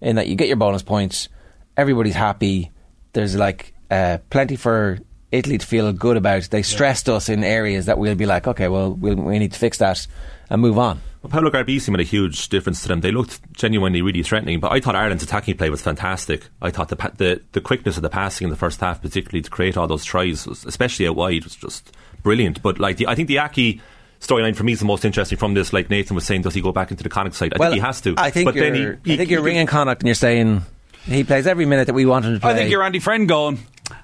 in 0.00 0.16
that 0.16 0.28
you 0.28 0.36
get 0.36 0.48
your 0.48 0.56
bonus 0.56 0.82
points, 0.82 1.28
everybody's 1.76 2.14
happy. 2.14 2.70
There's 3.12 3.36
like 3.36 3.74
uh, 3.90 4.18
plenty 4.30 4.56
for 4.56 4.98
Italy 5.32 5.58
to 5.58 5.66
feel 5.66 5.92
good 5.92 6.16
about. 6.16 6.44
They 6.44 6.62
stressed 6.62 7.08
us 7.08 7.28
in 7.28 7.44
areas 7.44 7.86
that 7.86 7.98
we'll 7.98 8.14
be 8.14 8.26
like, 8.26 8.46
okay, 8.46 8.68
well, 8.68 8.92
we'll 8.92 9.16
we 9.16 9.38
need 9.38 9.52
to 9.52 9.58
fix 9.58 9.78
that 9.78 10.06
and 10.50 10.62
move 10.62 10.78
on. 10.78 11.00
Well, 11.28 11.42
Paolo 11.42 11.50
Garbisi 11.50 11.90
made 11.90 12.00
a 12.00 12.04
huge 12.04 12.48
difference 12.48 12.82
to 12.82 12.88
them. 12.88 13.00
They 13.00 13.10
looked 13.10 13.52
genuinely 13.52 14.02
really 14.02 14.22
threatening, 14.22 14.60
but 14.60 14.72
I 14.72 14.80
thought 14.80 14.96
Ireland's 14.96 15.22
attacking 15.22 15.56
play 15.56 15.68
was 15.68 15.82
fantastic. 15.82 16.48
I 16.62 16.70
thought 16.70 16.88
the 16.88 16.96
pa- 16.96 17.12
the, 17.16 17.42
the 17.52 17.60
quickness 17.60 17.96
of 17.96 18.02
the 18.02 18.08
passing 18.08 18.46
in 18.46 18.50
the 18.50 18.56
first 18.56 18.80
half, 18.80 19.02
particularly 19.02 19.42
to 19.42 19.50
create 19.50 19.76
all 19.76 19.86
those 19.86 20.04
tries, 20.04 20.46
was, 20.46 20.64
especially 20.64 21.06
out 21.06 21.16
wide, 21.16 21.44
was 21.44 21.56
just 21.56 21.94
brilliant. 22.22 22.62
But 22.62 22.78
like 22.78 22.96
the, 22.96 23.06
I 23.06 23.14
think 23.14 23.28
the 23.28 23.38
Aki 23.38 23.80
storyline 24.20 24.56
for 24.56 24.64
me 24.64 24.72
is 24.72 24.80
the 24.80 24.86
most 24.86 25.04
interesting 25.04 25.38
from 25.38 25.54
this. 25.54 25.72
Like 25.72 25.90
Nathan 25.90 26.14
was 26.14 26.24
saying, 26.24 26.42
does 26.42 26.54
he 26.54 26.60
go 26.60 26.72
back 26.72 26.90
into 26.90 27.02
the 27.02 27.10
Connacht 27.10 27.36
side? 27.36 27.52
I 27.54 27.58
well, 27.58 27.70
think 27.70 27.82
he 27.82 27.86
has 27.86 28.00
to. 28.02 28.14
I 28.16 28.30
think 28.30 28.46
but 28.46 28.54
you're, 28.54 28.70
then 28.70 28.98
he, 29.04 29.10
he, 29.10 29.14
I 29.14 29.16
think 29.18 29.30
you're 29.30 29.42
ringing 29.42 29.66
Connacht 29.66 30.00
and 30.00 30.06
you're 30.06 30.14
saying 30.14 30.62
he 31.04 31.24
plays 31.24 31.46
every 31.46 31.66
minute 31.66 31.86
that 31.86 31.94
we 31.94 32.06
want 32.06 32.24
him 32.24 32.34
to 32.34 32.40
play. 32.40 32.52
I 32.52 32.54
think 32.54 32.70
you're 32.70 32.82
Andy 32.82 33.00
Friend 33.00 33.28
going. 33.28 33.58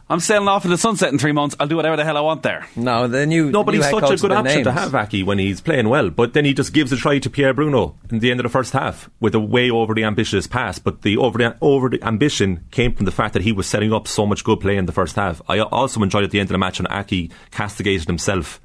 I'm 0.09 0.21
sailing 0.21 0.49
off 0.49 0.65
in 0.65 0.71
the 0.71 0.79
sunset 0.79 1.13
in 1.13 1.19
three 1.19 1.33
months. 1.33 1.57
I'll 1.59 1.67
do 1.67 1.77
whatever 1.77 1.97
the 1.97 2.05
hell 2.05 2.17
I 2.17 2.21
want 2.21 2.43
there. 2.43 2.67
No, 2.77 3.09
the 3.09 3.27
new 3.27 3.51
No, 3.51 3.65
but 3.65 3.73
new 3.73 3.81
he's 3.83 3.91
such 3.91 4.03
a 4.03 4.07
good 4.07 4.13
has 4.13 4.21
been 4.21 4.37
option 4.37 4.65
to 4.65 4.73
have 4.73 4.95
Aki 4.95 5.23
when 5.23 5.39
he's 5.39 5.61
playing 5.61 5.89
well. 5.89 6.11
But 6.11 6.33
then 6.35 6.45
he 6.45 6.55
just 6.55 6.73
gives 6.73 6.93
a 6.93 6.97
try 6.97 7.19
to 7.19 7.31
Pierre 7.31 7.55
Bruno 7.55 7.97
in 8.11 8.19
the 8.19 8.31
end 8.31 8.41
of 8.41 8.45
the 8.45 8.51
first 8.51 8.73
half 8.73 9.11
with 9.21 9.35
a 9.35 9.41
way 9.41 9.71
over 9.71 9.95
the 9.95 10.05
ambitious 10.05 10.47
pass. 10.47 10.79
But 10.79 11.03
the 11.03 11.17
over 11.17 11.39
the, 11.39 11.57
over 11.61 11.89
the 11.89 12.03
ambition 12.03 12.65
came 12.71 12.95
from 12.95 13.07
the 13.07 13.13
fact 13.13 13.33
that 13.35 13.43
he 13.43 13.53
was 13.53 13.67
setting 13.67 13.93
up 13.93 14.07
so 14.07 14.27
much 14.27 14.45
good 14.45 14.61
play 14.61 14.77
in 14.77 14.87
the 14.87 14.93
first 14.93 15.17
half. 15.17 15.41
I 15.49 15.59
also 15.61 16.03
enjoyed 16.03 16.25
at 16.25 16.31
the 16.31 16.41
end 16.41 16.49
of 16.51 16.55
the 16.55 16.59
match 16.59 16.79
when 16.81 16.87
Aki 16.87 17.31
castigated 17.51 18.07
himself. 18.07 18.61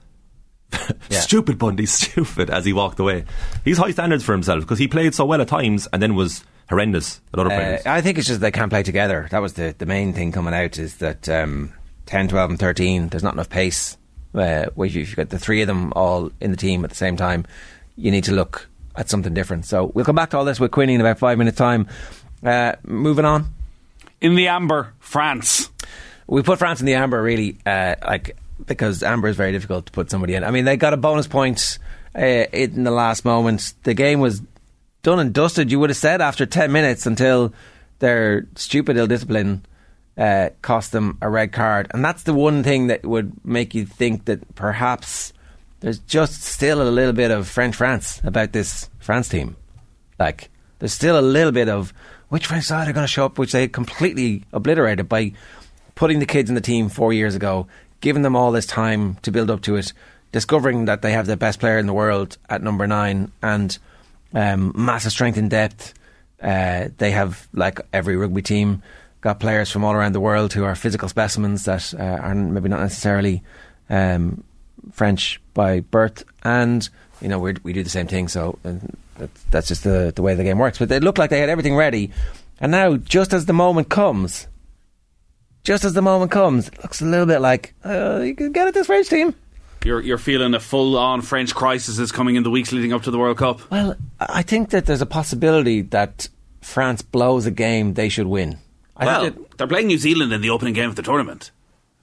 Yeah. 1.09 1.21
stupid 1.21 1.57
Bundee, 1.57 1.85
stupid 1.87 2.51
as 2.51 2.63
he 2.65 2.73
walked 2.73 2.99
away. 2.99 3.25
He's 3.65 3.79
high 3.79 3.89
standards 3.89 4.23
for 4.23 4.33
himself 4.33 4.61
because 4.61 4.77
he 4.77 4.87
played 4.87 5.15
so 5.15 5.25
well 5.25 5.41
at 5.41 5.47
times 5.47 5.87
and 5.91 6.01
then 6.01 6.13
was 6.13 6.43
horrendous 6.69 7.19
at 7.33 7.39
other 7.39 7.51
Uh, 7.51 7.55
players. 7.55 7.85
I 7.85 8.01
think 8.01 8.17
it's 8.17 8.27
just 8.27 8.41
they 8.41 8.51
can't 8.51 8.69
play 8.69 8.83
together. 8.83 9.27
That 9.31 9.41
was 9.41 9.53
the, 9.53 9.75
the 9.77 9.85
main 9.85 10.13
thing 10.13 10.31
coming 10.31 10.53
out 10.53 10.77
is 10.77 10.97
that 10.97 11.27
um, 11.27 11.73
10, 12.05 12.27
12 12.29 12.49
and 12.51 12.59
13, 12.59 13.09
there's 13.09 13.23
not 13.23 13.33
enough 13.33 13.49
pace. 13.49 13.97
Uh, 14.33 14.67
if 14.77 14.95
you've 14.95 15.15
got 15.15 15.29
the 15.29 15.39
three 15.39 15.61
of 15.61 15.67
them 15.67 15.91
all 15.95 16.31
in 16.39 16.51
the 16.51 16.57
team 16.57 16.83
at 16.83 16.89
the 16.91 16.95
same 16.95 17.17
time, 17.17 17.45
you 17.95 18.11
need 18.11 18.23
to 18.25 18.31
look 18.33 18.69
at 18.95 19.09
something 19.09 19.33
different. 19.33 19.65
So 19.65 19.91
we'll 19.93 20.05
come 20.05 20.15
back 20.15 20.29
to 20.31 20.37
all 20.37 20.45
this 20.45 20.59
with 20.59 20.71
Quinny 20.71 20.93
in 20.93 21.01
about 21.01 21.17
five 21.19 21.37
minutes' 21.37 21.57
time. 21.57 21.87
Uh, 22.43 22.73
moving 22.83 23.25
on. 23.25 23.53
In 24.21 24.35
the 24.35 24.47
amber, 24.47 24.93
France. 24.99 25.69
We 26.27 26.43
put 26.43 26.59
France 26.59 26.79
in 26.79 26.85
the 26.85 26.93
amber 26.93 27.21
really, 27.21 27.57
uh, 27.65 27.95
like 28.05 28.37
because 28.65 29.01
amber 29.01 29.29
is 29.29 29.35
very 29.37 29.51
difficult 29.51 29.87
to 29.87 29.91
put 29.91 30.11
somebody 30.11 30.35
in. 30.35 30.43
I 30.43 30.51
mean, 30.51 30.65
they 30.65 30.77
got 30.77 30.93
a 30.93 30.97
bonus 30.97 31.25
point 31.25 31.79
uh, 32.15 32.21
in 32.21 32.83
the 32.83 32.91
last 32.91 33.25
moment. 33.25 33.73
The 33.83 33.93
game 33.93 34.19
was 34.19 34.41
done 35.03 35.19
and 35.19 35.33
dusted. 35.33 35.71
You 35.71 35.79
would 35.79 35.89
have 35.89 35.97
said 35.97 36.21
after 36.21 36.45
ten 36.45 36.71
minutes 36.71 37.05
until 37.05 37.53
their 37.99 38.47
stupid 38.55 38.97
ill 38.97 39.07
discipline 39.07 39.65
uh, 40.17 40.49
cost 40.61 40.91
them 40.91 41.17
a 41.21 41.29
red 41.29 41.51
card, 41.51 41.87
and 41.93 42.03
that's 42.03 42.23
the 42.23 42.33
one 42.33 42.63
thing 42.63 42.87
that 42.87 43.05
would 43.05 43.33
make 43.45 43.73
you 43.73 43.85
think 43.85 44.25
that 44.25 44.55
perhaps 44.55 45.33
there's 45.79 45.99
just 45.99 46.43
still 46.43 46.81
a 46.81 46.91
little 46.91 47.13
bit 47.13 47.31
of 47.31 47.47
French 47.47 47.75
France 47.75 48.21
about 48.23 48.51
this 48.51 48.89
France 48.99 49.29
team. 49.29 49.55
Like 50.19 50.49
there's 50.79 50.93
still 50.93 51.17
a 51.17 51.21
little 51.21 51.53
bit 51.53 51.69
of 51.69 51.93
which 52.27 52.47
French 52.47 52.65
side 52.65 52.87
are 52.87 52.93
going 52.93 53.05
to 53.05 53.11
show 53.11 53.25
up, 53.25 53.37
which 53.37 53.53
they 53.53 53.67
completely 53.67 54.43
obliterated 54.51 55.07
by 55.07 55.31
putting 55.95 56.19
the 56.19 56.25
kids 56.25 56.49
in 56.49 56.55
the 56.55 56.61
team 56.61 56.89
four 56.89 57.11
years 57.11 57.35
ago, 57.35 57.67
giving 58.01 58.21
them 58.21 58.35
all 58.35 58.51
this 58.51 58.65
time 58.65 59.15
to 59.21 59.31
build 59.31 59.49
up 59.49 59.61
to 59.61 59.75
it, 59.75 59.93
discovering 60.31 60.85
that 60.85 61.01
they 61.01 61.11
have 61.11 61.27
the 61.27 61.37
best 61.37 61.59
player 61.59 61.77
in 61.77 61.87
the 61.87 61.93
world 61.93 62.37
at 62.49 62.61
number 62.61 62.85
nine, 62.85 63.31
and 63.41 63.77
um, 64.33 64.71
massive 64.75 65.11
strength 65.11 65.37
in 65.37 65.49
depth. 65.49 65.93
Uh, 66.41 66.89
they 66.97 67.11
have, 67.11 67.47
like 67.53 67.81
every 67.91 68.15
rugby 68.15 68.41
team, 68.41 68.81
got 69.21 69.39
players 69.39 69.69
from 69.69 69.83
all 69.83 69.93
around 69.93 70.13
the 70.13 70.19
world 70.19 70.53
who 70.53 70.63
are 70.63 70.75
physical 70.75 71.09
specimens 71.09 71.65
that 71.65 71.93
uh, 71.93 72.03
are 72.03 72.35
maybe 72.35 72.69
not 72.69 72.79
necessarily 72.79 73.43
um, 73.89 74.43
French 74.91 75.41
by 75.53 75.81
birth, 75.81 76.23
and 76.43 76.87
you 77.21 77.27
know 77.27 77.39
we 77.39 77.55
we 77.63 77.73
do 77.73 77.83
the 77.83 77.89
same 77.89 78.07
thing. 78.07 78.27
So 78.27 78.57
uh, 78.63 79.27
that's, 79.51 79.67
just 79.67 79.83
the 79.83 80.13
the 80.15 80.21
way 80.21 80.35
the 80.35 80.43
game 80.43 80.57
works. 80.57 80.77
But 80.77 80.89
they 80.89 80.99
looked 80.99 81.17
like 81.17 81.29
they 81.29 81.39
had 81.39 81.49
everything 81.49 81.75
ready, 81.75 82.11
and 82.59 82.71
now 82.71 82.97
just 82.97 83.33
as 83.33 83.45
the 83.45 83.53
moment 83.53 83.89
comes, 83.89 84.47
just 85.63 85.83
as 85.83 85.93
the 85.93 86.01
moment 86.01 86.31
comes, 86.31 86.69
it 86.69 86.81
looks 86.81 87.01
a 87.01 87.05
little 87.05 87.25
bit 87.25 87.41
like 87.41 87.73
uh, 87.83 88.21
you 88.23 88.35
can 88.35 88.51
get 88.51 88.67
at 88.67 88.73
this 88.73 88.87
French 88.87 89.09
team. 89.09 89.35
You're, 89.83 90.01
you're 90.01 90.17
feeling 90.17 90.53
a 90.53 90.59
full 90.59 90.97
on 90.97 91.21
French 91.21 91.55
crisis 91.55 91.99
is 91.99 92.11
coming 92.11 92.35
in 92.35 92.43
the 92.43 92.49
weeks 92.49 92.71
leading 92.71 92.91
up 92.93 93.03
to 93.03 93.11
the 93.11 93.17
World 93.17 93.37
Cup. 93.37 93.69
Well, 93.71 93.95
I 94.19 94.41
think 94.41 94.71
that 94.71 94.85
there's 94.85 95.01
a 95.01 95.05
possibility 95.05 95.81
that 95.81 96.27
France 96.61 97.01
blows 97.01 97.45
a 97.45 97.51
game 97.51 97.93
they 97.93 98.09
should 98.09 98.27
win. 98.27 98.57
I 98.97 99.05
well, 99.05 99.21
think 99.23 99.35
that, 99.35 99.57
they're 99.57 99.67
playing 99.67 99.87
New 99.87 99.97
Zealand 99.97 100.33
in 100.33 100.41
the 100.41 100.49
opening 100.49 100.73
game 100.73 100.89
of 100.89 100.95
the 100.97 101.01
tournament. 101.01 101.51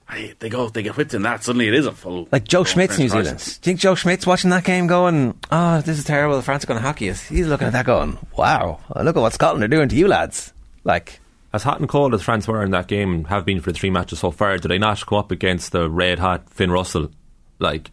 Hey, 0.09 0.33
they 0.39 0.49
go, 0.49 0.69
they 0.69 0.83
get 0.83 0.95
whipped 0.97 1.13
in 1.13 1.21
that. 1.23 1.43
Suddenly, 1.43 1.67
it 1.67 1.73
is 1.75 1.85
a 1.85 1.91
full. 1.91 2.27
like 2.31 2.45
Joe 2.45 2.63
Schmidt's 2.63 2.95
French 2.95 3.11
New 3.11 3.21
crisis. 3.21 3.43
Zealand. 3.43 3.61
Do 3.61 3.69
you 3.69 3.71
think 3.73 3.79
Joe 3.81 3.93
Schmidt's 3.95 4.25
watching 4.25 4.49
that 4.51 4.63
game 4.63 4.87
going, 4.87 5.37
oh, 5.51 5.81
this 5.81 5.99
is 5.99 6.05
terrible, 6.05 6.41
France 6.41 6.63
are 6.63 6.67
going 6.67 6.79
to 6.79 6.85
hockey 6.85 7.09
us? 7.09 7.27
He's 7.27 7.47
looking 7.47 7.67
at 7.67 7.73
that 7.73 7.85
going, 7.85 8.17
wow, 8.37 8.79
look 8.95 9.17
at 9.17 9.19
what 9.19 9.33
Scotland 9.33 9.63
are 9.63 9.67
doing 9.67 9.89
to 9.89 9.95
you 9.95 10.07
lads. 10.07 10.53
Like, 10.85 11.19
As 11.53 11.63
hot 11.63 11.79
and 11.79 11.89
cold 11.89 12.13
as 12.13 12.21
France 12.23 12.47
were 12.47 12.63
in 12.63 12.71
that 12.71 12.87
game 12.87 13.13
and 13.13 13.27
have 13.27 13.45
been 13.45 13.59
for 13.59 13.71
the 13.73 13.77
three 13.77 13.89
matches 13.89 14.19
so 14.19 14.31
far, 14.31 14.57
did 14.57 14.69
they 14.69 14.77
not 14.77 15.05
come 15.05 15.19
up 15.19 15.29
against 15.31 15.73
the 15.73 15.89
red 15.89 16.19
hot 16.19 16.49
Finn 16.49 16.71
Russell? 16.71 17.11
Like, 17.59 17.91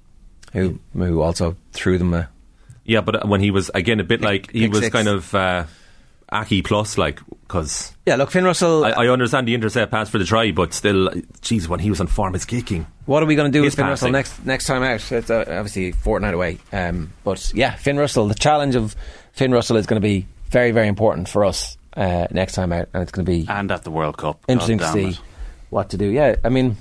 who, 0.53 0.79
who 0.93 1.21
also 1.23 1.57
threw 1.73 1.99
them 1.99 2.15
a. 2.15 2.29
yeah, 2.85 3.01
but 3.01 3.27
when 3.29 3.41
he 3.41 3.51
was 3.51 3.71
again 3.75 4.01
a 4.01 4.05
bit 4.05 4.21
like 4.21 4.51
he 4.51 4.69
was 4.69 4.81
six. 4.81 4.93
kind 4.93 5.09
of 5.09 5.35
uh, 5.35 5.65
Aki 6.31 6.63
plus, 6.63 6.99
like 6.99 7.21
because 7.43 7.95
Yeah, 8.07 8.17
look, 8.17 8.31
Finn 8.31 8.45
Russell, 8.45 8.85
I, 8.85 8.91
I 8.91 9.09
understand 9.09 9.47
the 9.47 9.55
intercept 9.55 9.91
pass 9.93 10.09
for 10.09 10.19
the 10.19 10.25
try, 10.25 10.51
but 10.51 10.73
still, 10.75 11.09
jeez, 11.41 11.69
when 11.69 11.81
he 11.81 11.91
was 11.91 12.01
on 12.01 12.07
form, 12.07 12.35
it's 12.35 12.45
kicking. 12.45 12.87
what 13.07 13.23
are 13.23 13.27
we 13.27 13.37
going 13.37 13.51
to 13.51 13.57
do 13.57 13.63
His 13.63 13.73
with 13.73 13.77
Finn 13.79 13.87
Russell 13.87 14.11
next 14.11 14.45
next 14.45 14.67
time 14.67 14.83
out? 14.83 15.13
It's 15.13 15.31
uh, 15.31 15.45
obviously 15.49 15.93
fortnight 15.93 16.35
away. 16.35 16.59
Um, 16.73 17.13
but 17.23 17.53
yeah, 17.55 17.75
Finn 17.77 17.99
Russell, 17.99 18.29
the 18.29 18.35
challenge 18.35 18.75
of 18.75 18.97
Finn 19.33 19.53
Russell 19.53 19.77
is 19.77 19.87
going 19.87 20.01
to 20.01 20.07
be 20.07 20.27
very, 20.47 20.71
very 20.71 20.89
important 20.89 21.29
for 21.29 21.45
us 21.45 21.77
uh, 21.97 22.27
next 22.31 22.55
time 22.55 22.73
out, 22.73 22.89
and 22.93 23.03
it's 23.03 23.13
going 23.13 23.27
to 23.27 23.31
be 23.31 23.47
And 23.49 23.71
at 23.71 23.85
the 23.85 23.91
World 23.91 24.17
Cup. 24.17 24.45
interesting 24.49 24.79
to 24.79 24.93
see 24.93 25.09
it. 25.09 25.21
what 25.71 25.91
to 25.91 25.97
do. 25.97 26.07
Yeah, 26.07 26.37
I 26.43 26.49
mean, 26.49 26.77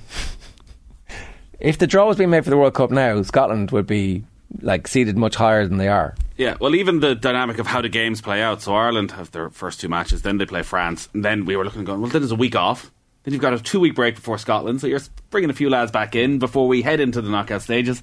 if 1.60 1.78
the 1.78 1.86
draw 1.86 2.06
was 2.06 2.16
being 2.16 2.30
made 2.30 2.44
for 2.44 2.50
the 2.50 2.56
World 2.56 2.74
Cup 2.74 2.90
now, 2.90 3.20
Scotland 3.22 3.70
would 3.70 3.86
be 3.86 4.24
like 4.60 4.86
seated 4.86 5.16
much 5.16 5.34
higher 5.36 5.66
than 5.66 5.78
they 5.78 5.88
are. 5.88 6.14
Yeah, 6.36 6.56
well, 6.60 6.74
even 6.74 7.00
the 7.00 7.14
dynamic 7.14 7.58
of 7.58 7.66
how 7.66 7.80
the 7.80 7.88
games 7.88 8.20
play 8.20 8.42
out. 8.42 8.62
So 8.62 8.74
Ireland 8.74 9.12
have 9.12 9.30
their 9.30 9.50
first 9.50 9.80
two 9.80 9.88
matches, 9.88 10.22
then 10.22 10.38
they 10.38 10.46
play 10.46 10.62
France, 10.62 11.08
and 11.12 11.24
then 11.24 11.44
we 11.44 11.56
were 11.56 11.64
looking 11.64 11.80
and 11.80 11.86
going, 11.86 12.00
well, 12.00 12.10
then 12.10 12.22
there's 12.22 12.32
a 12.32 12.36
week 12.36 12.56
off. 12.56 12.90
Then 13.22 13.32
you've 13.32 13.40
got 13.42 13.54
a 13.54 13.58
two 13.60 13.80
week 13.80 13.94
break 13.94 14.16
before 14.16 14.36
Scotland, 14.38 14.80
so 14.80 14.86
you're 14.86 15.00
bringing 15.30 15.50
a 15.50 15.54
few 15.54 15.70
lads 15.70 15.90
back 15.90 16.14
in 16.14 16.38
before 16.38 16.68
we 16.68 16.82
head 16.82 17.00
into 17.00 17.22
the 17.22 17.30
knockout 17.30 17.62
stages. 17.62 18.02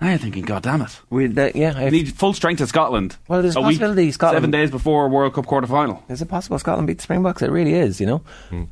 Now 0.00 0.10
you're 0.10 0.18
thinking, 0.18 0.44
God 0.44 0.62
damn 0.62 0.82
it. 0.82 1.00
We, 1.10 1.26
that, 1.28 1.54
yeah, 1.56 1.78
if, 1.80 1.92
need 1.92 2.12
full 2.12 2.32
strength 2.32 2.60
of 2.60 2.68
Scotland. 2.68 3.16
Well, 3.28 3.40
there's 3.42 3.56
a 3.56 3.60
a 3.60 3.62
week, 3.62 3.78
possibility 3.78 4.10
Scotland- 4.12 4.36
Seven 4.36 4.50
days 4.50 4.70
before 4.70 5.08
World 5.08 5.34
Cup 5.34 5.46
quarter 5.46 5.66
final. 5.66 6.02
is 6.08 6.20
it 6.22 6.26
possible 6.26 6.58
Scotland 6.58 6.86
beat 6.88 6.98
the 6.98 7.02
Springboks? 7.02 7.42
It 7.42 7.50
really 7.50 7.74
is, 7.74 8.00
you 8.00 8.06
know. 8.06 8.22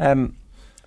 Um, 0.01 0.37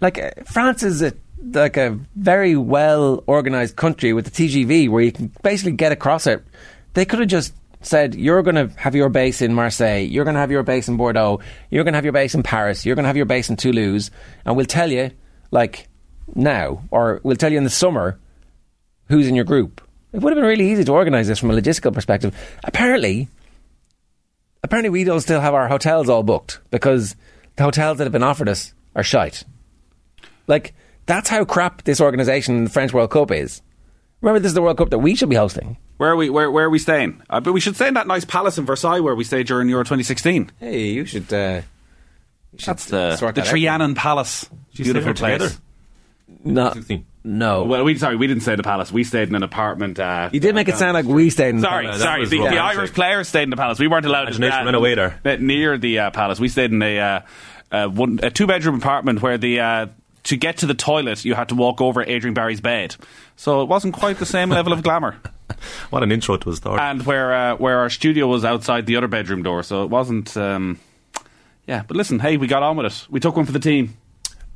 like 0.02 0.17
uh, 0.19 0.32
France 0.46 0.84
is 0.84 1.02
a 1.02 1.13
like 1.51 1.77
a 1.77 1.99
very 2.15 2.56
well 2.56 3.23
organised 3.27 3.75
country 3.75 4.13
with 4.13 4.25
the 4.25 4.32
TGV 4.32 4.89
where 4.89 5.03
you 5.03 5.12
can 5.12 5.32
basically 5.41 5.73
get 5.73 5.91
across 5.91 6.27
it. 6.27 6.43
They 6.93 7.06
could 7.06 7.19
have 7.19 7.27
just 7.27 7.53
said, 7.82 8.15
"You're 8.15 8.43
going 8.43 8.56
to 8.56 8.69
have 8.79 8.95
your 8.95 9.10
base 9.10 9.41
in 9.41 9.53
Marseille. 9.53 10.08
You're 10.08 10.23
going 10.23 10.36
to 10.36 10.39
have 10.39 10.51
your 10.51 10.63
base 10.63 10.88
in 10.88 10.97
Bordeaux. 10.97 11.39
You're 11.69 11.84
going 11.84 11.93
to 11.93 11.97
have 11.97 12.06
your 12.06 12.13
base 12.13 12.34
in 12.34 12.43
Paris. 12.43 12.86
You're 12.86 12.95
going 12.95 13.03
to 13.03 13.10
have 13.10 13.17
your 13.17 13.25
base 13.25 13.49
in 13.49 13.58
Toulouse, 13.58 14.12
and 14.45 14.56
we'll 14.56 14.65
tell 14.65 14.91
you 14.91 15.12
like 15.51 15.88
now, 16.36 16.84
or 16.91 17.19
we'll 17.23 17.36
tell 17.36 17.51
you 17.51 17.58
in 17.58 17.63
the 17.63 17.69
summer 17.69 18.19
who's 19.10 19.27
in 19.27 19.36
your 19.36 19.45
group." 19.45 19.82
It 20.13 20.21
would 20.21 20.32
have 20.32 20.38
been 20.38 20.47
really 20.47 20.71
easy 20.71 20.84
to 20.84 20.93
organise 20.93 21.27
this 21.27 21.39
from 21.39 21.49
a 21.49 21.56
logistical 21.56 21.91
perspective. 21.91 22.38
Apparently, 22.63 23.27
apparently 24.63 24.91
we 24.91 25.03
don't 25.03 25.21
still 25.21 25.41
have 25.41 25.56
our 25.56 25.67
hotels 25.67 26.08
all 26.08 26.21
booked 26.21 26.60
because 26.69 27.15
the 27.56 27.63
hotels 27.63 27.97
that 27.97 28.03
have 28.03 28.13
been 28.13 28.23
offered 28.23 28.47
us 28.47 28.75
are 28.95 29.03
shite. 29.03 29.43
Like 30.45 30.75
that's 31.06 31.30
how 31.30 31.46
crap 31.46 31.84
this 31.84 32.00
organisation 32.02 32.56
in 32.58 32.63
the 32.66 32.70
French 32.70 32.94
World 32.94 33.12
Cup 33.12 33.32
is. 33.32 33.62
Remember, 34.22 34.39
this 34.39 34.52
is 34.52 34.54
the 34.54 34.62
World 34.62 34.78
Cup 34.78 34.89
that 34.92 35.00
we 35.00 35.16
should 35.16 35.30
be 35.30 35.36
hosting. 35.36 35.78
Where 35.98 36.12
are 36.12 36.16
we? 36.16 36.30
Where, 36.30 36.50
where 36.50 36.66
are 36.66 36.70
we 36.70 36.80
staying? 36.80 37.22
Uh, 37.30 37.39
but 37.39 37.54
we 37.54 37.60
should 37.60 37.76
stay 37.76 37.88
in 37.88 37.94
that 37.96 38.08
nice 38.08 38.26
palace 38.26 38.58
in 38.58 38.66
Versailles 38.66 39.00
where 39.02 39.16
we 39.16 39.24
stayed 39.24 39.48
during 39.48 39.70
Euro 39.70 39.84
2016. 39.84 40.52
Hey, 40.60 40.88
you 40.92 41.06
should 41.06 41.32
uh, 41.34 41.62
That's 42.66 42.86
the, 42.86 43.16
sort 43.18 43.36
the 43.36 43.42
that 43.42 43.48
out. 43.50 43.54
Trianon 43.54 43.96
Palace. 43.96 44.50
you 44.72 44.86
Beautiful 44.86 45.16
stay 45.16 45.38
place. 45.38 45.60
No, 46.46 46.74
no. 47.24 47.63
Well, 47.66 47.84
we 47.84 47.98
sorry, 47.98 48.16
we 48.16 48.28
didn't 48.28 48.42
stay 48.44 48.54
in 48.54 48.58
the 48.58 48.63
palace. 48.63 48.92
We 48.92 49.04
stayed 49.04 49.30
in 49.30 49.36
an 49.36 49.44
apartment. 49.44 50.00
Uh, 50.00 50.30
you 50.34 50.39
did 50.39 50.56
make 50.56 50.68
it 50.68 50.78
sound 50.78 50.94
like 50.94 51.06
we 51.06 51.30
stayed 51.30 51.50
in. 51.50 51.58
the 51.58 51.62
Sorry, 51.63 51.86
palace. 51.86 52.00
that 52.00 52.04
sorry. 52.06 52.26
The, 52.26 52.38
the. 52.38 52.58
Irish 52.58 52.94
players 52.94 53.28
stayed 53.28 53.44
in 53.44 53.50
the 53.50 53.56
palace. 53.58 53.78
We 53.80 53.88
weren't 53.88 54.06
allowed 54.06 54.22
to 54.26 54.28
Imagination 54.36 54.66
ran 54.66 54.76
away 54.76 54.96
there. 54.96 55.20
uh, 55.24 55.36
near 55.39 55.78
the 55.78 56.00
uh, 56.00 56.12
palace. 56.12 56.39
We 56.39 56.48
stayed 56.50 56.72
in 56.72 56.82
a, 56.82 57.00
uh, 57.00 57.20
uh, 57.72 57.88
one, 57.88 58.20
a 58.24 58.30
two 58.30 58.48
bedroom 58.48 58.76
apartment 58.76 59.22
where 59.22 59.38
the 59.38 59.60
uh, 59.60 59.86
to 60.24 60.38
get 60.38 60.58
to 60.58 60.66
the 60.66 60.74
toilet 60.74 61.26
you 61.26 61.36
had 61.36 61.50
to 61.50 61.56
walk 61.56 61.82
over 61.82 62.04
Adrian 62.04 62.34
Barry's 62.34 62.62
bed. 62.62 62.96
So 63.36 63.62
it 63.62 63.66
wasn't 63.66 63.94
quite 63.94 64.18
the 64.18 64.26
same 64.26 64.50
level 64.50 64.74
of 64.74 64.84
glamour. 64.84 65.18
What 65.92 66.02
an 66.02 66.12
intro 66.12 66.38
to 66.38 66.50
a 66.50 66.56
story. 66.56 66.80
And 66.80 67.06
where 67.06 67.34
uh, 67.34 67.56
where 67.58 67.80
our 67.80 67.90
studio 67.90 68.28
was 68.28 68.44
outside 68.44 68.86
the 68.86 68.96
other 68.96 69.08
bedroom 69.08 69.44
door, 69.44 69.62
so 69.62 69.84
it 69.84 69.90
wasn't. 69.90 70.36
Um, 70.36 70.80
yeah, 71.68 71.84
but 71.88 71.96
listen, 71.96 72.20
hey, 72.20 72.38
we 72.38 72.48
got 72.48 72.64
on 72.64 72.76
with 72.76 72.88
it. 72.88 73.08
We 73.10 73.20
took 73.20 73.36
one 73.36 73.46
for 73.46 73.52
the 73.52 73.60
team. 73.60 73.96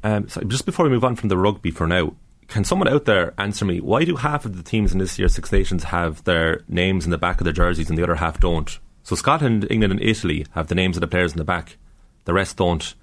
Um, 0.04 0.28
so 0.28 0.42
just 0.42 0.66
before 0.66 0.86
we 0.86 0.90
move 0.90 1.04
on 1.04 1.16
from 1.16 1.30
the 1.30 1.38
rugby 1.38 1.72
for 1.72 1.86
now, 1.88 2.14
can 2.48 2.64
someone 2.64 2.88
out 2.88 3.06
there 3.06 3.34
answer 3.38 3.66
me 3.66 3.80
why 3.80 4.06
do 4.06 4.16
half 4.16 4.46
of 4.46 4.58
the 4.58 4.64
teams 4.64 4.92
in 4.94 5.00
this 5.00 5.20
year's 5.20 5.36
Six 5.36 5.52
Nations 5.52 5.86
have 5.86 6.24
their 6.24 6.64
names 6.68 7.06
in 7.06 7.12
the 7.12 7.18
back 7.18 7.40
of 7.40 7.44
their 7.44 7.54
jerseys 7.54 7.90
and 7.90 7.98
the 7.98 8.04
other 8.04 8.16
half 8.16 8.40
don't? 8.40 8.80
So 9.04 9.16
Scotland, 9.16 9.68
England, 9.70 9.92
and 9.92 10.02
Italy 10.02 10.46
have 10.52 10.68
the 10.68 10.76
names 10.76 10.98
of 10.98 11.02
the 11.02 11.08
players 11.08 11.32
in 11.32 11.38
the 11.38 11.44
back. 11.44 11.78
The 12.26 12.34
rest 12.34 12.58
don't. 12.58 12.94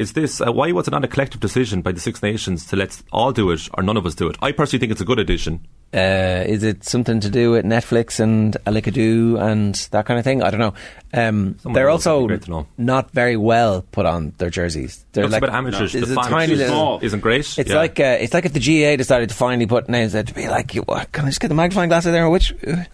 Is 0.00 0.14
this 0.14 0.40
uh, 0.40 0.50
why 0.50 0.72
was 0.72 0.88
it 0.88 0.92
not 0.92 1.04
a 1.04 1.08
collective 1.08 1.40
decision 1.40 1.82
by 1.82 1.92
the 1.92 2.00
Six 2.00 2.22
Nations 2.22 2.66
to 2.68 2.76
let's 2.76 3.04
all 3.12 3.32
do 3.32 3.50
it 3.50 3.68
or 3.74 3.82
none 3.82 3.96
of 3.98 4.06
us 4.06 4.14
do 4.14 4.28
it? 4.28 4.36
I 4.40 4.50
personally 4.52 4.80
think 4.80 4.92
it's 4.92 5.00
a 5.02 5.04
good 5.04 5.18
addition. 5.18 5.60
Uh, 5.92 6.44
is 6.46 6.62
it 6.62 6.84
something 6.84 7.20
to 7.20 7.28
do 7.28 7.50
with 7.50 7.64
Netflix 7.66 8.18
and 8.20 8.56
Alikadu 8.66 9.38
and 9.40 9.74
that 9.90 10.06
kind 10.06 10.18
of 10.18 10.24
thing? 10.24 10.42
I 10.42 10.50
don't 10.50 10.60
know. 10.60 10.74
Um, 11.12 11.56
they're 11.74 11.90
also 11.90 12.16
it'd 12.18 12.28
be 12.28 12.32
great 12.36 12.42
to 12.44 12.50
know. 12.50 12.66
not 12.78 13.10
very 13.10 13.36
well 13.36 13.82
put 13.92 14.06
on 14.06 14.32
their 14.38 14.50
jerseys. 14.50 15.04
They're 15.12 15.24
Looks 15.24 15.36
a 15.36 15.40
bit 15.42 15.50
amateurish. 15.50 15.94
It's 15.94 16.08
The 16.08 16.14
tiny 16.14 16.54
little. 16.54 17.00
isn't 17.02 17.20
great. 17.20 17.58
It's 17.58 17.68
Yeah. 17.70 17.76
like 17.76 18.00
uh, 18.00 18.16
it's 18.20 18.32
like 18.32 18.46
if 18.46 18.52
the 18.54 18.60
GA 18.60 18.96
decided 18.96 19.28
to 19.28 19.34
finally 19.34 19.66
put 19.66 19.88
names 19.88 20.12
there 20.12 20.22
to 20.22 20.32
be 20.34 20.48
like, 20.48 20.68
can 20.68 20.84
I 21.26 21.28
just 21.28 21.40
get 21.40 21.48
the 21.48 21.54
magnifying 21.54 21.88
glass 21.90 22.06
out 22.06 22.12
there? 22.12 22.30
Which 22.30 22.54
uh, 22.66 22.84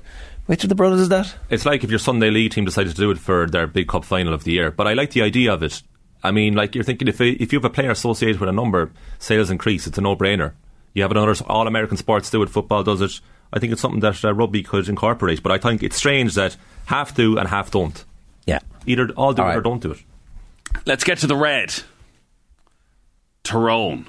which 0.47 0.65
of 0.65 0.71
the 0.71 0.75
brothers 0.75 1.01
is 1.03 1.09
that? 1.11 1.33
It's 1.51 1.67
like 1.67 1.85
if 1.85 1.91
your 1.91 1.99
Sunday 2.01 2.31
League 2.31 2.53
team 2.53 2.65
decided 2.65 2.97
to 2.97 3.01
do 3.01 3.11
it 3.13 3.19
for 3.19 3.47
their 3.47 3.67
big 3.69 3.87
cup 3.89 4.05
final 4.05 4.33
of 4.35 4.43
the 4.45 4.53
year. 4.53 4.71
But 4.73 4.87
I 4.89 4.95
like 4.95 5.11
the 5.11 5.23
idea 5.23 5.53
of 5.53 5.63
it. 5.63 5.83
I 6.27 6.33
mean, 6.33 6.55
like 6.55 6.75
you're 6.75 6.85
thinking 6.85 7.09
if 7.09 7.21
if 7.21 7.53
you 7.53 7.59
have 7.59 7.65
a 7.65 7.71
player 7.71 7.91
associated 7.91 8.41
with 8.41 8.49
a 8.49 8.53
number, 8.53 8.91
sales 9.19 9.51
increase. 9.51 9.87
It's 9.87 9.99
a 9.99 10.01
no 10.01 10.17
brainer. 10.17 10.53
You 10.93 11.03
have 11.03 11.13
another 11.13 11.35
all 11.47 11.67
American 11.67 11.97
sports 11.97 12.31
do 12.31 12.43
it. 12.43 12.51
Football 12.51 12.83
does 12.83 13.01
it. 13.01 13.21
I 13.53 13.59
think 13.59 13.73
it's 13.73 13.81
something 13.81 14.01
that 14.01 14.25
uh, 14.25 14.35
rugby 14.35 14.63
could 14.63 14.89
incorporate. 14.89 15.43
But 15.43 15.53
I 15.53 15.59
think 15.59 15.83
it's 15.83 15.97
strange 15.97 16.35
that 16.35 16.57
half 16.87 17.15
do 17.15 17.39
and 17.39 17.49
half 17.49 17.71
don't. 17.71 18.05
Yeah. 18.45 18.59
Either 18.87 19.09
all 19.17 19.33
do 19.33 19.43
All 19.43 19.51
it 19.51 19.57
or 19.57 19.61
don't 19.61 19.83
do 19.83 19.93
it. 19.93 19.99
Let's 20.85 21.05
get 21.05 21.19
to 21.19 21.27
the 21.27 21.37
red. 21.37 21.75
Tyrone. 23.45 24.07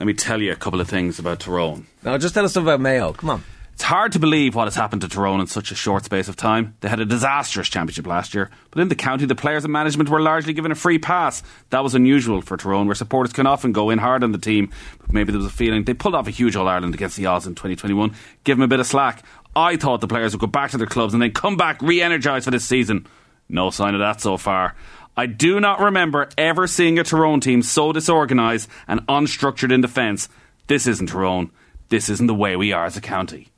Let 0.00 0.06
me 0.06 0.14
tell 0.14 0.42
you 0.42 0.52
a 0.52 0.56
couple 0.56 0.80
of 0.80 0.88
things 0.88 1.18
about 1.18 1.40
Tyrone. 1.40 1.86
No, 2.02 2.18
just 2.18 2.34
tell 2.34 2.44
us 2.44 2.50
stuff 2.50 2.64
about 2.64 2.80
Mayo. 2.80 3.12
Come 3.12 3.30
on. 3.30 3.44
Hard 3.86 4.10
to 4.10 4.18
believe 4.18 4.56
what 4.56 4.64
has 4.64 4.74
happened 4.74 5.02
to 5.02 5.08
Tyrone 5.08 5.38
in 5.38 5.46
such 5.46 5.70
a 5.70 5.76
short 5.76 6.04
space 6.04 6.26
of 6.26 6.34
time. 6.34 6.74
They 6.80 6.88
had 6.88 6.98
a 6.98 7.04
disastrous 7.04 7.68
championship 7.68 8.04
last 8.04 8.34
year, 8.34 8.50
but 8.72 8.82
in 8.82 8.88
the 8.88 8.96
county, 8.96 9.26
the 9.26 9.36
players 9.36 9.62
and 9.62 9.72
management 9.72 10.08
were 10.08 10.20
largely 10.20 10.52
given 10.54 10.72
a 10.72 10.74
free 10.74 10.98
pass. 10.98 11.40
That 11.70 11.84
was 11.84 11.94
unusual 11.94 12.42
for 12.42 12.56
Tyrone, 12.56 12.86
where 12.86 12.96
supporters 12.96 13.32
can 13.32 13.46
often 13.46 13.70
go 13.70 13.90
in 13.90 13.98
hard 13.98 14.24
on 14.24 14.32
the 14.32 14.38
team. 14.38 14.72
But 14.98 15.12
maybe 15.12 15.30
there 15.30 15.38
was 15.38 15.46
a 15.46 15.54
feeling 15.54 15.84
they 15.84 15.94
pulled 15.94 16.16
off 16.16 16.26
a 16.26 16.32
huge 16.32 16.56
All 16.56 16.66
Ireland 16.66 16.94
against 16.94 17.16
the 17.16 17.26
odds 17.26 17.46
in 17.46 17.54
2021. 17.54 18.12
Give 18.42 18.58
them 18.58 18.64
a 18.64 18.66
bit 18.66 18.80
of 18.80 18.88
slack. 18.88 19.24
I 19.54 19.76
thought 19.76 20.00
the 20.00 20.08
players 20.08 20.32
would 20.32 20.40
go 20.40 20.48
back 20.48 20.72
to 20.72 20.78
their 20.78 20.88
clubs 20.88 21.14
and 21.14 21.22
then 21.22 21.30
come 21.30 21.56
back 21.56 21.80
re 21.80 22.02
energised 22.02 22.46
for 22.46 22.50
this 22.50 22.64
season. 22.64 23.06
No 23.48 23.70
sign 23.70 23.94
of 23.94 24.00
that 24.00 24.20
so 24.20 24.36
far. 24.36 24.74
I 25.16 25.26
do 25.26 25.60
not 25.60 25.78
remember 25.78 26.28
ever 26.36 26.66
seeing 26.66 26.98
a 26.98 27.04
Tyrone 27.04 27.38
team 27.38 27.62
so 27.62 27.92
disorganised 27.92 28.68
and 28.88 29.06
unstructured 29.06 29.72
in 29.72 29.80
defence. 29.80 30.28
This 30.66 30.88
isn't 30.88 31.10
Tyrone. 31.10 31.52
This 31.88 32.08
isn't 32.08 32.26
the 32.26 32.34
way 32.34 32.56
we 32.56 32.72
are 32.72 32.84
as 32.84 32.96
a 32.96 33.00
county. 33.00 33.52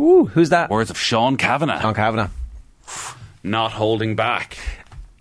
Ooh, 0.00 0.24
who's 0.24 0.48
that? 0.48 0.70
Words 0.70 0.90
of 0.90 0.98
Sean 0.98 1.36
Kavanagh. 1.36 1.80
Sean 1.82 1.94
Kavanagh. 1.94 2.28
Not 3.42 3.72
holding 3.72 4.16
back. 4.16 4.56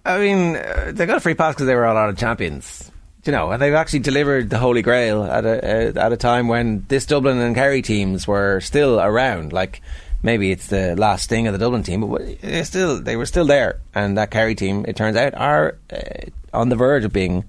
I 0.06 0.20
mean, 0.20 0.56
uh, 0.56 0.92
they 0.94 1.06
got 1.06 1.18
a 1.18 1.20
free 1.20 1.34
pass 1.36 1.54
because 1.54 1.68
they 1.68 1.76
were 1.76 1.86
all 1.86 2.10
of 2.10 2.18
champions. 2.18 2.90
You 3.26 3.34
know, 3.34 3.52
and 3.52 3.62
they've 3.62 3.74
actually 3.74 4.00
delivered 4.00 4.50
the 4.50 4.58
Holy 4.58 4.82
Grail 4.82 5.26
at 5.26 5.46
a 5.46 5.90
uh, 5.98 6.06
at 6.06 6.14
a 6.14 6.18
time 6.18 6.48
when 6.48 6.86
this 6.88 7.06
Dublin 7.06 7.38
and 7.38 7.54
Kerry 7.54 7.82
teams 7.82 8.26
were 8.26 8.62
still 8.62 9.00
around. 9.00 9.52
Like 9.52 9.82
maybe 10.24 10.52
it's 10.52 10.68
the 10.68 10.96
last 10.96 11.26
sting 11.26 11.46
of 11.48 11.54
the 11.54 11.60
Dublin 11.60 11.84
team, 11.84 12.10
but 12.10 12.42
they 12.42 12.64
still 12.64 13.02
they 13.02 13.18
were 13.18 13.26
still 13.26 13.46
there. 13.46 13.82
And 13.94 14.18
that 14.18 14.32
Kerry 14.32 14.56
team, 14.56 14.86
it 14.88 14.96
turns 14.96 15.18
out, 15.18 15.36
are 15.36 15.76
uh, 15.92 16.30
on 16.54 16.70
the 16.70 16.78
verge 16.78 17.04
of 17.04 17.12
being 17.12 17.44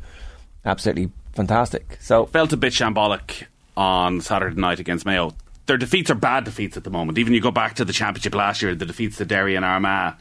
absolutely 0.64 1.10
fantastic. 1.34 1.98
So 2.00 2.26
Felt 2.26 2.52
a 2.52 2.56
bit 2.56 2.72
shambolic 2.72 3.44
on 3.76 4.20
Saturday 4.20 4.60
night 4.60 4.80
against 4.80 5.06
Mayo. 5.06 5.34
Their 5.66 5.76
defeats 5.76 6.10
are 6.10 6.14
bad 6.16 6.44
defeats 6.44 6.76
at 6.76 6.84
the 6.84 6.90
moment. 6.90 7.18
Even 7.18 7.32
you 7.32 7.40
go 7.40 7.50
back 7.50 7.74
to 7.76 7.84
the 7.84 7.92
championship 7.92 8.34
last 8.34 8.60
year, 8.62 8.74
the 8.74 8.86
defeats 8.86 9.16
to 9.18 9.24
Derry 9.24 9.54
and 9.54 9.64
Armagh, 9.64 10.14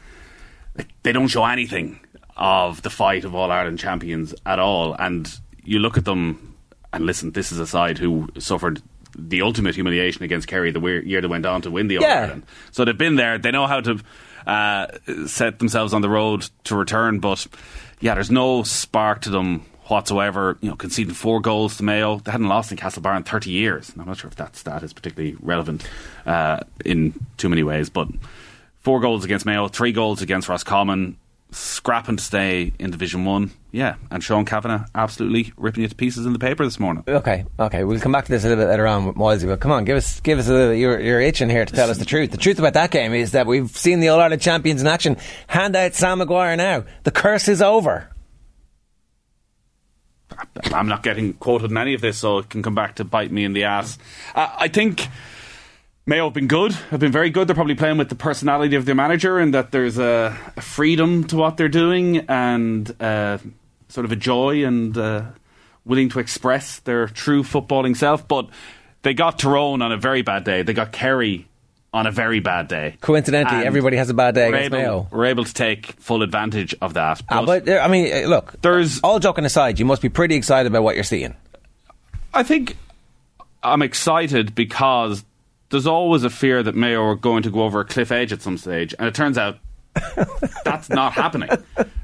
they 1.02 1.12
don't 1.12 1.26
show 1.28 1.44
anything 1.44 1.98
of 2.36 2.82
the 2.82 2.90
fight 2.90 3.24
of 3.24 3.34
All 3.34 3.50
Ireland 3.50 3.78
champions 3.78 4.34
at 4.46 4.58
all. 4.58 4.94
And 4.94 5.28
you 5.64 5.78
look 5.80 5.98
at 5.98 6.04
them, 6.04 6.56
and 6.92 7.04
listen, 7.04 7.32
this 7.32 7.50
is 7.52 7.58
a 7.58 7.66
side 7.66 7.98
who 7.98 8.28
suffered 8.38 8.80
the 9.18 9.42
ultimate 9.42 9.74
humiliation 9.74 10.22
against 10.22 10.46
Kerry 10.46 10.70
the 10.70 10.80
year 10.80 11.20
they 11.20 11.26
went 11.26 11.44
on 11.44 11.62
to 11.62 11.70
win 11.70 11.88
the 11.88 11.98
All 11.98 12.04
Yeah. 12.04 12.20
Ireland. 12.20 12.44
So 12.70 12.84
they've 12.84 12.96
been 12.96 13.16
there. 13.16 13.38
They 13.38 13.50
know 13.50 13.66
how 13.66 13.80
to 13.80 14.00
uh, 14.46 14.86
set 15.26 15.58
themselves 15.58 15.92
on 15.92 16.00
the 16.00 16.08
road 16.08 16.48
to 16.64 16.76
return. 16.76 17.18
But 17.18 17.46
yeah, 18.00 18.14
there's 18.14 18.30
no 18.30 18.62
spark 18.62 19.22
to 19.22 19.30
them 19.30 19.66
whatsoever. 19.90 20.56
You 20.60 20.70
know, 20.70 20.76
conceding 20.76 21.14
four 21.14 21.40
goals 21.40 21.76
to 21.78 21.82
Mayo. 21.82 22.18
They 22.18 22.30
hadn't 22.32 22.48
lost 22.48 22.70
in 22.70 22.78
Castlebar 22.78 23.16
in 23.16 23.24
30 23.24 23.50
years. 23.50 23.92
I'm 23.98 24.06
not 24.06 24.16
sure 24.16 24.28
if 24.28 24.36
that 24.36 24.56
stat 24.56 24.82
is 24.82 24.92
particularly 24.92 25.36
relevant 25.40 25.86
uh, 26.26 26.60
in 26.84 27.14
too 27.36 27.48
many 27.48 27.62
ways, 27.62 27.90
but 27.90 28.08
four 28.78 29.00
goals 29.00 29.24
against 29.24 29.46
Mayo, 29.46 29.68
three 29.68 29.92
goals 29.92 30.22
against 30.22 30.48
Roscommon. 30.48 31.16
Scrapping 31.52 32.16
to 32.16 32.22
stay 32.22 32.72
in 32.78 32.92
Division 32.92 33.24
One, 33.24 33.50
yeah, 33.72 33.96
and 34.12 34.22
Sean 34.22 34.44
Kavanagh 34.44 34.84
absolutely 34.94 35.52
ripping 35.56 35.82
you 35.82 35.88
to 35.88 35.94
pieces 35.96 36.24
in 36.24 36.32
the 36.32 36.38
paper 36.38 36.64
this 36.64 36.78
morning. 36.78 37.02
Okay, 37.08 37.44
okay, 37.58 37.82
we'll 37.82 37.98
come 37.98 38.12
back 38.12 38.26
to 38.26 38.30
this 38.30 38.44
a 38.44 38.48
little 38.48 38.62
bit 38.62 38.70
later 38.70 38.86
on 38.86 39.04
with 39.04 39.16
Moisey, 39.16 39.48
but 39.48 39.58
come 39.58 39.72
on, 39.72 39.84
give 39.84 39.96
us, 39.96 40.20
give 40.20 40.38
us 40.38 40.46
a 40.46 40.52
little. 40.52 40.74
You're, 40.74 41.00
you're 41.00 41.20
itching 41.20 41.50
here 41.50 41.64
to 41.64 41.74
tell 41.74 41.90
us 41.90 41.98
the 41.98 42.04
truth. 42.04 42.30
The 42.30 42.36
truth 42.36 42.60
about 42.60 42.74
that 42.74 42.92
game 42.92 43.12
is 43.14 43.32
that 43.32 43.48
we've 43.48 43.68
seen 43.68 43.98
the 43.98 44.10
All 44.10 44.20
Ireland 44.20 44.42
champions 44.42 44.80
in 44.80 44.86
action. 44.86 45.16
Hand 45.48 45.74
out 45.74 45.94
Sam 45.94 46.18
Maguire 46.18 46.56
now. 46.56 46.84
The 47.02 47.10
curse 47.10 47.48
is 47.48 47.60
over. 47.60 48.09
I'm 50.72 50.88
not 50.88 51.02
getting 51.02 51.34
quoted 51.34 51.70
in 51.70 51.76
any 51.76 51.94
of 51.94 52.00
this, 52.00 52.18
so 52.18 52.38
it 52.38 52.48
can 52.48 52.62
come 52.62 52.74
back 52.74 52.96
to 52.96 53.04
bite 53.04 53.30
me 53.30 53.44
in 53.44 53.52
the 53.52 53.64
ass. 53.64 53.98
Uh, 54.34 54.48
I 54.56 54.68
think 54.68 55.08
Mayo 56.06 56.24
have 56.24 56.34
been 56.34 56.48
good. 56.48 56.72
Have 56.72 57.00
been 57.00 57.12
very 57.12 57.30
good. 57.30 57.48
They're 57.48 57.54
probably 57.54 57.74
playing 57.74 57.98
with 57.98 58.08
the 58.08 58.14
personality 58.14 58.76
of 58.76 58.84
their 58.84 58.94
manager, 58.94 59.38
and 59.38 59.52
that 59.54 59.70
there's 59.70 59.98
a, 59.98 60.36
a 60.56 60.60
freedom 60.60 61.24
to 61.24 61.36
what 61.36 61.56
they're 61.56 61.68
doing, 61.68 62.18
and 62.28 62.90
uh, 63.00 63.38
sort 63.88 64.04
of 64.04 64.12
a 64.12 64.16
joy 64.16 64.64
and 64.64 64.96
uh, 64.96 65.24
willing 65.84 66.08
to 66.10 66.18
express 66.18 66.78
their 66.80 67.06
true 67.06 67.42
footballing 67.42 67.96
self. 67.96 68.26
But 68.26 68.48
they 69.02 69.14
got 69.14 69.38
Tyrone 69.38 69.82
on 69.82 69.92
a 69.92 69.96
very 69.96 70.22
bad 70.22 70.44
day. 70.44 70.62
They 70.62 70.72
got 70.72 70.92
Kerry 70.92 71.48
on 71.92 72.06
a 72.06 72.10
very 72.10 72.40
bad 72.40 72.68
day. 72.68 72.96
Coincidentally, 73.00 73.58
And 73.58 73.66
everybody 73.66 73.96
has 73.96 74.08
a 74.10 74.14
bad 74.14 74.34
day 74.34 74.48
we're 74.48 74.56
against 74.56 74.74
able, 74.74 74.78
Mayo. 74.78 75.08
We're 75.10 75.26
able 75.26 75.44
to 75.44 75.52
take 75.52 75.86
full 76.00 76.22
advantage 76.22 76.74
of 76.80 76.94
that. 76.94 77.20
Ah, 77.28 77.44
but 77.44 77.68
I 77.68 77.88
mean, 77.88 78.12
uh, 78.24 78.28
look, 78.28 78.54
There's- 78.62 79.00
all 79.02 79.18
joking 79.18 79.44
aside, 79.44 79.78
you 79.78 79.84
must 79.84 80.00
be 80.02 80.08
pretty 80.08 80.36
excited 80.36 80.70
about 80.70 80.82
what 80.84 80.94
you're 80.94 81.02
seeing. 81.04 81.34
I 82.32 82.42
think 82.44 82.76
I'm 83.62 83.82
excited 83.82 84.54
because 84.54 85.24
there's 85.70 85.86
always 85.86 86.22
a 86.22 86.30
fear 86.30 86.62
that 86.62 86.74
Mayo 86.76 87.02
are 87.02 87.16
going 87.16 87.42
to 87.42 87.50
go 87.50 87.62
over 87.64 87.80
a 87.80 87.84
cliff 87.84 88.12
edge 88.12 88.32
at 88.32 88.40
some 88.42 88.56
stage, 88.56 88.94
and 88.98 89.08
it 89.08 89.14
turns 89.14 89.36
out 89.36 89.58
that's 90.64 90.88
not 90.88 91.12
happening. 91.12 91.48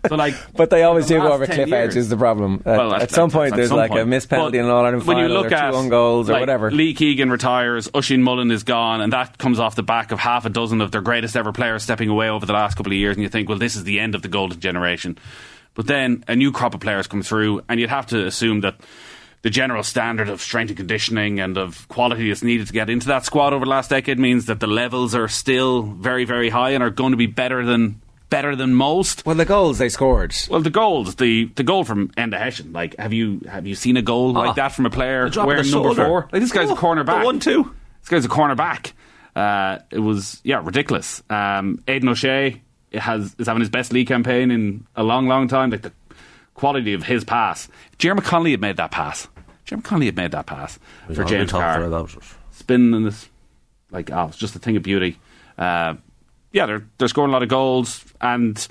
So, 0.09 0.17
like, 0.17 0.35
But 0.55 0.71
they 0.71 0.83
always 0.83 1.07
the 1.09 1.15
do 1.15 1.21
go 1.21 1.33
over 1.33 1.47
cliff 1.47 1.69
years- 1.69 1.91
edge. 1.95 1.97
Is 1.97 2.09
the 2.09 2.17
problem? 2.17 2.63
At, 2.67 2.77
Well, 2.79 2.93
at 2.95 3.01
that's- 3.01 3.15
some 3.15 3.31
point, 3.31 3.53
at 3.53 3.57
there's 3.57 3.69
some 3.69 3.77
like 3.79 3.91
a 3.93 3.95
point. 3.95 4.09
missed 4.09 4.29
penalty 4.29 4.59
But 4.59 4.61
in 4.61 4.65
an 4.67 4.71
All 4.71 4.85
Ireland 4.85 5.05
when 5.07 5.19
you 5.19 5.29
look 5.29 5.53
or 5.53 5.55
at, 5.55 5.71
two 5.71 5.77
on 5.77 5.89
goals, 5.89 6.29
or 6.29 6.39
whatever. 6.41 6.71
Lee 6.71 6.95
Keegan 6.95 7.31
retires, 7.31 7.89
Oisin 7.95 8.23
Mullin 8.23 8.51
is 8.51 8.63
gone, 8.65 9.01
and 9.01 9.13
that 9.13 9.39
comes 9.39 9.61
off 9.61 9.75
the 9.77 9.83
back 9.83 10.11
of 10.13 10.19
half 10.19 10.45
a 10.45 10.49
dozen 10.51 10.81
of 10.81 10.91
their 10.91 11.01
greatest 11.01 11.37
ever 11.37 11.53
players 11.53 11.83
stepping 11.85 12.09
away 12.09 12.29
over 12.29 12.45
the 12.45 12.53
last 12.53 12.77
couple 12.77 12.93
of 12.93 12.97
years, 12.99 13.17
and 13.17 13.23
you 13.23 13.29
think, 13.29 13.49
well, 13.49 13.59
this 13.59 13.77
is 13.77 13.85
the 13.85 14.01
end 14.01 14.15
of 14.15 14.23
the 14.23 14.29
golden 14.29 14.59
generation. 14.61 15.17
But 15.75 15.87
then 15.87 16.25
a 16.27 16.35
new 16.35 16.53
crop 16.53 16.75
of 16.75 16.81
players 16.81 17.07
come 17.07 17.23
through, 17.23 17.63
and 17.69 17.79
you'd 17.79 17.91
have 17.91 18.07
to 18.09 18.27
assume 18.27 18.63
that 18.63 18.77
the 19.43 19.51
general 19.51 19.83
standard 19.83 20.29
of 20.29 20.41
strength 20.41 20.71
and 20.71 20.77
conditioning 20.77 21.39
and 21.41 21.57
of 21.57 21.87
quality 21.89 22.29
that's 22.29 22.43
needed 22.43 22.67
to 22.67 22.73
get 22.73 22.91
into 22.91 23.07
that 23.09 23.25
squad 23.25 23.53
over 23.53 23.65
the 23.65 23.71
last 23.71 23.91
decade 23.91 24.19
means 24.19 24.47
that 24.47 24.61
the 24.61 24.67
levels 24.67 25.15
are 25.15 25.29
still 25.29 25.83
very, 25.83 26.25
very 26.25 26.49
high 26.49 26.71
and 26.71 26.83
are 26.83 26.91
going 26.91 27.13
to 27.13 27.17
be 27.17 27.27
better 27.27 27.65
than 27.65 28.01
better 28.29 28.57
than 28.57 28.75
most. 28.75 29.25
well, 29.25 29.37
the 29.37 29.45
goals 29.45 29.79
they 29.79 29.89
scored. 29.89 30.35
Well, 30.51 30.61
the 30.61 30.71
goals, 30.71 31.15
the, 31.15 31.45
the 31.55 31.63
goal 31.63 31.85
from 31.85 32.09
Enda 32.17 32.37
Hession, 32.39 32.73
like 32.73 32.97
have 32.99 33.13
you 33.13 33.41
have 33.49 33.67
you 33.69 33.77
seen 33.77 33.97
a 33.97 34.03
goal 34.03 34.37
Ah, 34.37 34.41
like 34.47 34.57
that 34.57 34.73
from 34.73 34.85
a 34.87 34.91
player 34.91 35.31
wearing 35.37 35.71
number 35.71 35.95
four? 35.95 36.29
Like 36.33 36.43
this 36.43 36.51
guy's 36.51 36.71
Oh, 36.71 36.75
a 36.75 36.77
corner 36.77 37.05
back. 37.05 37.25
one, 37.25 37.39
two. 37.39 37.73
This 38.01 38.09
guy's 38.09 38.25
a 38.25 38.29
corner 38.29 38.57
back. 38.57 38.95
Uh, 39.37 39.79
it 39.93 39.99
was 40.01 40.41
yeah 40.43 40.61
ridiculous. 40.65 41.23
Um, 41.31 41.83
Aidan 41.87 42.09
O'Shea 42.09 42.63
has 42.95 43.37
is 43.39 43.47
having 43.47 43.61
his 43.61 43.69
best 43.71 43.93
league 43.93 44.09
campaign 44.09 44.51
in 44.51 44.87
a 44.97 45.05
long, 45.05 45.29
long 45.29 45.47
time. 45.47 45.71
Like 45.71 45.83
the 45.83 45.93
quality 46.57 46.95
of 46.95 47.05
his 47.05 47.25
pass. 47.25 47.69
Jeremy 47.99 48.23
Connolly 48.23 48.51
had 48.51 48.61
made 48.61 48.77
that 48.79 48.91
pass. 48.91 49.29
Jeremy 49.65 49.83
Connolly 49.83 50.07
had 50.07 50.17
made 50.17 50.33
that 50.33 50.47
pass 50.47 50.79
for 51.15 51.25
James 51.25 51.53
Carr. 51.53 51.83
about 51.85 52.15
it. 52.15 52.23
Spinning 52.51 52.95
in 52.95 53.05
this, 53.05 53.29
like, 53.91 54.11
oh, 54.11 54.27
it's 54.29 54.37
just 54.37 54.57
a 54.57 54.59
thing 54.59 54.77
of 54.77 54.83
beauty. 54.83 55.19
Uh, 55.59 55.95
yeah, 56.53 56.67
they're 56.67 56.87
they're 56.99 57.09
scoring 57.09 57.31
a 57.31 57.33
lot 57.33 57.43
of 57.43 57.49
goals, 57.49 58.05
and 58.21 58.67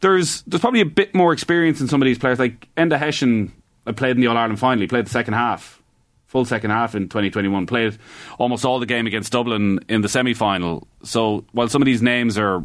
there's 0.00 0.42
there's 0.42 0.60
probably 0.60 0.80
a 0.80 0.86
bit 0.86 1.14
more 1.14 1.32
experience 1.32 1.80
in 1.80 1.88
some 1.88 2.02
of 2.02 2.06
these 2.06 2.18
players. 2.18 2.38
Like 2.38 2.68
Enda 2.76 2.98
Hession, 2.98 3.52
played 3.96 4.12
in 4.16 4.20
the 4.20 4.26
All 4.26 4.36
Ireland 4.36 4.58
final. 4.58 4.80
He 4.80 4.86
played 4.88 5.06
the 5.06 5.10
second 5.10 5.34
half, 5.34 5.80
full 6.26 6.44
second 6.44 6.70
half 6.70 6.94
in 6.94 7.04
2021. 7.04 7.66
Played 7.66 7.98
almost 8.38 8.64
all 8.64 8.80
the 8.80 8.86
game 8.86 9.06
against 9.06 9.32
Dublin 9.32 9.80
in 9.88 10.00
the 10.00 10.08
semi 10.08 10.34
final. 10.34 10.88
So 11.04 11.44
while 11.52 11.68
some 11.68 11.82
of 11.82 11.86
these 11.86 12.02
names 12.02 12.38
are 12.38 12.64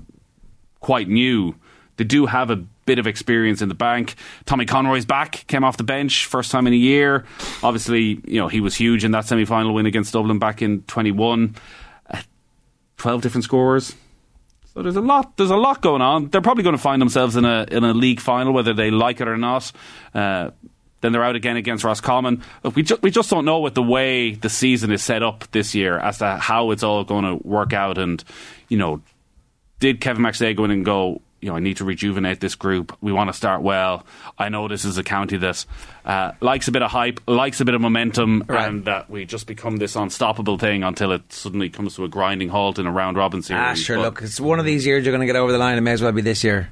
quite 0.80 1.08
new, 1.08 1.56
they 1.98 2.04
do 2.04 2.26
have 2.26 2.50
a 2.50 2.58
bit 2.86 3.00
of 3.00 3.08
experience 3.08 3.62
in 3.62 3.70
the 3.70 3.76
bank. 3.76 4.16
Tommy 4.46 4.66
Conroy's 4.66 5.06
back, 5.06 5.46
came 5.48 5.64
off 5.64 5.78
the 5.78 5.84
bench, 5.84 6.26
first 6.26 6.52
time 6.52 6.68
in 6.68 6.74
a 6.74 6.78
year. 6.78 7.26
Obviously, 7.62 8.22
you 8.26 8.40
know 8.40 8.48
he 8.48 8.62
was 8.62 8.76
huge 8.76 9.04
in 9.04 9.12
that 9.12 9.26
semi 9.26 9.46
final 9.46 9.74
win 9.74 9.86
against 9.86 10.14
Dublin 10.14 10.40
back 10.40 10.62
in 10.62 10.82
21. 10.84 11.56
Uh, 12.10 12.22
12 12.98 13.22
different 13.22 13.44
scorers. 13.44 13.96
So 14.74 14.82
there's 14.82 14.96
a 14.96 15.02
lot. 15.02 15.38
There's 15.38 15.52
a 15.52 15.56
lot 15.56 15.82
going 15.82 16.02
on. 16.02 16.30
They're 16.30 16.42
probably 16.42 16.64
going 16.64 16.76
to 16.76 16.82
find 16.82 17.02
themselves 17.02 17.36
in 17.36 17.46
a 17.46 17.66
in 17.70 17.84
a 17.84 17.94
league 17.94 18.20
final, 18.20 18.54
whether 18.54 18.74
they 18.74 18.90
like 18.90 19.22
it 19.22 19.28
or 19.28 19.38
not. 19.38 19.72
Uh, 20.14 20.50
then 21.02 21.12
they're 21.12 21.24
out 21.24 21.36
again 21.36 21.58
against 21.58 21.84
Roscommon. 21.84 22.42
Look, 22.64 22.76
we 22.76 22.84
ju- 22.84 22.98
we 23.02 23.12
just 23.12 23.30
don't 23.30 23.46
know 23.46 23.60
with 23.60 23.76
the 23.76 23.84
way 23.84 24.32
the 24.32 24.50
season 24.50 24.90
is 24.92 25.04
set 25.04 25.22
up 25.22 25.46
this 25.52 25.76
year 25.76 26.00
as 26.00 26.20
to 26.20 26.38
how 26.38 26.72
it's 26.72 26.82
all 26.82 27.04
going 27.04 27.26
to 27.26 27.48
work 27.48 27.74
out. 27.74 27.98
And 27.98 28.24
you 28.70 28.78
know, 28.78 29.02
did 29.80 30.02
Kevin 30.02 30.24
McStay 30.24 30.56
go 30.56 30.64
in 30.64 30.72
and 30.72 30.86
go? 30.86 31.22
You 31.44 31.50
know, 31.50 31.58
I 31.58 31.60
need 31.60 31.76
to 31.78 31.84
rejuvenate 31.84 32.40
this 32.40 32.56
group. 32.56 32.96
We 33.02 33.12
want 33.12 33.28
to 33.30 33.34
start 33.34 33.62
well. 33.62 34.06
I 34.40 34.48
know 34.48 34.70
this 34.70 34.86
is 34.86 34.98
a 34.98 35.04
county 35.04 35.36
that 35.38 35.66
uh, 36.06 36.32
likes 36.40 36.70
a 36.70 36.72
bit 36.72 36.82
of 36.82 36.90
hype, 36.90 37.20
likes 37.28 37.60
a 37.60 37.66
bit 37.66 37.76
of 37.76 37.82
momentum, 37.82 38.46
Right. 38.48 38.66
and 38.68 38.86
that 38.86 39.10
we 39.10 39.26
just 39.26 39.46
become 39.46 39.76
this 39.76 39.98
unstoppable 39.98 40.58
thing 40.58 40.84
until 40.84 41.12
it 41.12 41.34
suddenly 41.34 41.70
comes 41.70 41.96
to 41.96 42.06
a 42.06 42.08
grinding 42.08 42.48
halt 42.48 42.80
in 42.80 42.88
a 42.88 42.92
round 42.94 43.18
robin 43.18 43.42
series. 43.42 43.62
Ah, 43.62 43.74
sure. 43.74 43.98
But- 43.98 44.04
Look, 44.04 44.22
it's 44.22 44.40
one 44.40 44.60
of 44.60 44.66
these 44.66 44.86
years 44.86 45.06
you're 45.06 45.12
going 45.12 45.28
to 45.28 45.32
get 45.32 45.36
over 45.36 45.52
the 45.52 45.58
line. 45.58 45.78
It 45.78 45.82
may 45.82 45.92
as 45.92 46.02
well 46.02 46.14
be 46.14 46.22
this 46.22 46.46
year. 46.46 46.72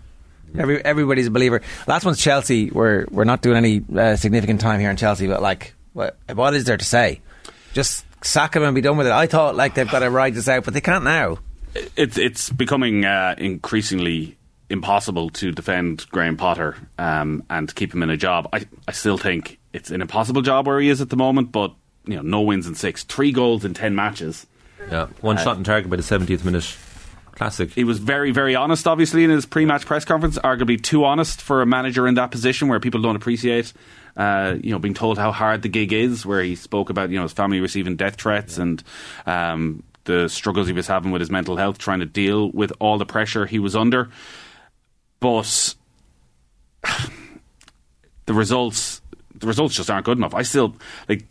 Every, 0.58 0.84
everybody's 0.86 1.28
a 1.28 1.32
believer. 1.32 1.62
Last 1.86 2.06
one's 2.06 2.20
Chelsea. 2.22 2.70
We're 2.72 3.06
we're 3.12 3.26
not 3.26 3.42
doing 3.42 3.58
any 3.58 3.84
uh, 3.94 4.16
significant 4.16 4.62
time 4.62 4.80
here 4.80 4.90
in 4.90 4.96
Chelsea, 4.98 5.28
but 5.28 5.42
like, 5.42 5.74
what 5.92 6.18
what 6.34 6.54
is 6.54 6.64
there 6.64 6.78
to 6.78 6.86
say? 6.86 7.20
Just 7.74 8.06
sack 8.24 8.56
him 8.56 8.64
and 8.64 8.74
be 8.74 8.82
done 8.82 8.96
with 8.98 9.08
it. 9.08 9.14
I 9.14 9.28
thought 9.28 9.56
like 9.58 9.76
they've 9.76 9.90
got 9.92 10.00
to 10.00 10.10
ride 10.10 10.34
this 10.34 10.48
out, 10.48 10.64
but 10.64 10.74
they 10.74 10.82
can't 10.82 11.04
now. 11.04 11.40
it's 11.98 12.18
it's 12.18 12.50
becoming 12.50 13.06
uh, 13.06 13.36
increasingly 13.38 14.38
impossible 14.72 15.30
to 15.32 15.52
defend 15.52 16.08
Graham 16.10 16.38
Potter 16.38 16.76
um, 16.98 17.44
and 17.50 17.74
keep 17.76 17.94
him 17.94 18.04
in 18.04 18.10
a 18.10 18.18
job. 18.18 18.50
I, 18.54 18.66
I 18.88 18.92
still 18.92 19.18
think 19.18 19.60
it's 19.74 19.92
an 19.92 20.02
impossible 20.02 20.42
job 20.42 20.68
where 20.68 20.80
he 20.80 20.90
is 20.90 21.02
at 21.02 21.10
the 21.10 21.16
moment, 21.16 21.52
but 21.52 21.74
you 22.06 22.16
know, 22.16 22.22
no 22.22 22.42
wins 22.42 22.68
in 22.68 22.76
six, 22.76 23.04
three 23.04 23.32
goals 23.32 23.66
in 23.66 23.74
ten 23.74 23.96
matches. 23.96 24.48
Yeah, 24.90 25.08
one 25.22 25.38
shot 25.38 25.58
in 25.58 25.64
target 25.64 25.90
by 25.90 25.96
the 25.96 26.04
70th 26.04 26.44
minute. 26.44 26.76
Classic. 27.34 27.72
He 27.72 27.84
was 27.84 27.98
very, 27.98 28.32
very 28.32 28.56
honest, 28.56 28.88
obviously, 28.88 29.24
in 29.24 29.30
his 29.30 29.46
pre-match 29.46 29.86
press 29.86 30.06
conference. 30.06 30.38
Arguably 30.40 30.82
too 30.82 31.06
honest 31.06 31.42
for 31.42 31.62
a 31.62 31.66
manager 31.66 32.08
in 32.08 32.16
that 32.16 32.30
position, 32.30 32.68
where 32.68 32.80
people 32.80 33.02
don't 33.02 33.16
appreciate, 33.16 33.74
uh, 34.18 34.56
you 34.62 34.72
know, 34.72 34.80
being 34.80 34.94
told 34.94 35.18
how 35.18 35.32
hard 35.32 35.62
the 35.62 35.70
gig 35.70 35.94
is. 35.94 36.26
Where 36.26 36.44
he 36.44 36.56
spoke 36.56 36.90
about, 36.90 37.10
you 37.10 37.16
know, 37.16 37.24
his 37.24 37.34
family 37.34 37.60
receiving 37.60 37.96
death 37.96 38.16
threats 38.16 38.58
and 38.58 38.84
um, 39.26 39.82
the 40.04 40.28
struggles 40.28 40.68
he 40.68 40.74
was 40.74 40.88
having 40.88 41.12
with 41.12 41.22
his 41.22 41.32
mental 41.32 41.56
health, 41.58 41.78
trying 41.78 42.00
to 42.00 42.06
deal 42.06 42.52
with 42.52 42.74
all 42.80 42.98
the 42.98 43.06
pressure 43.06 43.46
he 43.46 43.60
was 43.60 43.76
under. 43.76 44.10
But 45.22 45.76
the 48.26 48.34
results, 48.34 49.02
the 49.36 49.48
results 49.48 49.76
just 49.76 49.90
aren't 49.90 50.06
good 50.06 50.18
enough. 50.18 50.34
I 50.36 50.42
still 50.42 50.76
like 51.08 51.26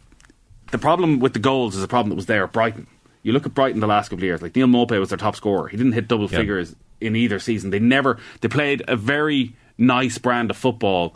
the 0.70 0.78
problem 0.78 1.20
with 1.20 1.34
the 1.34 1.38
goals 1.38 1.76
is 1.76 1.82
a 1.82 1.88
problem 1.88 2.08
that 2.10 2.16
was 2.16 2.26
there 2.26 2.44
at 2.44 2.52
Brighton. 2.52 2.86
You 3.22 3.32
look 3.32 3.44
at 3.44 3.52
Brighton 3.52 3.80
the 3.80 3.86
last 3.86 4.08
couple 4.08 4.20
of 4.20 4.24
years, 4.24 4.40
like 4.40 4.56
Neal 4.56 4.66
Maupay 4.66 4.98
was 4.98 5.10
their 5.10 5.18
top 5.18 5.36
scorer. 5.36 5.68
He 5.68 5.76
didn't 5.76 5.92
hit 5.92 6.08
double 6.08 6.30
Yeah. 6.30 6.38
figures 6.38 6.74
in 7.00 7.16
either 7.16 7.38
season. 7.38 7.70
They 7.70 7.78
never 7.78 8.18
they 8.40 8.48
played 8.48 8.82
a 8.88 8.96
very 8.96 9.54
nice 9.76 10.16
brand 10.18 10.50
of 10.50 10.56
football. 10.56 11.14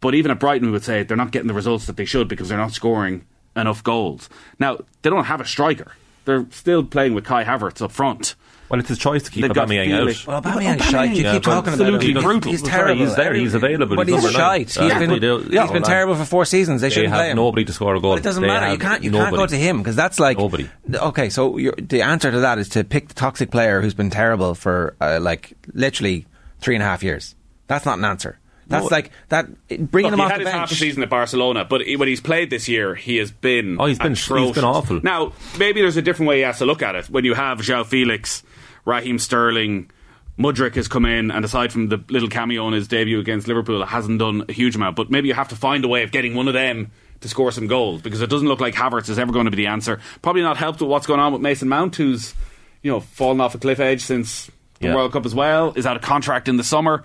But 0.00 0.14
even 0.14 0.30
at 0.30 0.40
Brighton 0.40 0.66
we 0.68 0.72
would 0.72 0.84
say 0.84 1.02
they're 1.04 1.16
not 1.16 1.30
getting 1.30 1.48
the 1.48 1.54
results 1.54 1.86
that 1.86 1.96
they 1.96 2.04
should 2.04 2.28
because 2.28 2.48
they're 2.48 2.58
not 2.58 2.72
scoring 2.72 3.24
enough 3.54 3.82
goals. 3.82 4.28
Now, 4.58 4.78
they 5.00 5.08
don't 5.08 5.24
have 5.24 5.40
a 5.40 5.46
striker. 5.46 5.92
They're 6.26 6.44
still 6.50 6.82
playing 6.84 7.14
with 7.14 7.24
Kai 7.24 7.44
Havertz 7.44 7.80
up 7.80 7.90
front. 7.92 8.34
Well, 8.68 8.80
it's 8.80 8.88
his 8.88 8.98
choice 8.98 9.22
to 9.24 9.30
keep 9.30 9.42
They've 9.42 9.52
got 9.52 9.68
Aubameyang 9.68 9.86
Felix- 9.86 10.28
out. 10.28 10.44
Well, 10.44 10.54
Aubameyang's 10.56 10.84
shite. 10.86 11.10
You 11.16 11.22
Yeah, 11.22 11.32
keep 11.34 11.44
but 11.44 11.50
talking 11.50 11.74
about 11.74 11.86
him. 11.86 11.94
absolutely 11.94 12.06
He's- 12.12 12.24
brutal. 12.24 12.50
He's 12.50 12.60
Sorry, 12.60 12.72
terrible. 12.72 13.04
he's 13.06 13.14
there, 13.16 13.34
he's 13.34 13.54
available, 13.54 13.96
But 13.96 14.08
he's 14.08 14.16
he's 14.16 14.24
number 14.24 14.38
nine. 14.38 14.48
shite. 14.66 14.66
He's 14.68 14.76
Yeah, 14.92 14.98
been, 14.98 15.10
they 15.10 15.18
do- 15.20 15.38
he's 15.38 15.52
yeah, 15.52 15.66
been 15.72 15.82
terrible 15.82 16.14
for 16.16 16.24
four 16.24 16.44
seasons. 16.44 16.80
They 16.80 16.88
They 16.88 16.94
shouldn't 16.94 17.12
play 17.14 17.22
have 17.22 17.30
him. 17.30 17.36
nobody 17.36 17.64
to 17.64 17.72
score 17.72 17.94
a 17.94 18.00
goal. 18.00 18.12
But 18.14 18.18
it 18.18 18.24
doesn't 18.24 18.42
They 18.42 18.48
matter. 18.48 18.72
You 18.72 18.78
can't. 18.78 19.04
You 19.04 19.10
can't 19.12 19.36
go 19.36 19.46
to 19.46 19.56
him 19.56 19.78
because 19.78 19.94
that's 19.94 20.18
like 20.18 20.38
Nobody. 20.38 20.68
Okay, 20.92 21.28
so 21.28 21.58
you're, 21.58 21.74
the 21.78 22.02
answer 22.02 22.30
to 22.32 22.40
that 22.40 22.58
is 22.58 22.68
to 22.70 22.82
pick 22.84 23.08
the 23.08 23.14
toxic 23.14 23.50
player 23.50 23.80
who's 23.80 23.94
been 23.94 24.10
terrible 24.10 24.54
for 24.56 24.94
uh, 25.00 25.18
like 25.20 25.52
literally 25.72 26.26
three 26.60 26.74
and 26.74 26.82
a 26.82 26.86
half 26.86 27.02
years. 27.04 27.34
That's 27.68 27.84
not 27.86 27.98
an 27.98 28.04
answer. 28.04 28.38
That's 28.68 28.90
No. 28.90 28.96
like 28.96 29.12
that 29.28 29.46
bringing 29.68 30.10
Look, 30.10 30.14
him 30.14 30.18
he 30.18 30.24
off 30.24 30.30
had 30.32 30.40
the 30.40 30.44
his 30.46 30.52
half 30.52 30.72
a 30.72 30.74
season 30.74 31.00
at 31.04 31.08
Barcelona, 31.08 31.64
but 31.64 31.82
he- 31.82 31.94
when 31.94 32.08
he's 32.08 32.20
played 32.20 32.50
this 32.50 32.68
year, 32.68 32.96
he 32.96 33.18
has 33.18 33.30
been 33.30 33.76
Oh, 33.78 33.86
he's 33.86 33.96
been- 33.96 34.14
he's 34.16 34.26
been 34.52 34.64
awful. 34.64 34.98
Now, 35.04 35.32
maybe 35.56 35.80
there's 35.82 35.96
a 35.96 36.02
different 36.02 36.28
way 36.28 36.38
he 36.38 36.42
has 36.42 36.58
to 36.58 36.66
look 36.66 36.82
at 36.82 36.96
it. 36.96 37.06
When 37.08 37.24
you 37.24 37.34
have 37.34 37.58
João 37.60 37.86
Felix, 37.86 38.42
Raheem 38.86 39.18
Sterling, 39.18 39.90
Mudryk 40.38 40.74
has 40.76 40.88
come 40.88 41.04
in, 41.04 41.30
and 41.30 41.44
aside 41.44 41.72
from 41.72 41.88
the 41.88 42.02
little 42.08 42.28
cameo 42.28 42.66
in 42.68 42.72
his 42.72 42.88
debut 42.88 43.18
against 43.20 43.48
Liverpool, 43.48 43.84
hasn't 43.84 44.18
done 44.18 44.44
a 44.48 44.52
huge 44.52 44.76
amount. 44.76 44.96
But 44.96 45.10
maybe 45.10 45.28
you 45.28 45.34
have 45.34 45.48
to 45.48 45.56
find 45.56 45.84
a 45.84 45.88
way 45.88 46.02
of 46.02 46.12
getting 46.12 46.34
one 46.34 46.48
of 46.48 46.54
them 46.54 46.90
to 47.20 47.28
score 47.28 47.50
some 47.50 47.66
goals 47.66 48.00
because 48.02 48.20
it 48.22 48.30
doesn't 48.30 48.46
look 48.48 48.60
like 48.60 48.74
Havertz 48.74 49.08
is 49.08 49.18
ever 49.18 49.32
going 49.32 49.46
to 49.46 49.50
be 49.50 49.56
the 49.56 49.66
answer. 49.66 50.00
Probably 50.22 50.42
not 50.42 50.56
helped 50.56 50.80
with 50.80 50.88
what's 50.90 51.06
going 51.06 51.20
on 51.20 51.32
with 51.32 51.42
Mason 51.42 51.68
Mount, 51.68 51.96
who's 51.96 52.34
you 52.82 52.90
know 52.90 53.00
fallen 53.00 53.40
off 53.40 53.54
a 53.54 53.58
cliff 53.58 53.80
edge 53.80 54.02
since 54.02 54.50
the 54.80 54.88
Yeah. 54.88 54.94
World 54.94 55.12
Cup 55.12 55.26
as 55.26 55.34
well. 55.34 55.72
Is 55.74 55.86
out 55.86 55.96
of 55.96 56.02
contract 56.02 56.48
in 56.48 56.56
the 56.58 56.64
summer. 56.64 57.02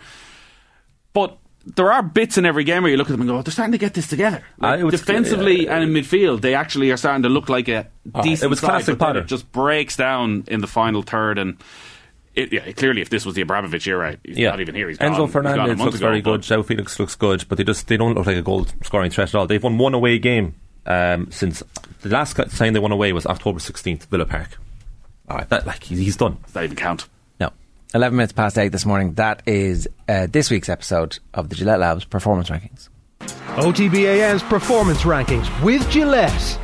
But 1.13 1.37
there 1.65 1.91
are 1.91 2.01
bits 2.01 2.37
in 2.37 2.45
every 2.45 2.63
game 2.63 2.81
where 2.83 2.91
you 2.91 2.97
look 2.97 3.07
at 3.07 3.11
them 3.11 3.21
and 3.21 3.29
go, 3.29 3.41
they're 3.41 3.51
starting 3.51 3.71
to 3.73 3.77
get 3.77 3.93
this 3.93 4.07
together. 4.07 4.43
Like, 4.57 4.77
Uh, 4.77 4.81
it 4.81 4.83
was- 4.85 4.99
defensively 4.99 5.67
uh, 5.69 5.73
and 5.75 5.83
in 5.83 5.89
midfield, 6.03 6.41
they 6.41 6.55
actually 6.55 6.91
are 6.91 6.97
starting 6.97 7.23
to 7.23 7.29
look 7.29 7.49
like 7.49 7.67
a 7.67 7.87
Ah, 8.15 8.21
decent 8.21 8.45
it 8.45 8.49
was 8.49 8.59
side, 8.59 8.67
classic 8.69 8.97
Potter. 8.97 9.19
It 9.19 9.27
just 9.27 9.51
breaks 9.51 9.95
down 9.95 10.43
in 10.47 10.61
the 10.61 10.67
final 10.67 11.01
third. 11.03 11.37
And 11.37 11.57
it, 12.33 12.51
yeah, 12.51 12.71
clearly, 12.71 13.01
if 13.01 13.09
this 13.09 13.25
was 13.25 13.35
the 13.35 13.41
Abramovich 13.41 13.85
era, 13.87 14.17
he's 14.23 14.37
Yeah. 14.37 14.49
not 14.51 14.59
even 14.61 14.73
here. 14.73 14.87
He's 14.89 14.97
gone, 14.97 15.09
Enzo 15.09 15.11
he's 15.11 15.17
gone 15.19 15.29
Fernandez 15.29 15.67
month 15.77 15.79
looks 15.81 15.97
ago, 15.97 16.07
very 16.07 16.21
good. 16.21 16.41
João 16.41 16.65
Felix 16.65 16.99
looks 16.99 17.15
good, 17.15 17.45
but 17.47 17.57
they 17.57 17.63
just 17.63 17.87
they 17.87 17.97
don't 17.97 18.15
look 18.15 18.25
like 18.25 18.37
a 18.37 18.41
goal 18.41 18.65
scoring 18.83 19.11
threat 19.11 19.29
at 19.29 19.35
all. 19.35 19.45
They've 19.45 19.61
won 19.61 19.77
one 19.77 19.93
away 19.93 20.17
game 20.17 20.55
um, 20.87 21.27
since 21.29 21.61
the 22.01 22.09
last 22.09 22.35
time 22.57 22.73
they 22.73 22.79
won 22.79 22.91
away 22.91 23.13
was 23.13 23.25
October 23.27 23.59
sixteenth, 23.59 24.05
Villa 24.05 24.25
Park. 24.25 24.57
All 25.29 25.37
right, 25.37 25.47
that 25.49 25.67
like 25.67 25.83
he's, 25.83 25.99
he's 25.99 26.17
done. 26.17 26.37
Does 26.43 26.53
that 26.53 26.63
even 26.63 26.75
count? 26.75 27.05
No. 27.93 27.97
11 27.99 28.15
minutes 28.15 28.33
past 28.33 28.57
8 28.57 28.69
this 28.69 28.85
morning. 28.85 29.13
That 29.13 29.43
is 29.45 29.87
uh, 30.07 30.27
this 30.29 30.49
week's 30.49 30.69
episode 30.69 31.19
of 31.33 31.49
the 31.49 31.55
Gillette 31.55 31.79
Labs 31.79 32.05
Performance 32.05 32.49
Rankings. 32.49 32.89
OTB 33.55 34.05
AM's 34.05 34.43
performance 34.43 35.01
rankings 35.01 35.47
with 35.61 35.87
Gillette. 35.89 36.59